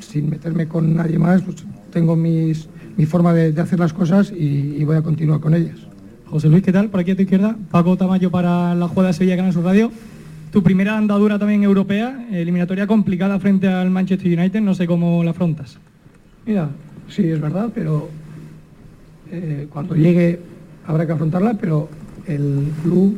sin 0.00 0.30
meterme 0.30 0.66
con 0.66 0.94
nadie 0.94 1.18
más, 1.18 1.42
pues 1.42 1.64
tengo 1.92 2.16
mis, 2.16 2.68
mi 2.96 3.06
forma 3.06 3.32
de, 3.32 3.52
de 3.52 3.60
hacer 3.60 3.78
las 3.78 3.92
cosas 3.92 4.32
y, 4.32 4.76
y 4.78 4.84
voy 4.84 4.96
a 4.96 5.02
continuar 5.02 5.40
con 5.40 5.54
ellas. 5.54 5.78
José 6.26 6.48
Luis, 6.48 6.62
¿qué 6.62 6.72
tal? 6.72 6.88
Por 6.88 7.00
aquí 7.00 7.12
a 7.12 7.16
tu 7.16 7.22
izquierda. 7.22 7.56
Paco 7.70 7.96
Tamayo 7.96 8.30
para 8.30 8.74
la 8.74 8.88
jugada 8.88 9.08
de 9.08 9.14
Sevilla 9.14 9.36
Canal 9.36 9.52
Sur 9.52 9.64
Radio. 9.64 9.92
Tu 10.50 10.62
primera 10.62 10.96
andadura 10.96 11.38
también 11.38 11.64
europea, 11.64 12.28
eliminatoria 12.30 12.86
complicada 12.86 13.40
frente 13.40 13.66
al 13.66 13.90
Manchester 13.90 14.38
United, 14.38 14.60
no 14.60 14.74
sé 14.74 14.86
cómo 14.86 15.24
la 15.24 15.32
afrontas. 15.32 15.78
Mira, 16.46 16.70
sí, 17.08 17.26
es 17.26 17.40
verdad, 17.40 17.70
pero 17.74 18.08
eh, 19.32 19.66
cuando 19.72 19.96
llegue 19.96 20.38
habrá 20.86 21.06
que 21.06 21.12
afrontarla, 21.12 21.54
pero 21.54 21.88
el 22.26 22.68
club 22.82 23.16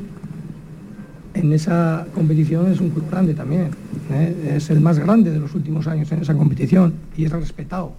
en 1.34 1.52
esa 1.52 2.06
competición 2.14 2.72
es 2.72 2.80
un 2.80 2.88
club 2.90 3.10
grande 3.10 3.34
también. 3.34 3.68
¿eh? 4.10 4.54
Es 4.56 4.70
el 4.70 4.80
más 4.80 4.98
grande 4.98 5.30
de 5.30 5.38
los 5.38 5.54
últimos 5.54 5.86
años 5.86 6.10
en 6.12 6.22
esa 6.22 6.34
competición 6.34 6.94
y 7.16 7.26
es 7.26 7.32
respetado. 7.32 7.92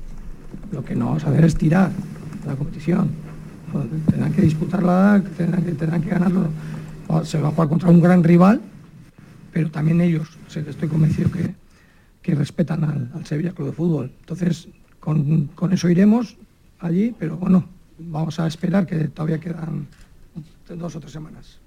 Lo 0.72 0.84
que 0.84 0.96
no 0.96 1.06
vamos 1.06 1.24
a 1.24 1.30
hacer 1.30 1.46
es 1.46 1.56
tirar 1.56 1.92
la 2.46 2.56
competición. 2.56 3.10
Tendrán 4.10 4.34
que 4.34 4.42
disputarla, 4.42 5.22
tendrán 5.38 5.64
que, 5.64 5.72
tendrán 5.74 6.02
que 6.02 6.10
ganarlo. 6.10 6.50
Se 7.24 7.40
va 7.40 7.50
a 7.50 7.52
jugar 7.52 7.70
contra 7.70 7.90
un 7.90 8.02
gran 8.02 8.24
rival, 8.24 8.62
pero 9.54 9.70
también 9.72 10.02
ellos, 10.02 10.38
estoy 10.54 10.90
convencido 10.90 11.32
que, 11.32 11.56
que 12.22 12.36
respetan 12.36 12.84
al, 12.84 13.12
al 13.14 13.26
Sevilla 13.26 13.52
Club 13.52 13.68
de 13.68 13.74
Fútbol. 13.74 14.12
Entonces, 14.20 14.68
con, 15.00 15.48
con 15.48 15.74
eso 15.74 15.90
iremos 15.90 16.38
allí, 16.80 17.16
pero 17.18 17.38
bueno, 17.38 17.66
vamos 18.00 18.40
a 18.40 18.48
esperar 18.48 18.86
que 18.86 19.08
todavía 19.08 19.40
quedan 19.40 19.88
dos 20.68 20.96
o 20.96 21.00
tres 21.00 21.12
semanas. 21.12 21.60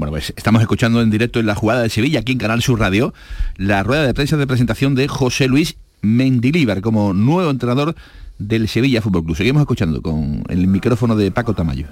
Bueno, 0.00 0.12
pues 0.12 0.32
estamos 0.34 0.62
escuchando 0.62 1.02
en 1.02 1.10
directo 1.10 1.40
en 1.40 1.46
la 1.46 1.54
jugada 1.54 1.82
de 1.82 1.90
Sevilla, 1.90 2.20
aquí 2.20 2.32
en 2.32 2.38
Canal 2.38 2.62
Sur 2.62 2.80
Radio, 2.80 3.12
la 3.58 3.82
rueda 3.82 4.06
de 4.06 4.14
prensa 4.14 4.38
de 4.38 4.46
presentación 4.46 4.94
de 4.94 5.08
José 5.08 5.46
Luis 5.46 5.76
Mendilíbar 6.00 6.80
como 6.80 7.12
nuevo 7.12 7.50
entrenador 7.50 7.94
del 8.38 8.66
Sevilla 8.66 9.02
Fútbol 9.02 9.24
Club. 9.24 9.36
Seguimos 9.36 9.60
escuchando 9.60 10.00
con 10.00 10.42
el 10.48 10.68
micrófono 10.68 11.16
de 11.16 11.30
Paco 11.30 11.52
Tamayo. 11.52 11.86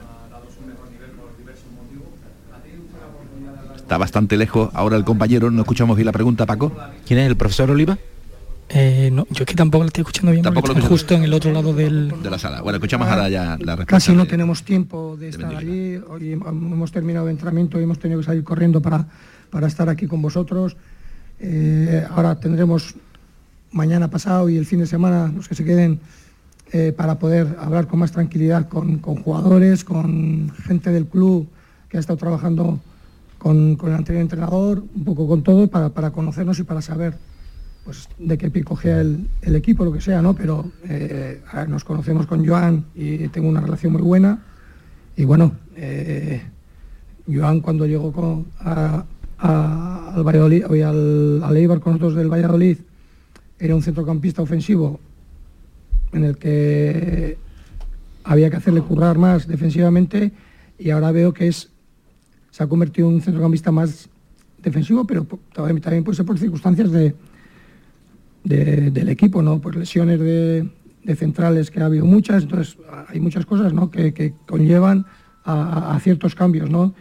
Está 3.77 3.99
bastante 3.99 4.39
lejos 4.39 4.71
ahora 4.73 4.97
el 4.97 5.05
compañero, 5.05 5.51
no 5.51 5.61
escuchamos 5.61 5.95
bien 5.99 6.07
la 6.07 6.13
pregunta, 6.13 6.47
Paco. 6.47 6.73
¿Quién 7.07 7.21
es 7.21 7.29
el 7.29 7.37
profesor 7.37 7.71
Oliva? 7.71 7.99
Eh, 8.71 9.09
no, 9.13 9.27
yo 9.31 9.45
es 9.45 9.47
que 9.47 9.55
tampoco 9.55 9.85
la 9.85 9.89
estoy 9.89 10.03
escuchando 10.03 10.31
bien 10.33 10.43
Tampoco 10.43 10.67
porque 10.69 10.81
lo 10.83 10.87
justo 10.89 11.15
en 11.15 11.23
el 11.25 11.33
otro 11.33 11.53
lado 11.53 11.73
del... 11.73 12.13
De 12.23 12.31
la 12.31 12.39
sala. 12.39 12.61
Bueno, 12.61 12.77
escuchamos 12.77 13.09
ahora 13.09 13.29
ya 13.29 13.57
la 13.61 13.77
respuesta. 13.77 13.87
Casi 13.87 14.13
no 14.13 14.25
de- 14.25 14.31
tenemos 14.31 14.63
tiempo 14.63 15.17
de 15.19 15.29
estar 15.31 15.55
allí. 15.57 15.97
Hoy 15.97 16.33
hemos 16.33 16.93
terminado 16.93 17.27
el 17.27 17.33
entrenamiento 17.33 17.81
y 17.81 17.85
hemos 17.85 17.99
tenido 17.99 18.21
que 18.21 18.27
salir 18.27 18.45
corriendo 18.45 18.83
para, 18.83 19.07
para 19.51 19.67
estar 19.67 19.89
aquí 19.89 20.07
con 20.07 20.21
vosotros. 20.21 20.77
Eh, 21.41 22.05
ahora 22.11 22.39
tendremos 22.39 22.95
mañana 23.73 24.09
pasado 24.11 24.49
y 24.49 24.57
el 24.59 24.67
fin 24.67 24.81
de 24.81 24.87
semana 24.87 25.33
los 25.35 25.49
que 25.49 25.55
se 25.55 25.65
queden 25.65 26.01
eh, 26.73 26.93
para 26.95 27.19
poder 27.19 27.57
hablar 27.61 27.87
con 27.87 28.01
más 28.01 28.13
tranquilidad 28.13 28.69
con, 28.69 28.99
con 28.99 29.17
jugadores, 29.23 29.85
con 29.85 30.51
gente 30.67 30.91
del 30.91 31.07
club 31.07 31.49
que 31.89 31.97
ha 31.97 32.01
estado 32.01 32.19
trabajando 32.19 32.81
con, 33.39 33.77
con 33.77 33.91
el 33.91 33.97
anterior 33.97 34.21
entrenador, 34.21 34.85
un 34.95 35.05
poco 35.05 35.27
con 35.27 35.43
todo, 35.43 35.69
para, 35.69 35.89
para 35.91 36.11
conocernos 36.11 36.59
y 36.59 36.65
para 36.65 36.83
saber 36.83 37.15
pues, 37.85 38.09
de 38.19 38.37
qué 38.39 38.51
pie 38.51 38.65
el, 38.85 39.29
el 39.43 39.57
equipo, 39.57 39.85
lo 39.85 39.93
que 39.93 40.01
sea, 40.01 40.21
¿no? 40.23 40.35
Pero 40.35 40.71
eh, 40.85 41.41
nos 41.69 41.85
conocemos 41.85 42.27
con 42.27 42.47
Joan 42.47 42.85
y 42.95 43.29
tengo 43.29 43.49
una 43.49 43.61
relación 43.61 43.93
muy 43.93 44.03
buena. 44.03 44.43
Y 45.17 45.25
bueno, 45.25 45.53
eh, 45.77 46.43
Joan 47.27 47.61
cuando 47.61 47.87
llegó 47.87 48.13
con- 48.13 48.47
al 49.39 50.25
Valladolid, 50.25 50.65
oye, 50.69 50.85
al, 50.85 51.57
Eibar 51.57 51.81
con 51.81 51.93
nosotros 51.93 52.15
del 52.17 52.29
Valladolid, 52.33 52.79
era 53.59 53.75
un 53.75 53.83
centrocampista 53.83 54.43
ofensivo 54.43 55.01
en 56.13 56.25
el 56.25 56.37
que 56.39 57.39
había 58.25 58.51
que 58.51 58.57
hacerle 58.57 58.83
currar 58.83 59.19
más 59.19 59.47
defensivamente 59.47 60.33
y 60.79 60.91
ahora 60.91 61.11
veo 61.13 61.33
que 61.33 61.49
es 61.49 61.71
se 62.51 62.63
ha 62.63 62.67
convertido 62.67 63.09
en 63.09 63.15
un 63.17 63.21
centrocampista 63.23 63.71
más 63.71 64.09
defensivo, 64.63 65.05
pero 65.05 65.27
también 65.53 66.05
puede 66.05 66.17
ser 66.17 66.27
por 66.27 66.39
circunstancias 66.39 66.91
de, 66.91 67.15
de- 68.45 68.91
del 68.91 69.09
equipo, 69.09 69.43
¿no? 69.43 69.61
Pues 69.61 69.77
lesiones 69.77 70.19
de, 70.21 70.69
centrales 71.17 71.71
que 71.71 71.81
ha 71.81 71.87
habido 71.87 72.05
muchas, 72.05 72.43
entonces 72.43 72.77
hay 73.09 73.19
muchas 73.19 73.47
cosas, 73.47 73.73
¿no? 73.73 73.91
Que, 73.91 74.35
conllevan 74.47 75.07
a, 75.45 75.99
ciertos 76.03 76.35
cambios, 76.35 76.69
¿no? 76.69 76.93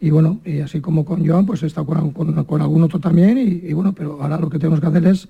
Y 0.00 0.10
bueno, 0.10 0.40
y 0.44 0.58
así 0.58 0.80
como 0.80 1.04
con 1.04 1.24
Joan, 1.24 1.46
pues 1.46 1.62
estado 1.62 1.86
con, 1.86 2.10
con- 2.10 2.60
algún 2.60 2.82
otro 2.82 2.98
también, 2.98 3.38
y, 3.38 3.68
y 3.68 3.72
bueno, 3.72 3.92
pero 3.92 4.20
ahora 4.20 4.36
lo 4.38 4.50
que 4.50 4.58
tenemos 4.58 4.80
que 4.80 4.86
hacer 4.86 5.06
es 5.06 5.28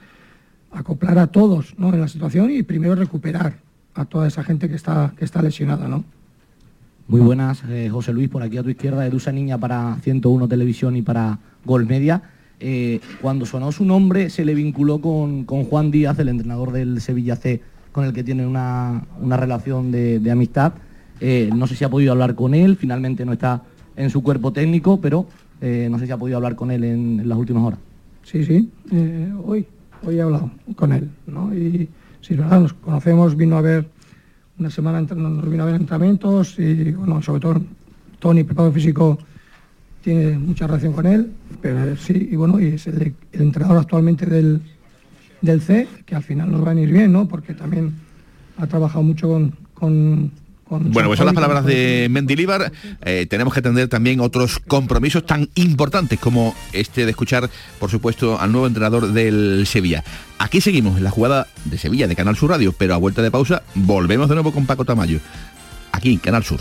acoplar 0.70 1.18
a 1.18 1.26
todos, 1.26 1.74
¿no? 1.76 1.92
En 1.92 2.00
la 2.00 2.08
situación 2.08 2.50
y 2.50 2.62
primero 2.62 2.94
recuperar 2.94 3.58
a 3.94 4.06
toda 4.06 4.26
esa 4.26 4.42
gente 4.42 4.68
que 4.68 4.76
está, 4.76 5.12
que 5.18 5.26
está 5.26 5.42
lesionada, 5.42 5.86
¿no? 5.88 6.02
Muy 7.08 7.20
buenas, 7.20 7.62
eh, 7.68 7.90
José 7.92 8.12
Luis, 8.14 8.30
por 8.30 8.42
aquí 8.42 8.56
a 8.56 8.62
tu 8.62 8.70
izquierda, 8.70 9.04
Edusa 9.04 9.32
Niña 9.32 9.58
para 9.58 9.96
101 10.02 10.48
Televisión 10.48 10.96
y 10.96 11.02
para 11.02 11.38
Gol 11.64 11.84
Media. 11.84 12.22
Eh, 12.64 13.00
cuando 13.20 13.44
sonó 13.44 13.72
su 13.72 13.84
nombre 13.84 14.30
se 14.30 14.44
le 14.44 14.54
vinculó 14.54 15.00
con, 15.00 15.42
con 15.42 15.64
Juan 15.64 15.90
Díaz, 15.90 16.16
el 16.20 16.28
entrenador 16.28 16.70
del 16.70 17.00
Sevilla 17.00 17.34
C, 17.34 17.60
con 17.90 18.04
el 18.04 18.12
que 18.12 18.22
tiene 18.22 18.46
una, 18.46 19.02
una 19.20 19.36
relación 19.36 19.90
de, 19.90 20.30
amistad. 20.30 20.74
Eh, 21.20 21.50
no 21.52 21.66
sé 21.66 21.74
si 21.74 21.82
ha 21.82 21.88
podido 21.88 22.12
hablar 22.12 22.36
con 22.36 22.54
él, 22.54 22.76
finalmente 22.76 23.24
no 23.24 23.32
está 23.32 23.62
en 23.96 24.10
su 24.10 24.22
cuerpo 24.22 24.52
técnico, 24.52 25.00
pero 25.00 25.26
eh, 25.60 25.88
no 25.90 25.98
sé 25.98 26.06
si 26.06 26.12
ha 26.12 26.16
podido 26.16 26.36
hablar 26.36 26.54
con 26.54 26.70
él 26.70 26.84
en, 26.84 27.28
las 27.28 27.36
últimas 27.36 27.64
horas. 27.64 27.80
Sí, 28.22 28.44
sí, 28.44 28.70
hoy, 29.44 29.66
hoy 30.06 30.16
he 30.18 30.22
hablado 30.22 30.52
con 30.76 30.92
él, 30.92 31.10
¿no? 31.26 31.52
Y 31.52 31.88
es 32.22 32.36
verdad, 32.36 32.60
nos 32.60 32.74
conocemos, 32.74 33.36
vino 33.36 33.56
a 33.56 33.60
ver 33.60 33.88
una 34.56 34.70
semana, 34.70 35.00
nos 35.00 35.50
vino 35.50 35.64
a 35.64 35.66
ver 35.66 35.74
entrenamientos 35.74 36.60
y, 36.60 36.92
bueno, 36.92 37.20
sobre 37.22 37.40
todo 37.40 37.60
Tony, 38.20 38.44
preparador 38.44 38.72
físico, 38.72 39.18
tiene 40.02 40.38
mucha 40.38 40.66
relación 40.66 40.92
con 40.92 41.06
él, 41.06 41.32
pero 41.60 41.96
sí, 41.96 42.28
y 42.30 42.36
bueno, 42.36 42.60
y 42.60 42.66
es 42.66 42.86
el, 42.86 43.14
el 43.32 43.40
entrenador 43.40 43.78
actualmente 43.78 44.26
del, 44.26 44.60
del 45.40 45.60
C, 45.60 45.88
que 46.04 46.14
al 46.14 46.22
final 46.22 46.50
nos 46.50 46.60
va 46.60 46.72
a 46.72 46.74
venir 46.74 46.92
bien, 46.92 47.12
¿no? 47.12 47.28
Porque 47.28 47.54
también 47.54 47.94
ha 48.58 48.66
trabajado 48.66 49.02
mucho 49.02 49.50
con... 49.74 50.32
Bueno, 50.68 51.08
pues 51.08 51.18
son 51.18 51.26
las 51.26 51.34
palabras 51.34 51.66
de 51.66 52.08
Mendilíbar. 52.10 52.72
Eh, 53.02 53.26
tenemos 53.28 53.52
que 53.52 53.60
atender 53.60 53.88
también 53.88 54.20
otros 54.20 54.58
compromisos 54.58 55.26
tan 55.26 55.50
importantes 55.54 56.18
como 56.18 56.54
este 56.72 57.04
de 57.04 57.10
escuchar, 57.10 57.50
por 57.78 57.90
supuesto, 57.90 58.40
al 58.40 58.52
nuevo 58.52 58.66
entrenador 58.66 59.12
del 59.12 59.66
Sevilla. 59.66 60.02
Aquí 60.38 60.62
seguimos 60.62 60.96
en 60.96 61.04
la 61.04 61.10
jugada 61.10 61.46
de 61.66 61.76
Sevilla 61.76 62.08
de 62.08 62.16
Canal 62.16 62.36
Sur 62.36 62.50
Radio, 62.50 62.72
pero 62.72 62.94
a 62.94 62.96
vuelta 62.96 63.20
de 63.20 63.30
pausa 63.30 63.62
volvemos 63.74 64.30
de 64.30 64.34
nuevo 64.34 64.50
con 64.50 64.64
Paco 64.64 64.86
Tamayo. 64.86 65.18
Aquí, 65.92 66.16
Canal 66.16 66.42
Sur. 66.42 66.60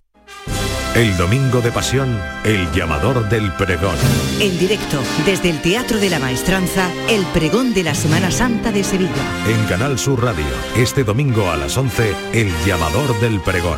El 0.95 1.15
domingo 1.15 1.61
de 1.61 1.71
pasión, 1.71 2.19
el 2.43 2.69
llamador 2.73 3.29
del 3.29 3.53
pregón. 3.53 3.95
En 4.41 4.59
directo, 4.59 5.01
desde 5.25 5.49
el 5.49 5.61
Teatro 5.61 5.99
de 5.99 6.09
la 6.09 6.19
Maestranza, 6.19 6.91
el 7.07 7.23
pregón 7.27 7.73
de 7.73 7.83
la 7.83 7.95
Semana 7.95 8.29
Santa 8.29 8.73
de 8.73 8.83
Sevilla. 8.83 9.09
En 9.47 9.65
Canal 9.67 9.97
Sur 9.97 10.21
Radio, 10.21 10.43
este 10.75 11.05
domingo 11.05 11.49
a 11.49 11.55
las 11.55 11.77
11, 11.77 12.13
el 12.33 12.51
llamador 12.65 13.17
del 13.21 13.39
pregón. 13.39 13.77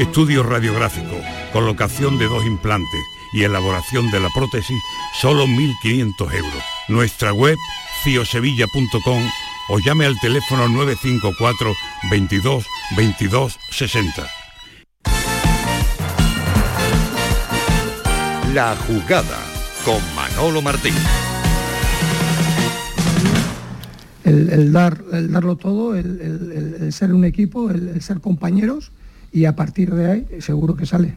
Estudio 0.00 0.42
radiográfico, 0.42 1.14
colocación 1.52 2.18
de 2.18 2.26
dos 2.26 2.46
implantes 2.46 3.00
y 3.34 3.42
elaboración 3.42 4.10
de 4.10 4.18
la 4.20 4.28
prótesis, 4.34 4.80
solo 5.20 5.46
1.500 5.46 6.32
euros. 6.34 6.62
Nuestra 6.88 7.32
web, 7.34 7.56
ciosevilla.com 8.02 9.22
o 9.68 9.78
llame 9.78 10.06
al 10.06 10.18
teléfono 10.20 10.68
954 10.68 11.74
22 12.10 12.64
22 12.96 13.58
60. 13.70 14.26
La 18.54 18.74
jugada 18.76 19.38
con 19.84 20.00
Manolo 20.16 20.62
Martín. 20.62 20.94
El, 24.24 24.48
el 24.50 24.72
dar, 24.72 25.02
el 25.12 25.30
darlo 25.30 25.56
todo, 25.56 25.94
el, 25.94 26.20
el- 26.20 26.76
el 26.80 26.92
ser 26.92 27.12
un 27.12 27.24
equipo, 27.24 27.70
el, 27.70 27.88
el 27.88 28.02
ser 28.02 28.20
compañeros 28.20 28.92
y 29.32 29.44
a 29.44 29.56
partir 29.56 29.94
de 29.94 30.10
ahí 30.10 30.26
seguro 30.40 30.76
que 30.76 30.86
sale. 30.86 31.16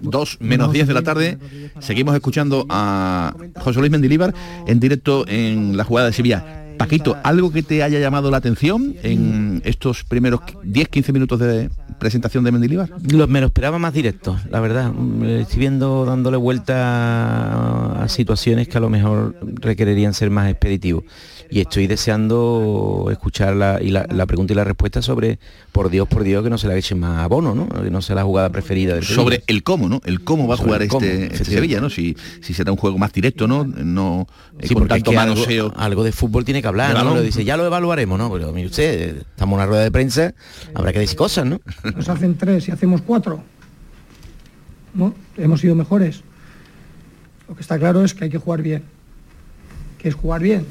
Dos 0.00 0.36
menos 0.40 0.72
10 0.72 0.88
de 0.88 0.94
la 0.94 1.02
tarde, 1.02 1.38
seguimos 1.80 2.14
escuchando 2.14 2.66
a 2.68 3.34
José 3.60 3.80
Luis 3.80 3.90
Mendilíbar 3.90 4.34
en 4.66 4.78
directo 4.78 5.26
en 5.26 5.76
la 5.76 5.84
jugada 5.84 6.08
de 6.08 6.12
Sevilla. 6.12 6.62
Paquito, 6.76 7.16
¿algo 7.22 7.50
que 7.50 7.62
te 7.62 7.82
haya 7.82 7.98
llamado 7.98 8.30
la 8.30 8.36
atención 8.36 8.94
en 9.02 9.62
estos 9.64 10.04
primeros 10.04 10.40
10-15 10.40 11.12
minutos 11.12 11.40
de 11.40 11.70
presentación 11.98 12.44
de 12.44 12.52
Mendilíbar? 12.52 12.90
Los 13.10 13.28
me 13.28 13.40
lo 13.40 13.46
esperaba 13.46 13.78
más 13.78 13.94
directo, 13.94 14.36
la 14.50 14.60
verdad. 14.60 14.92
Mm, 14.92 15.24
Estoy 15.24 15.58
viendo 15.58 16.04
dándole 16.04 16.36
vuelta 16.36 18.02
a 18.02 18.08
situaciones 18.08 18.68
que 18.68 18.76
a 18.76 18.80
lo 18.80 18.90
mejor 18.90 19.34
requerirían 19.40 20.12
ser 20.12 20.30
más 20.30 20.50
expeditivos. 20.50 21.04
Y 21.50 21.60
estoy 21.60 21.86
deseando 21.86 23.08
escuchar 23.10 23.54
la, 23.54 23.80
y 23.80 23.90
la, 23.90 24.06
la 24.10 24.26
pregunta 24.26 24.52
y 24.52 24.56
la 24.56 24.64
respuesta 24.64 25.02
sobre, 25.02 25.38
por 25.72 25.90
Dios, 25.90 26.08
por 26.08 26.24
Dios, 26.24 26.42
que 26.42 26.50
no 26.50 26.58
se 26.58 26.66
la 26.68 26.76
echen 26.76 26.98
más 26.98 27.22
abono, 27.24 27.54
¿no? 27.54 27.68
Que 27.68 27.90
no 27.90 28.02
sea 28.02 28.16
la 28.16 28.24
jugada 28.24 28.50
preferida 28.50 28.94
del. 28.94 29.04
Sobre 29.04 29.42
el 29.46 29.62
cómo, 29.62 29.88
¿no? 29.88 30.00
El 30.04 30.24
cómo 30.24 30.48
va 30.48 30.54
a 30.54 30.58
jugar 30.58 30.86
cómo, 30.88 31.04
este, 31.04 31.26
este. 31.26 31.44
Sevilla, 31.44 31.80
¿no? 31.80 31.90
Si, 31.90 32.16
si 32.40 32.54
será 32.54 32.72
un 32.72 32.78
juego 32.78 32.98
más 32.98 33.12
directo, 33.12 33.46
¿no? 33.46 33.64
No 33.64 34.26
eh, 34.58 34.66
Sí, 34.66 34.74
con 34.74 34.82
porque 34.82 34.94
es 34.94 35.02
tanto 35.04 35.10
que 35.12 35.18
algo, 35.18 35.34
manoseo. 35.34 35.72
algo 35.76 36.04
de 36.04 36.12
fútbol 36.12 36.44
tiene 36.44 36.62
que 36.62 36.68
hablar, 36.68 36.96
¿De 36.96 37.04
¿no? 37.04 37.14
Lo 37.14 37.22
dice, 37.22 37.44
ya 37.44 37.56
lo 37.56 37.66
evaluaremos, 37.66 38.18
¿no? 38.18 38.32
Pero 38.32 38.52
mire 38.52 38.66
usted, 38.68 39.18
estamos 39.18 39.52
en 39.52 39.58
una 39.58 39.66
rueda 39.66 39.82
de 39.82 39.90
prensa, 39.90 40.34
habrá 40.74 40.92
que 40.92 40.98
decir 41.00 41.16
cosas, 41.16 41.46
¿no? 41.46 41.60
Nos 41.94 42.08
hacen 42.08 42.36
tres 42.36 42.68
y 42.68 42.72
hacemos 42.72 43.02
cuatro. 43.02 43.42
¿No? 44.94 45.14
Hemos 45.36 45.60
sido 45.60 45.74
mejores. 45.74 46.22
Lo 47.48 47.54
que 47.54 47.60
está 47.60 47.78
claro 47.78 48.02
es 48.02 48.14
que 48.14 48.24
hay 48.24 48.30
que 48.30 48.38
jugar 48.38 48.62
bien. 48.62 48.82
¿Qué 49.98 50.08
es 50.08 50.14
jugar 50.14 50.40
bien? 50.42 50.66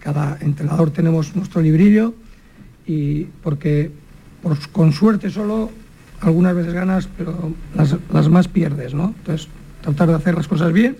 Cada 0.00 0.38
entrenador 0.40 0.90
tenemos 0.90 1.36
nuestro 1.36 1.60
librillo 1.60 2.14
y 2.86 3.24
porque 3.42 3.90
por- 4.42 4.58
con 4.70 4.92
suerte 4.92 5.30
solo 5.30 5.70
algunas 6.20 6.54
veces 6.54 6.72
ganas, 6.72 7.08
pero 7.16 7.52
las, 7.74 8.28
más 8.28 8.48
pierdes, 8.48 8.94
¿no? 8.94 9.14
Entonces, 9.18 9.48
tratar 9.82 10.08
de 10.08 10.14
hacer 10.14 10.34
las 10.34 10.48
cosas 10.48 10.72
bien 10.72 10.96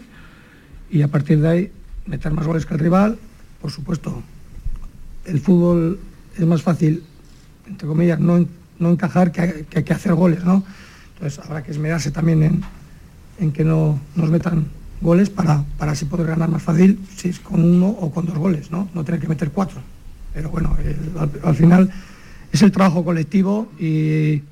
y 0.91 1.03
a 1.03 1.09
partir 1.09 1.41
de 1.41 1.49
ahí 1.49 1.73
meter 2.07 2.33
más 2.33 2.47
goles 2.47 2.67
que 2.67 2.75
el 2.75 2.81
rival. 2.81 3.19
Por 3.61 3.71
supuesto, 3.71 4.23
el 5.27 5.41
fútbol 5.41 5.99
es 6.37 6.47
más 6.47 6.63
fácil, 6.63 7.03
entre 7.67 7.87
comillas, 7.89 8.19
no, 8.21 8.47
no 8.79 8.91
encajar 8.91 9.33
que, 9.33 9.67
que- 9.69 9.85
que 9.85 9.93
hacer 9.93 10.15
goles, 10.15 10.45
¿no? 10.45 10.65
Entonces 11.15 11.39
habrá 11.45 11.63
que 11.63 11.71
esmerarse 11.71 12.11
también 12.11 12.43
en, 12.43 12.63
en 13.39 13.53
que 13.53 13.65
no 13.65 14.01
nos 14.15 14.31
metan 14.31 14.67
goles 15.01 15.31
para, 15.31 15.65
para 15.79 15.93
así 15.93 16.05
poder 16.05 16.27
ganar 16.27 16.51
más 16.51 16.63
fácil 16.63 16.99
si 17.17 17.29
es 17.31 17.41
con 17.41 17.63
uno 17.65 17.87
o 17.89 18.11
con 18.11 18.27
dos 18.27 18.37
goles, 18.39 18.71
¿no? 18.71 18.89
No 18.95 19.05
tener 19.05 19.21
que 19.21 19.29
meter 19.29 19.51
cuatro. 19.51 19.81
Pero 20.35 20.51
bueno, 20.51 20.77
al, 21.19 21.31
al 21.43 21.55
final 21.55 21.91
es 22.53 22.63
el 22.63 22.71
trabajo 22.71 23.05
colectivo 23.05 23.71
y 23.79 24.43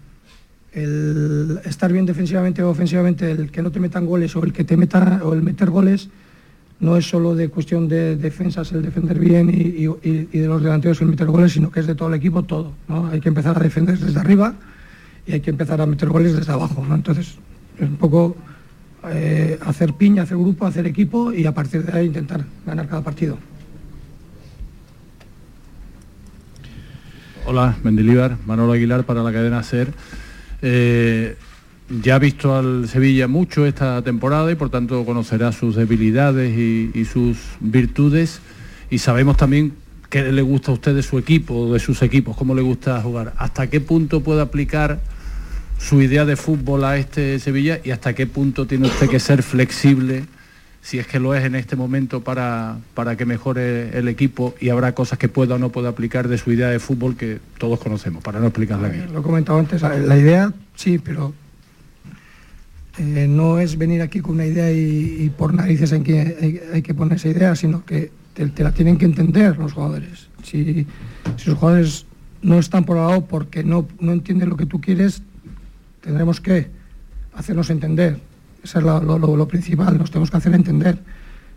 el 0.73 1.61
estar 1.65 1.93
bien 1.93 2.07
defensivamente 2.07 2.63
o 2.63 2.71
ofensivamente, 2.71 3.31
el 3.31 3.51
que 3.51 3.63
no 3.63 3.71
te 3.71 3.81
metan 3.81 4.07
goles 4.07 4.35
o 4.37 4.45
el 4.45 4.53
que 4.53 4.65
te 4.65 4.77
meta 4.77 5.21
o 5.25 5.33
el 5.35 5.43
meter 5.43 5.71
goles 5.71 6.09
no 6.81 6.97
es 6.97 7.07
solo 7.09 7.35
de 7.35 7.49
cuestión 7.49 7.89
de 7.89 8.15
defensas 8.17 8.71
el 8.73 8.83
defender 8.83 9.19
bien 9.19 9.51
y, 9.51 9.85
y- 9.85 10.29
y 10.33 10.39
de 10.39 10.47
los 10.47 10.63
delanteros 10.63 11.01
el 11.01 11.09
meter 11.09 11.27
goles, 11.27 11.53
sino 11.53 11.71
que 11.73 11.81
es 11.81 11.87
de 11.87 11.95
todo 11.97 12.09
el 12.09 12.15
equipo 12.15 12.45
todo. 12.45 12.73
¿no? 12.87 13.07
Hay 13.09 13.21
que 13.21 13.29
empezar 13.29 13.57
a 13.57 13.61
defender 13.61 13.99
desde 13.99 14.21
arriba 14.21 14.55
y 15.27 15.33
hay 15.33 15.41
que 15.41 15.51
empezar 15.51 15.81
a 15.81 15.87
meter 15.87 16.09
goles 16.09 16.37
desde 16.37 16.53
abajo. 16.53 16.87
Entonces, 16.95 17.35
es 17.79 17.89
un 17.89 17.97
poco 17.97 18.37
eh, 19.07 19.59
hacer 19.65 19.95
piña, 19.95 20.23
hacer 20.23 20.37
grupo, 20.37 20.67
hacer 20.67 20.87
equipo 20.87 21.33
y 21.33 21.47
a 21.47 21.53
partir 21.53 21.85
de 21.85 21.99
ahí 21.99 22.07
intentar 22.07 22.45
ganar 22.67 22.89
cada 22.89 23.03
partido. 23.03 23.39
Hola, 27.47 27.77
Mendilíbar, 27.83 28.37
Manolo 28.47 28.73
Aguilar 28.73 29.05
para 29.05 29.23
la 29.23 29.33
cadena 29.33 29.63
SER. 29.63 29.93
Eh, 30.61 31.37
ya 32.03 32.17
ha 32.17 32.19
visto 32.19 32.55
al 32.55 32.89
Sevilla 32.89 33.29
mucho 33.29 33.65
esta 33.65 34.03
temporada 34.03 34.51
y 34.53 34.55
por 34.55 34.69
tanto 34.69 35.05
conocerá 35.07 35.53
sus 35.53 35.77
debilidades 35.77 36.59
y, 36.59 36.91
y 36.93 37.05
sus 37.07 37.39
virtudes 37.61 38.41
y 38.91 38.99
sabemos 38.99 39.37
también 39.37 39.73
qué 40.11 40.33
le 40.33 40.43
gusta 40.43 40.71
a 40.71 40.75
usted 40.75 40.95
de 40.95 41.03
su 41.03 41.19
equipo, 41.19 41.73
de 41.73 41.81
sus 41.81 42.03
equipos, 42.03 42.37
cómo 42.37 42.55
le 42.55 42.63
gusta 42.63 43.01
jugar. 43.03 43.35
¿Hasta 43.37 43.69
qué 43.69 43.81
punto 43.81 44.23
puede 44.23 44.41
aplicar 44.41 45.01
su 45.79 46.03
idea 46.03 46.25
de 46.25 46.37
fútbol 46.37 46.85
a 46.85 46.97
este 46.97 47.39
Sevilla 47.39 47.81
y 47.83 47.91
hasta 47.91 48.15
qué 48.15 48.27
punto 48.27 48.67
tiene 48.67 48.89
usted 48.89 49.09
que 49.09 49.21
ser 49.21 49.43
flexible, 49.43 50.25
si 50.83 50.99
es 50.99 51.07
que 51.07 51.21
lo 51.21 51.35
es 51.35 51.45
en 51.45 51.55
este 51.55 51.77
momento, 51.77 52.23
para, 52.23 52.79
para 52.95 53.17
que 53.17 53.25
mejore 53.25 53.97
el 53.97 54.09
equipo 54.09 54.55
y 54.61 54.69
habrá 54.69 54.95
cosas 54.95 55.19
que 55.19 55.29
pueda 55.29 55.55
o 55.55 55.59
no 55.59 55.71
pueda 55.71 55.91
aplicar 55.91 56.29
de 56.29 56.39
su 56.39 56.53
idea 56.53 56.69
de 56.69 56.79
fútbol 56.79 57.17
que 57.17 57.39
todos 57.59 57.79
conocemos, 57.79 58.23
para 58.23 58.41
no 58.41 58.47
explicarla 58.47 58.89
aquí. 58.89 58.99
Lo 59.13 59.21
he 59.21 59.23
comentado 59.23 59.59
antes, 59.59 59.83
la 59.83 60.17
idea 60.17 60.53
sí, 60.75 60.99
pero 60.99 61.33
eh, 62.99 63.27
no 63.29 63.61
es 63.61 63.79
venir 63.79 64.03
aquí 64.03 64.21
con 64.21 64.35
una 64.35 64.47
idea 64.47 64.73
y, 64.73 65.31
por 65.37 65.55
narices 65.55 65.93
hay 65.93 66.03
que, 66.03 66.61
hay, 66.73 66.83
que 66.83 66.95
poner 66.95 67.17
esa 67.17 67.29
idea, 67.29 67.55
sino 67.55 67.85
que 67.85 68.11
te, 68.35 68.51
la 68.63 68.73
tienen 68.73 68.99
que 68.99 69.05
entender 69.05 69.57
los 69.57 69.73
jugadores. 69.73 70.29
Si, 70.43 70.87
si 71.37 71.51
los 71.51 71.59
jugadores 71.59 72.07
no 72.43 72.59
están 72.59 72.85
por 72.85 72.97
lado 72.97 73.25
porque 73.25 73.63
no, 73.63 73.87
no 74.01 74.13
entienden 74.13 74.49
lo 74.49 74.57
que 74.57 74.67
tú 74.67 74.81
quieres, 74.81 75.23
tendremos 76.09 76.41
que 76.41 76.67
hacernos 77.35 77.69
entender. 77.69 78.19
Eso 78.65 78.79
es 78.79 78.85
lo, 78.85 79.47
principal, 79.47 79.99
nos 79.99 80.11
tenemos 80.11 80.31
que 80.31 80.39
hacer 80.39 80.55
entender. 80.55 80.99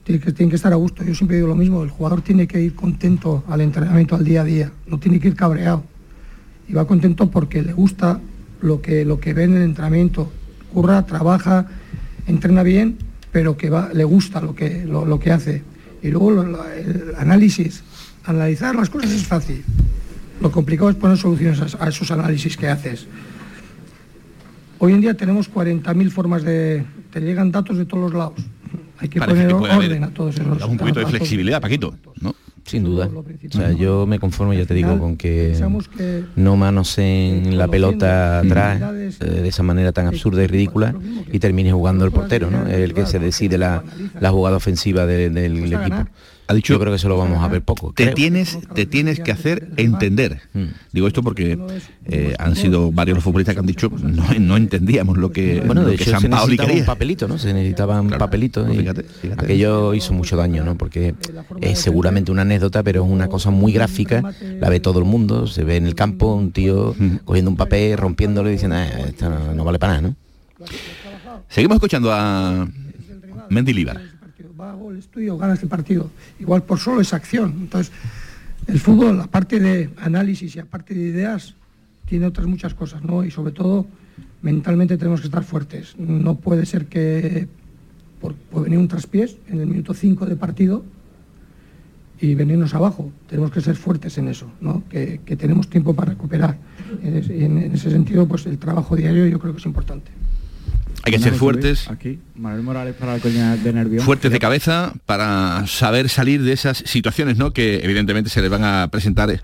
Tienen 0.03 0.21
que, 0.21 0.33
tienen 0.33 0.49
que 0.49 0.57
estar 0.57 0.73
a 0.73 0.75
gusto. 0.75 1.05
Yo 1.05 1.15
siempre 1.15 1.37
digo 1.37 1.47
lo 1.47 1.55
mismo, 1.55 1.83
el 1.83 1.89
jugador 1.89 2.21
tiene 2.21 2.47
que 2.47 2.59
ir 2.59 2.75
contento 2.75 3.45
al 3.47 3.61
entrenamiento, 3.61 4.15
al 4.15 4.25
día 4.25 4.41
a 4.41 4.43
día, 4.43 4.71
no 4.87 4.99
tiene 4.99 5.21
que 5.21 5.29
ir 5.29 5.35
cabreado. 5.35 5.85
Y 6.67 6.73
va 6.73 6.85
contento 6.85 7.31
porque 7.31 7.61
le 7.61 7.71
gusta 7.71 8.19
lo 8.61 8.81
que, 8.81 9.05
lo 9.05 9.21
que 9.21 9.33
ve 9.33 9.45
en 9.45 9.55
el 9.55 9.63
entrenamiento. 9.63 10.29
Curra, 10.73 11.05
trabaja, 11.05 11.67
entrena 12.27 12.61
bien, 12.61 12.97
pero 13.31 13.55
que 13.55 13.71
le 13.93 14.03
gusta 14.03 14.41
lo 14.41 14.53
que, 14.53 14.85
lo, 14.85 15.17
que 15.17 15.31
hace. 15.31 15.63
Y 16.03 16.09
luego 16.09 16.41
el 16.43 17.15
análisis, 17.17 17.83
analizar 18.25 18.75
las 18.75 18.89
cosas 18.89 19.11
es 19.11 19.25
fácil. 19.25 19.63
Lo 20.41 20.51
complicado 20.51 20.89
es 20.89 20.97
poner 20.97 21.17
soluciones 21.17 21.77
a 21.79 21.87
esos 21.87 22.11
análisis 22.11 22.57
que 22.57 22.67
haces. 22.67 23.07
Hoy 24.83 24.93
en 24.93 25.01
día 25.01 25.13
tenemos 25.13 25.51
40.000 25.53 26.09
formas 26.09 26.43
de... 26.43 26.83
Te 27.11 27.19
llegan 27.21 27.51
datos 27.51 27.77
de 27.77 27.85
todos 27.85 28.05
los 28.05 28.13
lados. 28.13 28.33
Hay 28.97 29.09
que 29.09 29.19
Parece 29.19 29.35
poner 29.43 29.47
que 29.49 29.55
puede 29.55 29.73
haber 29.73 29.89
orden 29.91 30.03
a 30.05 30.09
todos 30.09 30.35
esos 30.35 30.63
un 30.65 30.77
poquito 30.77 30.99
de 30.99 31.05
flexibilidad, 31.05 31.61
Paquito, 31.61 31.93
¿no? 32.19 32.33
Sin 32.65 32.83
duda. 32.83 33.07
O 33.13 33.51
sea, 33.51 33.71
yo 33.73 34.05
me 34.07 34.17
conformo, 34.19 34.53
ya 34.53 34.65
te 34.65 34.73
digo, 34.75 34.97
con 34.99 35.17
que 35.17 35.55
no 36.35 36.55
manoseen 36.57 37.57
la 37.57 37.67
pelota 37.67 38.39
atrás 38.39 38.81
eh, 39.19 39.25
de 39.25 39.47
esa 39.47 39.63
manera 39.63 39.91
tan 39.91 40.07
absurda 40.07 40.43
y 40.43 40.47
ridícula 40.47 40.95
y 41.31 41.39
termine 41.39 41.71
jugando 41.71 42.05
el 42.05 42.11
portero, 42.11 42.49
¿no? 42.51 42.65
El 42.67 42.93
que 42.93 43.05
se 43.07 43.19
decide 43.19 43.57
la, 43.57 43.83
la 44.19 44.29
jugada 44.31 44.57
ofensiva 44.57 45.05
de- 45.07 45.29
del 45.31 45.57
equipo. 45.73 46.05
Ha 46.51 46.53
dicho 46.53 46.73
Yo 46.73 46.79
creo 46.79 46.91
que 46.91 46.97
eso 46.97 47.09
lo 47.09 47.17
vamos 47.17 47.43
a 47.43 47.47
ver 47.47 47.61
poco. 47.61 47.93
te 47.93 48.03
creo. 48.03 48.15
tienes 48.15 48.57
te 48.75 48.85
tienes 48.85 49.19
que 49.19 49.31
hacer 49.31 49.69
entender 49.77 50.41
digo 50.91 51.07
esto 51.07 51.23
porque 51.23 51.57
eh, 52.05 52.35
han 52.37 52.55
sido 52.55 52.91
varios 52.91 53.15
los 53.15 53.23
futbolistas 53.23 53.55
que 53.55 53.59
han 53.59 53.65
dicho 53.65 53.89
no, 54.01 54.23
no 54.39 54.57
entendíamos 54.57 55.17
lo 55.17 55.31
que, 55.31 55.61
Bueno, 55.65 55.81
lo 55.81 55.87
de 55.89 55.95
que 55.97 56.03
hecho 56.03 56.11
se 56.19 56.19
San 56.21 56.29
necesitaba 56.31 56.45
un 56.45 56.57
quería 56.57 56.85
papelito, 56.85 57.27
¿no? 57.27 57.37
Se 57.37 57.53
necesitaban 57.53 58.09
papelitos 58.09 58.67
y 58.75 58.87
aquello 59.37 59.93
hizo 59.93 60.13
mucho 60.13 60.35
daño, 60.35 60.63
¿no? 60.63 60.75
Porque 60.77 61.15
es 61.61 61.79
seguramente 61.79 62.31
una 62.31 62.41
anécdota, 62.43 62.83
pero 62.83 63.03
es 63.03 63.09
una 63.09 63.27
cosa 63.27 63.49
muy 63.51 63.71
gráfica, 63.71 64.33
la 64.59 64.69
ve 64.69 64.79
todo 64.79 64.99
el 64.99 65.05
mundo, 65.05 65.47
se 65.47 65.63
ve 65.63 65.77
en 65.77 65.85
el 65.87 65.95
campo 65.95 66.33
un 66.35 66.51
tío 66.51 66.95
cogiendo 67.25 67.49
un 67.51 67.57
papel, 67.57 67.97
rompiéndolo 67.97 68.49
y 68.49 68.53
diciendo, 68.53 68.75
"Ah, 68.77 68.85
esto 69.07 69.29
no, 69.29 69.53
no 69.53 69.63
vale 69.63 69.79
para 69.79 69.93
nada, 70.01 70.09
¿no? 70.09 70.15
seguimos 71.49 71.75
escuchando 71.75 72.11
a 72.13 72.67
Mendilibar 73.49 73.99
va 74.61 74.71
a 74.71 74.75
gol 74.75 74.97
es 74.97 75.07
tuyo, 75.07 75.37
ganas 75.37 75.61
el 75.63 75.69
partido. 75.69 76.09
Igual 76.39 76.63
por 76.63 76.77
solo 76.77 77.01
esa 77.01 77.15
acción. 77.15 77.55
Entonces, 77.61 77.91
el 78.67 78.79
fútbol, 78.79 79.19
aparte 79.19 79.59
de 79.59 79.89
análisis 79.97 80.55
y 80.55 80.59
aparte 80.59 80.93
de 80.93 81.01
ideas, 81.01 81.55
tiene 82.05 82.27
otras 82.27 82.45
muchas 82.47 82.73
cosas, 82.73 83.03
¿no? 83.03 83.23
Y 83.23 83.31
sobre 83.31 83.53
todo, 83.53 83.87
mentalmente 84.41 84.97
tenemos 84.97 85.21
que 85.21 85.27
estar 85.27 85.43
fuertes. 85.43 85.95
No 85.97 86.35
puede 86.35 86.65
ser 86.65 86.85
que 86.85 87.47
por, 88.19 88.35
venir 88.63 88.77
un 88.77 88.87
traspiés 88.87 89.37
en 89.47 89.61
el 89.61 89.67
minuto 89.67 89.93
5 89.93 90.25
de 90.27 90.35
partido 90.35 90.83
y 92.19 92.35
venirnos 92.35 92.75
abajo. 92.75 93.11
Tenemos 93.27 93.49
que 93.49 93.61
ser 93.61 93.75
fuertes 93.75 94.17
en 94.19 94.27
eso, 94.27 94.51
¿no? 94.61 94.83
Que, 94.89 95.19
tenemos 95.37 95.69
tiempo 95.69 95.95
para 95.95 96.11
recuperar. 96.11 96.57
En- 97.01 97.15
en 97.65 97.73
ese 97.73 97.89
sentido, 97.89 98.27
pues 98.27 98.45
el 98.45 98.59
trabajo 98.59 98.95
diario 98.95 99.25
yo 99.25 99.39
creo 99.39 99.53
que 99.53 99.59
es 99.59 99.65
importante. 99.65 100.11
Hay 101.03 101.13
que 101.13 101.19
ser 101.19 101.33
fuertes 101.33 101.89
Aquí, 101.89 102.19
Manuel 102.35 102.63
Morales 102.63 102.95
para 102.95 103.17
la 103.17 103.57
de 103.57 103.73
nervios. 103.73 104.03
fuertes 104.03 104.31
de 104.31 104.39
cabeza 104.39 104.93
para 105.05 105.65
saber 105.67 106.09
salir 106.09 106.43
de 106.43 106.53
esas 106.53 106.77
situaciones 106.85 107.37
¿no? 107.37 107.51
que 107.51 107.79
evidentemente 107.83 108.29
se 108.29 108.41
les 108.41 108.49
van 108.49 108.63
a 108.63 108.87
presentar 108.91 109.41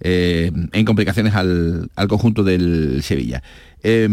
eh, 0.00 0.52
en 0.72 0.84
complicaciones 0.84 1.34
al, 1.34 1.90
al 1.94 2.08
conjunto 2.08 2.42
del 2.42 3.02
Sevilla. 3.02 3.42
Eh, 3.82 4.08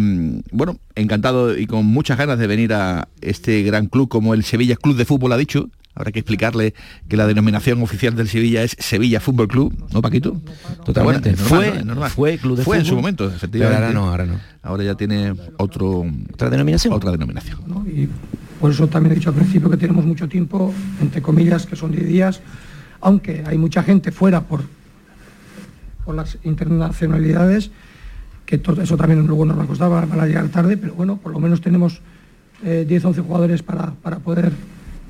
bueno, 0.51 0.79
encantado 0.95 1.57
y 1.57 1.65
con 1.65 1.85
muchas 1.85 2.17
ganas 2.17 2.37
de 2.37 2.45
venir 2.45 2.73
a 2.73 3.07
este 3.21 3.63
gran 3.63 3.87
club 3.87 4.09
como 4.09 4.33
el 4.33 4.43
Sevilla 4.43 4.75
Club 4.75 4.97
de 4.97 5.05
Fútbol 5.05 5.31
ha 5.31 5.37
dicho. 5.37 5.69
Habrá 5.93 6.11
que 6.11 6.19
explicarle 6.19 6.73
que 7.09 7.17
la 7.17 7.27
denominación 7.27 7.81
oficial 7.83 8.15
del 8.15 8.29
Sevilla 8.29 8.63
es 8.63 8.75
Sevilla 8.79 9.19
Fútbol 9.19 9.47
Club, 9.49 9.87
¿no, 9.93 10.01
Paquito? 10.01 10.39
Totalmente. 10.85 11.33
Bueno, 11.35 11.41
es 11.43 11.51
normal, 11.51 11.73
Fue- 11.73 11.83
normal. 11.85 12.09
fue 12.11 12.37
club 12.37 12.57
de 12.57 12.63
Fue 12.63 12.77
en 12.77 12.85
su 12.85 12.95
momento, 12.95 13.25
pero 13.25 13.35
efectivamente. 13.35 13.75
ahora 13.83 13.93
no, 13.93 14.09
ahora 14.09 14.25
no. 14.25 14.39
Ahora 14.63 14.83
ya 14.83 14.95
tiene 14.95 15.33
otro, 15.57 16.05
otra 16.33 16.49
denominación. 16.49 16.93
Otra 16.93 17.11
denominación. 17.11 17.59
¿no? 17.67 17.85
Y 17.87 18.07
por 18.59 18.71
eso 18.71 18.87
también 18.87 19.11
he 19.11 19.15
dicho 19.15 19.29
al 19.29 19.35
principio 19.35 19.69
que 19.69 19.77
tenemos 19.77 20.05
mucho 20.05 20.29
tiempo, 20.29 20.73
entre 21.01 21.21
comillas, 21.21 21.65
que 21.65 21.75
son 21.75 21.91
10 21.91 22.07
días, 22.07 22.41
aunque 23.01 23.43
hay 23.45 23.57
mucha 23.57 23.83
gente 23.83 24.11
fuera 24.13 24.41
por, 24.41 24.63
por 26.05 26.15
las 26.15 26.37
internacionalidades, 26.43 27.71
que 28.45 28.57
todo 28.57 28.81
eso 28.81 28.95
también 28.95 29.25
luego 29.27 29.45
nos 29.45 29.57
va 29.59 29.63
a 29.63 29.67
costar, 29.67 29.89
van 29.89 30.09
van 30.09 30.19
a 30.21 30.25
llegar 30.25 30.47
tarde, 30.49 30.77
pero 30.77 30.93
bueno, 30.93 31.17
por 31.17 31.31
lo 31.33 31.39
menos 31.39 31.59
tenemos 31.61 31.99
eh, 32.63 32.85
10, 32.87 33.05
11 33.05 33.21
jugadores 33.21 33.63
para, 33.63 33.91
para 33.95 34.19
poder 34.19 34.51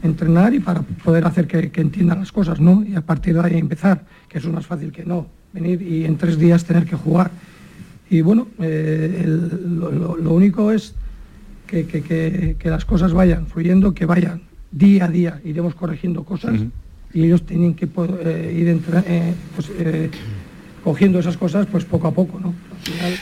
entrenar 0.03 0.53
y 0.53 0.59
para 0.59 0.81
poder 0.81 1.25
hacer 1.25 1.47
que, 1.47 1.69
que 1.71 1.81
entiendan 1.81 2.19
las 2.19 2.31
cosas, 2.31 2.59
¿no? 2.59 2.83
Y 2.87 2.95
a 2.95 3.01
partir 3.01 3.33
de 3.35 3.41
ahí 3.41 3.57
empezar, 3.57 4.03
que 4.27 4.37
eso 4.39 4.47
es 4.47 4.53
más 4.53 4.65
fácil 4.65 4.91
que 4.91 5.05
no, 5.05 5.27
venir 5.53 5.81
y 5.81 6.05
en 6.05 6.17
tres 6.17 6.37
días 6.37 6.63
tener 6.65 6.85
que 6.85 6.95
jugar. 6.95 7.31
Y 8.09 8.21
bueno, 8.21 8.47
eh, 8.59 9.21
el- 9.23 9.79
lo- 9.79 10.15
único 10.33 10.71
es 10.71 10.93
que, 11.67 11.85
que- 11.85 12.01
que- 12.01 12.55
las 12.69 12.83
cosas 12.85 13.13
vayan 13.13 13.47
fluyendo, 13.47 13.93
que 13.93 14.05
vayan 14.05 14.41
día 14.71 15.05
a 15.05 15.07
día, 15.07 15.39
iremos 15.45 15.75
corrigiendo 15.75 16.23
cosas 16.23 16.53
y 17.13 17.23
ellos 17.23 17.45
tienen 17.45 17.73
que 17.73 17.87
eh, 18.25 18.57
ir 18.57 18.67
eh, 19.07 19.33
pues, 19.55 19.71
eh, 19.77 20.09
cogiendo 20.83 21.19
esas 21.19 21.37
cosas 21.37 21.65
pues 21.67 21.85
poco 21.85 22.07
a 22.07 22.11
poco, 22.13 22.39
¿no? 22.39 22.53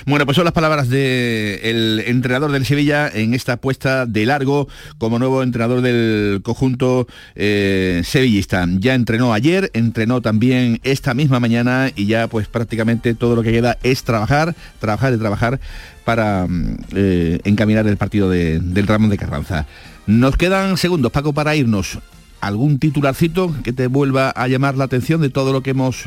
Bueno, 0.06 0.26
pues 0.26 0.36
son 0.36 0.46
las 0.46 0.54
palabras 0.54 0.90
del 0.90 2.00
entrenador 2.06 2.52
del 2.52 2.66
Sevilla 2.66 3.10
en 3.14 3.34
esta 3.34 3.54
apuesta 3.54 4.06
de 4.06 4.26
largo 4.26 4.68
como 4.98 5.20
nuevo 5.20 5.44
entrenador 5.44 5.82
del 5.82 6.42
conjunto 6.44 7.08
eh, 7.36 8.02
sevillista. 8.06 8.66
Ya 8.80 8.94
entrenó 8.96 9.34
ayer, 9.34 9.70
entrenó 9.74 10.22
también 10.22 10.80
esta 10.84 11.14
misma 11.14 11.40
mañana 11.40 11.92
y 11.96 12.06
ya 12.06 12.28
pues 12.28 12.48
prácticamente 12.48 13.14
todo 13.16 13.36
lo 13.36 13.44
que 13.44 13.52
queda 13.52 13.78
es 13.84 14.04
trabajar, 14.04 14.56
trabajar 14.80 15.14
y 15.14 15.18
trabajar 15.18 15.60
para 16.06 16.46
mm, 16.48 16.78
eh, 16.96 17.40
encaminar 17.44 17.88
el 17.88 17.98
partido 17.98 18.30
de- 18.30 18.60
del 18.60 18.88
Ramón 18.88 19.10
de 19.10 19.18
Carranza. 19.18 19.66
Nos 20.08 20.38
quedan 20.38 20.78
segundos, 20.78 21.12
Paco, 21.12 21.34
para 21.34 21.56
irnos. 21.56 22.00
¿Algún 22.42 22.80
titularcito 22.80 23.54
que 23.64 23.74
te 23.74 23.88
vuelva 23.88 24.30
a 24.30 24.48
llamar 24.48 24.78
la 24.78 24.86
atención 24.86 25.20
de 25.22 25.30
todo 25.30 25.52
lo 25.52 25.62
que 25.62 25.72
hemos 25.72 26.06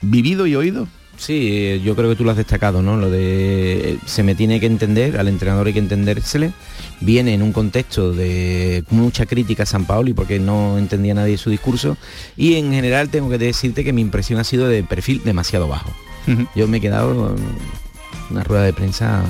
vivido 0.00 0.46
y 0.46 0.56
oído? 0.56 0.88
Sí, 1.16 1.48
eh, 1.52 1.80
yo 1.82 1.96
creo 1.96 2.10
que 2.10 2.16
tú 2.16 2.24
lo 2.24 2.30
has 2.30 2.36
destacado, 2.36 2.82
¿no? 2.82 2.96
Lo 2.96 3.10
de 3.10 3.92
eh, 3.92 3.98
se 4.06 4.22
me 4.22 4.34
tiene 4.34 4.60
que 4.60 4.66
entender, 4.66 5.18
al 5.18 5.28
entrenador 5.28 5.66
hay 5.66 5.72
que 5.72 5.78
entendérsele. 5.78 6.52
Viene 7.00 7.34
en 7.34 7.42
un 7.42 7.52
contexto 7.52 8.12
de 8.12 8.84
mucha 8.90 9.26
crítica 9.26 9.64
a 9.64 9.66
San 9.66 9.84
Paoli 9.84 10.12
porque 10.12 10.38
no 10.38 10.78
entendía 10.78 11.14
nadie 11.14 11.36
su 11.38 11.50
discurso 11.50 11.96
y 12.36 12.54
en 12.54 12.72
general 12.72 13.08
tengo 13.10 13.28
que 13.28 13.38
decirte 13.38 13.84
que 13.84 13.92
mi 13.92 14.00
impresión 14.00 14.38
ha 14.40 14.44
sido 14.44 14.68
de 14.68 14.82
perfil 14.82 15.22
demasiado 15.24 15.68
bajo. 15.68 15.90
Yo 16.56 16.66
me 16.66 16.78
he 16.78 16.80
quedado 16.80 17.36
en 17.36 17.44
una 18.30 18.42
rueda 18.42 18.64
de 18.64 18.72
prensa 18.72 19.22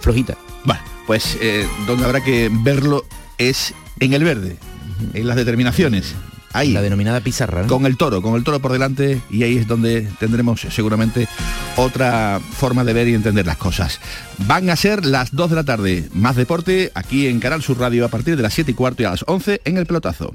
flojita. 0.00 0.36
Bueno, 0.64 0.82
pues 1.06 1.38
eh, 1.40 1.66
donde 1.86 2.04
habrá 2.04 2.22
que 2.22 2.50
verlo 2.52 3.04
es 3.38 3.72
en 4.00 4.12
el 4.12 4.22
verde, 4.22 4.56
en 5.14 5.26
las 5.26 5.36
determinaciones. 5.36 6.14
Ahí. 6.56 6.72
La 6.72 6.80
denominada 6.80 7.20
pizarra. 7.20 7.66
Con 7.66 7.84
el 7.84 7.96
toro, 7.98 8.22
con 8.22 8.34
el 8.34 8.42
toro 8.42 8.60
por 8.60 8.72
delante 8.72 9.20
y 9.30 9.42
ahí 9.42 9.58
es 9.58 9.66
donde 9.66 10.08
tendremos 10.18 10.62
seguramente 10.62 11.28
otra 11.76 12.40
forma 12.40 12.82
de 12.82 12.94
ver 12.94 13.08
y 13.08 13.14
entender 13.14 13.46
las 13.46 13.58
cosas. 13.58 14.00
Van 14.38 14.70
a 14.70 14.76
ser 14.76 15.04
las 15.04 15.32
2 15.32 15.50
de 15.50 15.56
la 15.56 15.64
tarde, 15.64 16.08
más 16.14 16.34
deporte 16.34 16.92
aquí 16.94 17.26
en 17.26 17.40
Canal 17.40 17.62
Sur 17.62 17.78
Radio 17.78 18.06
a 18.06 18.08
partir 18.08 18.36
de 18.36 18.42
las 18.42 18.54
7 18.54 18.70
y 18.70 18.74
cuarto 18.74 19.02
y 19.02 19.04
a 19.04 19.10
las 19.10 19.24
11 19.26 19.60
en 19.64 19.76
el 19.76 19.84
pelotazo. 19.84 20.34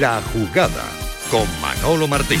La 0.00 0.22
jugada 0.32 0.84
con 1.30 1.46
Manolo 1.60 2.08
Martín. 2.08 2.40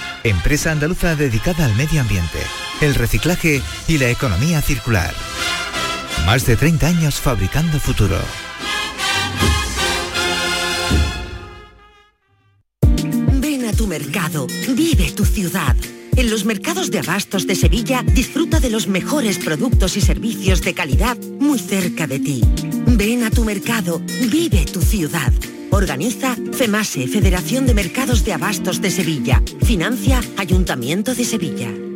empresa 0.23 0.71
andaluza 0.71 1.15
dedicada 1.15 1.65
al 1.65 1.75
medio 1.75 2.01
ambiente, 2.01 2.39
el 2.81 2.95
reciclaje 2.95 3.61
y 3.87 3.97
la 3.97 4.09
economía 4.09 4.61
circular. 4.61 5.13
Más 6.25 6.45
de 6.45 6.55
30 6.55 6.87
años 6.87 7.15
fabricando 7.15 7.79
futuro. 7.79 8.17
Ven 13.33 13.65
a 13.65 13.73
tu 13.73 13.87
mercado, 13.87 14.47
vive 14.69 15.11
tu 15.11 15.25
ciudad. 15.25 15.75
En 16.15 16.29
los 16.29 16.45
mercados 16.45 16.91
de 16.91 16.99
abastos 16.99 17.47
de 17.47 17.55
Sevilla 17.55 18.03
disfruta 18.03 18.59
de 18.59 18.69
los 18.69 18.87
mejores 18.87 19.39
productos 19.39 19.97
y 19.97 20.01
servicios 20.01 20.61
de 20.61 20.73
calidad 20.73 21.17
muy 21.39 21.57
cerca 21.57 22.05
de 22.05 22.19
ti. 22.19 22.41
Ven 22.85 23.23
a 23.23 23.31
tu 23.31 23.43
mercado, 23.45 24.01
vive 24.29 24.65
tu 24.65 24.81
ciudad. 24.81 25.31
Organiza 25.71 26.35
FEMASE, 26.51 27.07
Federación 27.07 27.65
de 27.65 27.73
Mercados 27.73 28.23
de 28.25 28.33
Abastos 28.33 28.81
de 28.81 28.91
Sevilla. 28.91 29.41
Financia 29.63 30.21
Ayuntamiento 30.37 31.15
de 31.15 31.23
Sevilla. 31.23 31.90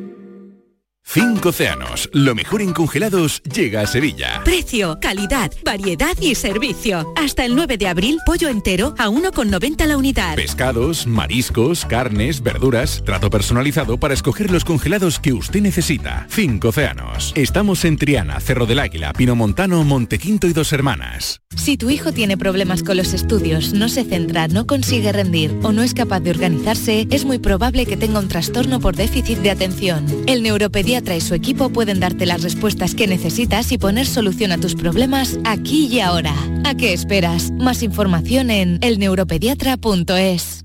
Cinco 1.15 1.47
Océanos, 1.47 2.09
lo 2.11 2.35
mejor 2.35 2.61
en 2.61 2.73
congelados 2.73 3.41
llega 3.43 3.79
a 3.79 3.87
Sevilla. 3.87 4.41
Precio, 4.43 4.99
calidad, 4.99 5.49
variedad 5.63 6.13
y 6.19 6.35
servicio. 6.35 7.13
Hasta 7.15 7.45
el 7.45 7.55
9 7.55 7.77
de 7.77 7.87
abril, 7.87 8.17
pollo 8.25 8.49
entero 8.49 8.93
a 8.97 9.07
1,90 9.07 9.85
la 9.85 9.95
unidad. 9.95 10.35
Pescados, 10.35 11.07
mariscos, 11.07 11.85
carnes, 11.85 12.43
verduras, 12.43 13.01
trato 13.05 13.29
personalizado 13.29 13.97
para 13.97 14.13
escoger 14.13 14.51
los 14.51 14.65
congelados 14.65 15.17
que 15.21 15.31
usted 15.31 15.61
necesita. 15.61 16.27
Cinco 16.29 16.67
Océanos. 16.67 17.31
Estamos 17.37 17.85
en 17.85 17.95
Triana, 17.95 18.41
Cerro 18.41 18.65
del 18.65 18.79
Águila, 18.79 19.13
Pinomontano, 19.13 19.85
Montequinto 19.85 20.47
y 20.47 20.51
Dos 20.51 20.73
Hermanas. 20.73 21.39
Si 21.55 21.77
tu 21.77 21.89
hijo 21.89 22.11
tiene 22.11 22.35
problemas 22.35 22.83
con 22.83 22.97
los 22.97 23.13
estudios, 23.13 23.71
no 23.71 23.87
se 23.87 24.03
centra, 24.03 24.49
no 24.49 24.67
consigue 24.67 25.13
rendir 25.13 25.57
o 25.63 25.71
no 25.71 25.81
es 25.81 25.93
capaz 25.93 26.19
de 26.19 26.31
organizarse, 26.31 27.07
es 27.09 27.23
muy 27.23 27.39
probable 27.39 27.85
que 27.85 27.95
tenga 27.95 28.19
un 28.19 28.27
trastorno 28.27 28.81
por 28.81 28.97
déficit 28.97 29.39
de 29.39 29.51
atención. 29.51 30.05
El 30.27 30.43
neuropediatra 30.43 31.04
y 31.13 31.21
su 31.21 31.33
equipo 31.33 31.69
pueden 31.69 31.99
darte 31.99 32.25
las 32.25 32.41
respuestas 32.41 32.95
que 32.95 33.05
necesitas 33.05 33.71
y 33.73 33.77
poner 33.77 34.07
solución 34.07 34.53
a 34.53 34.57
tus 34.57 34.75
problemas 34.75 35.37
aquí 35.43 35.87
y 35.87 35.99
ahora. 35.99 36.33
¿A 36.63 36.73
qué 36.75 36.93
esperas? 36.93 37.51
Más 37.51 37.83
información 37.83 38.49
en 38.49 38.79
elneuropediatra.es. 38.81 40.64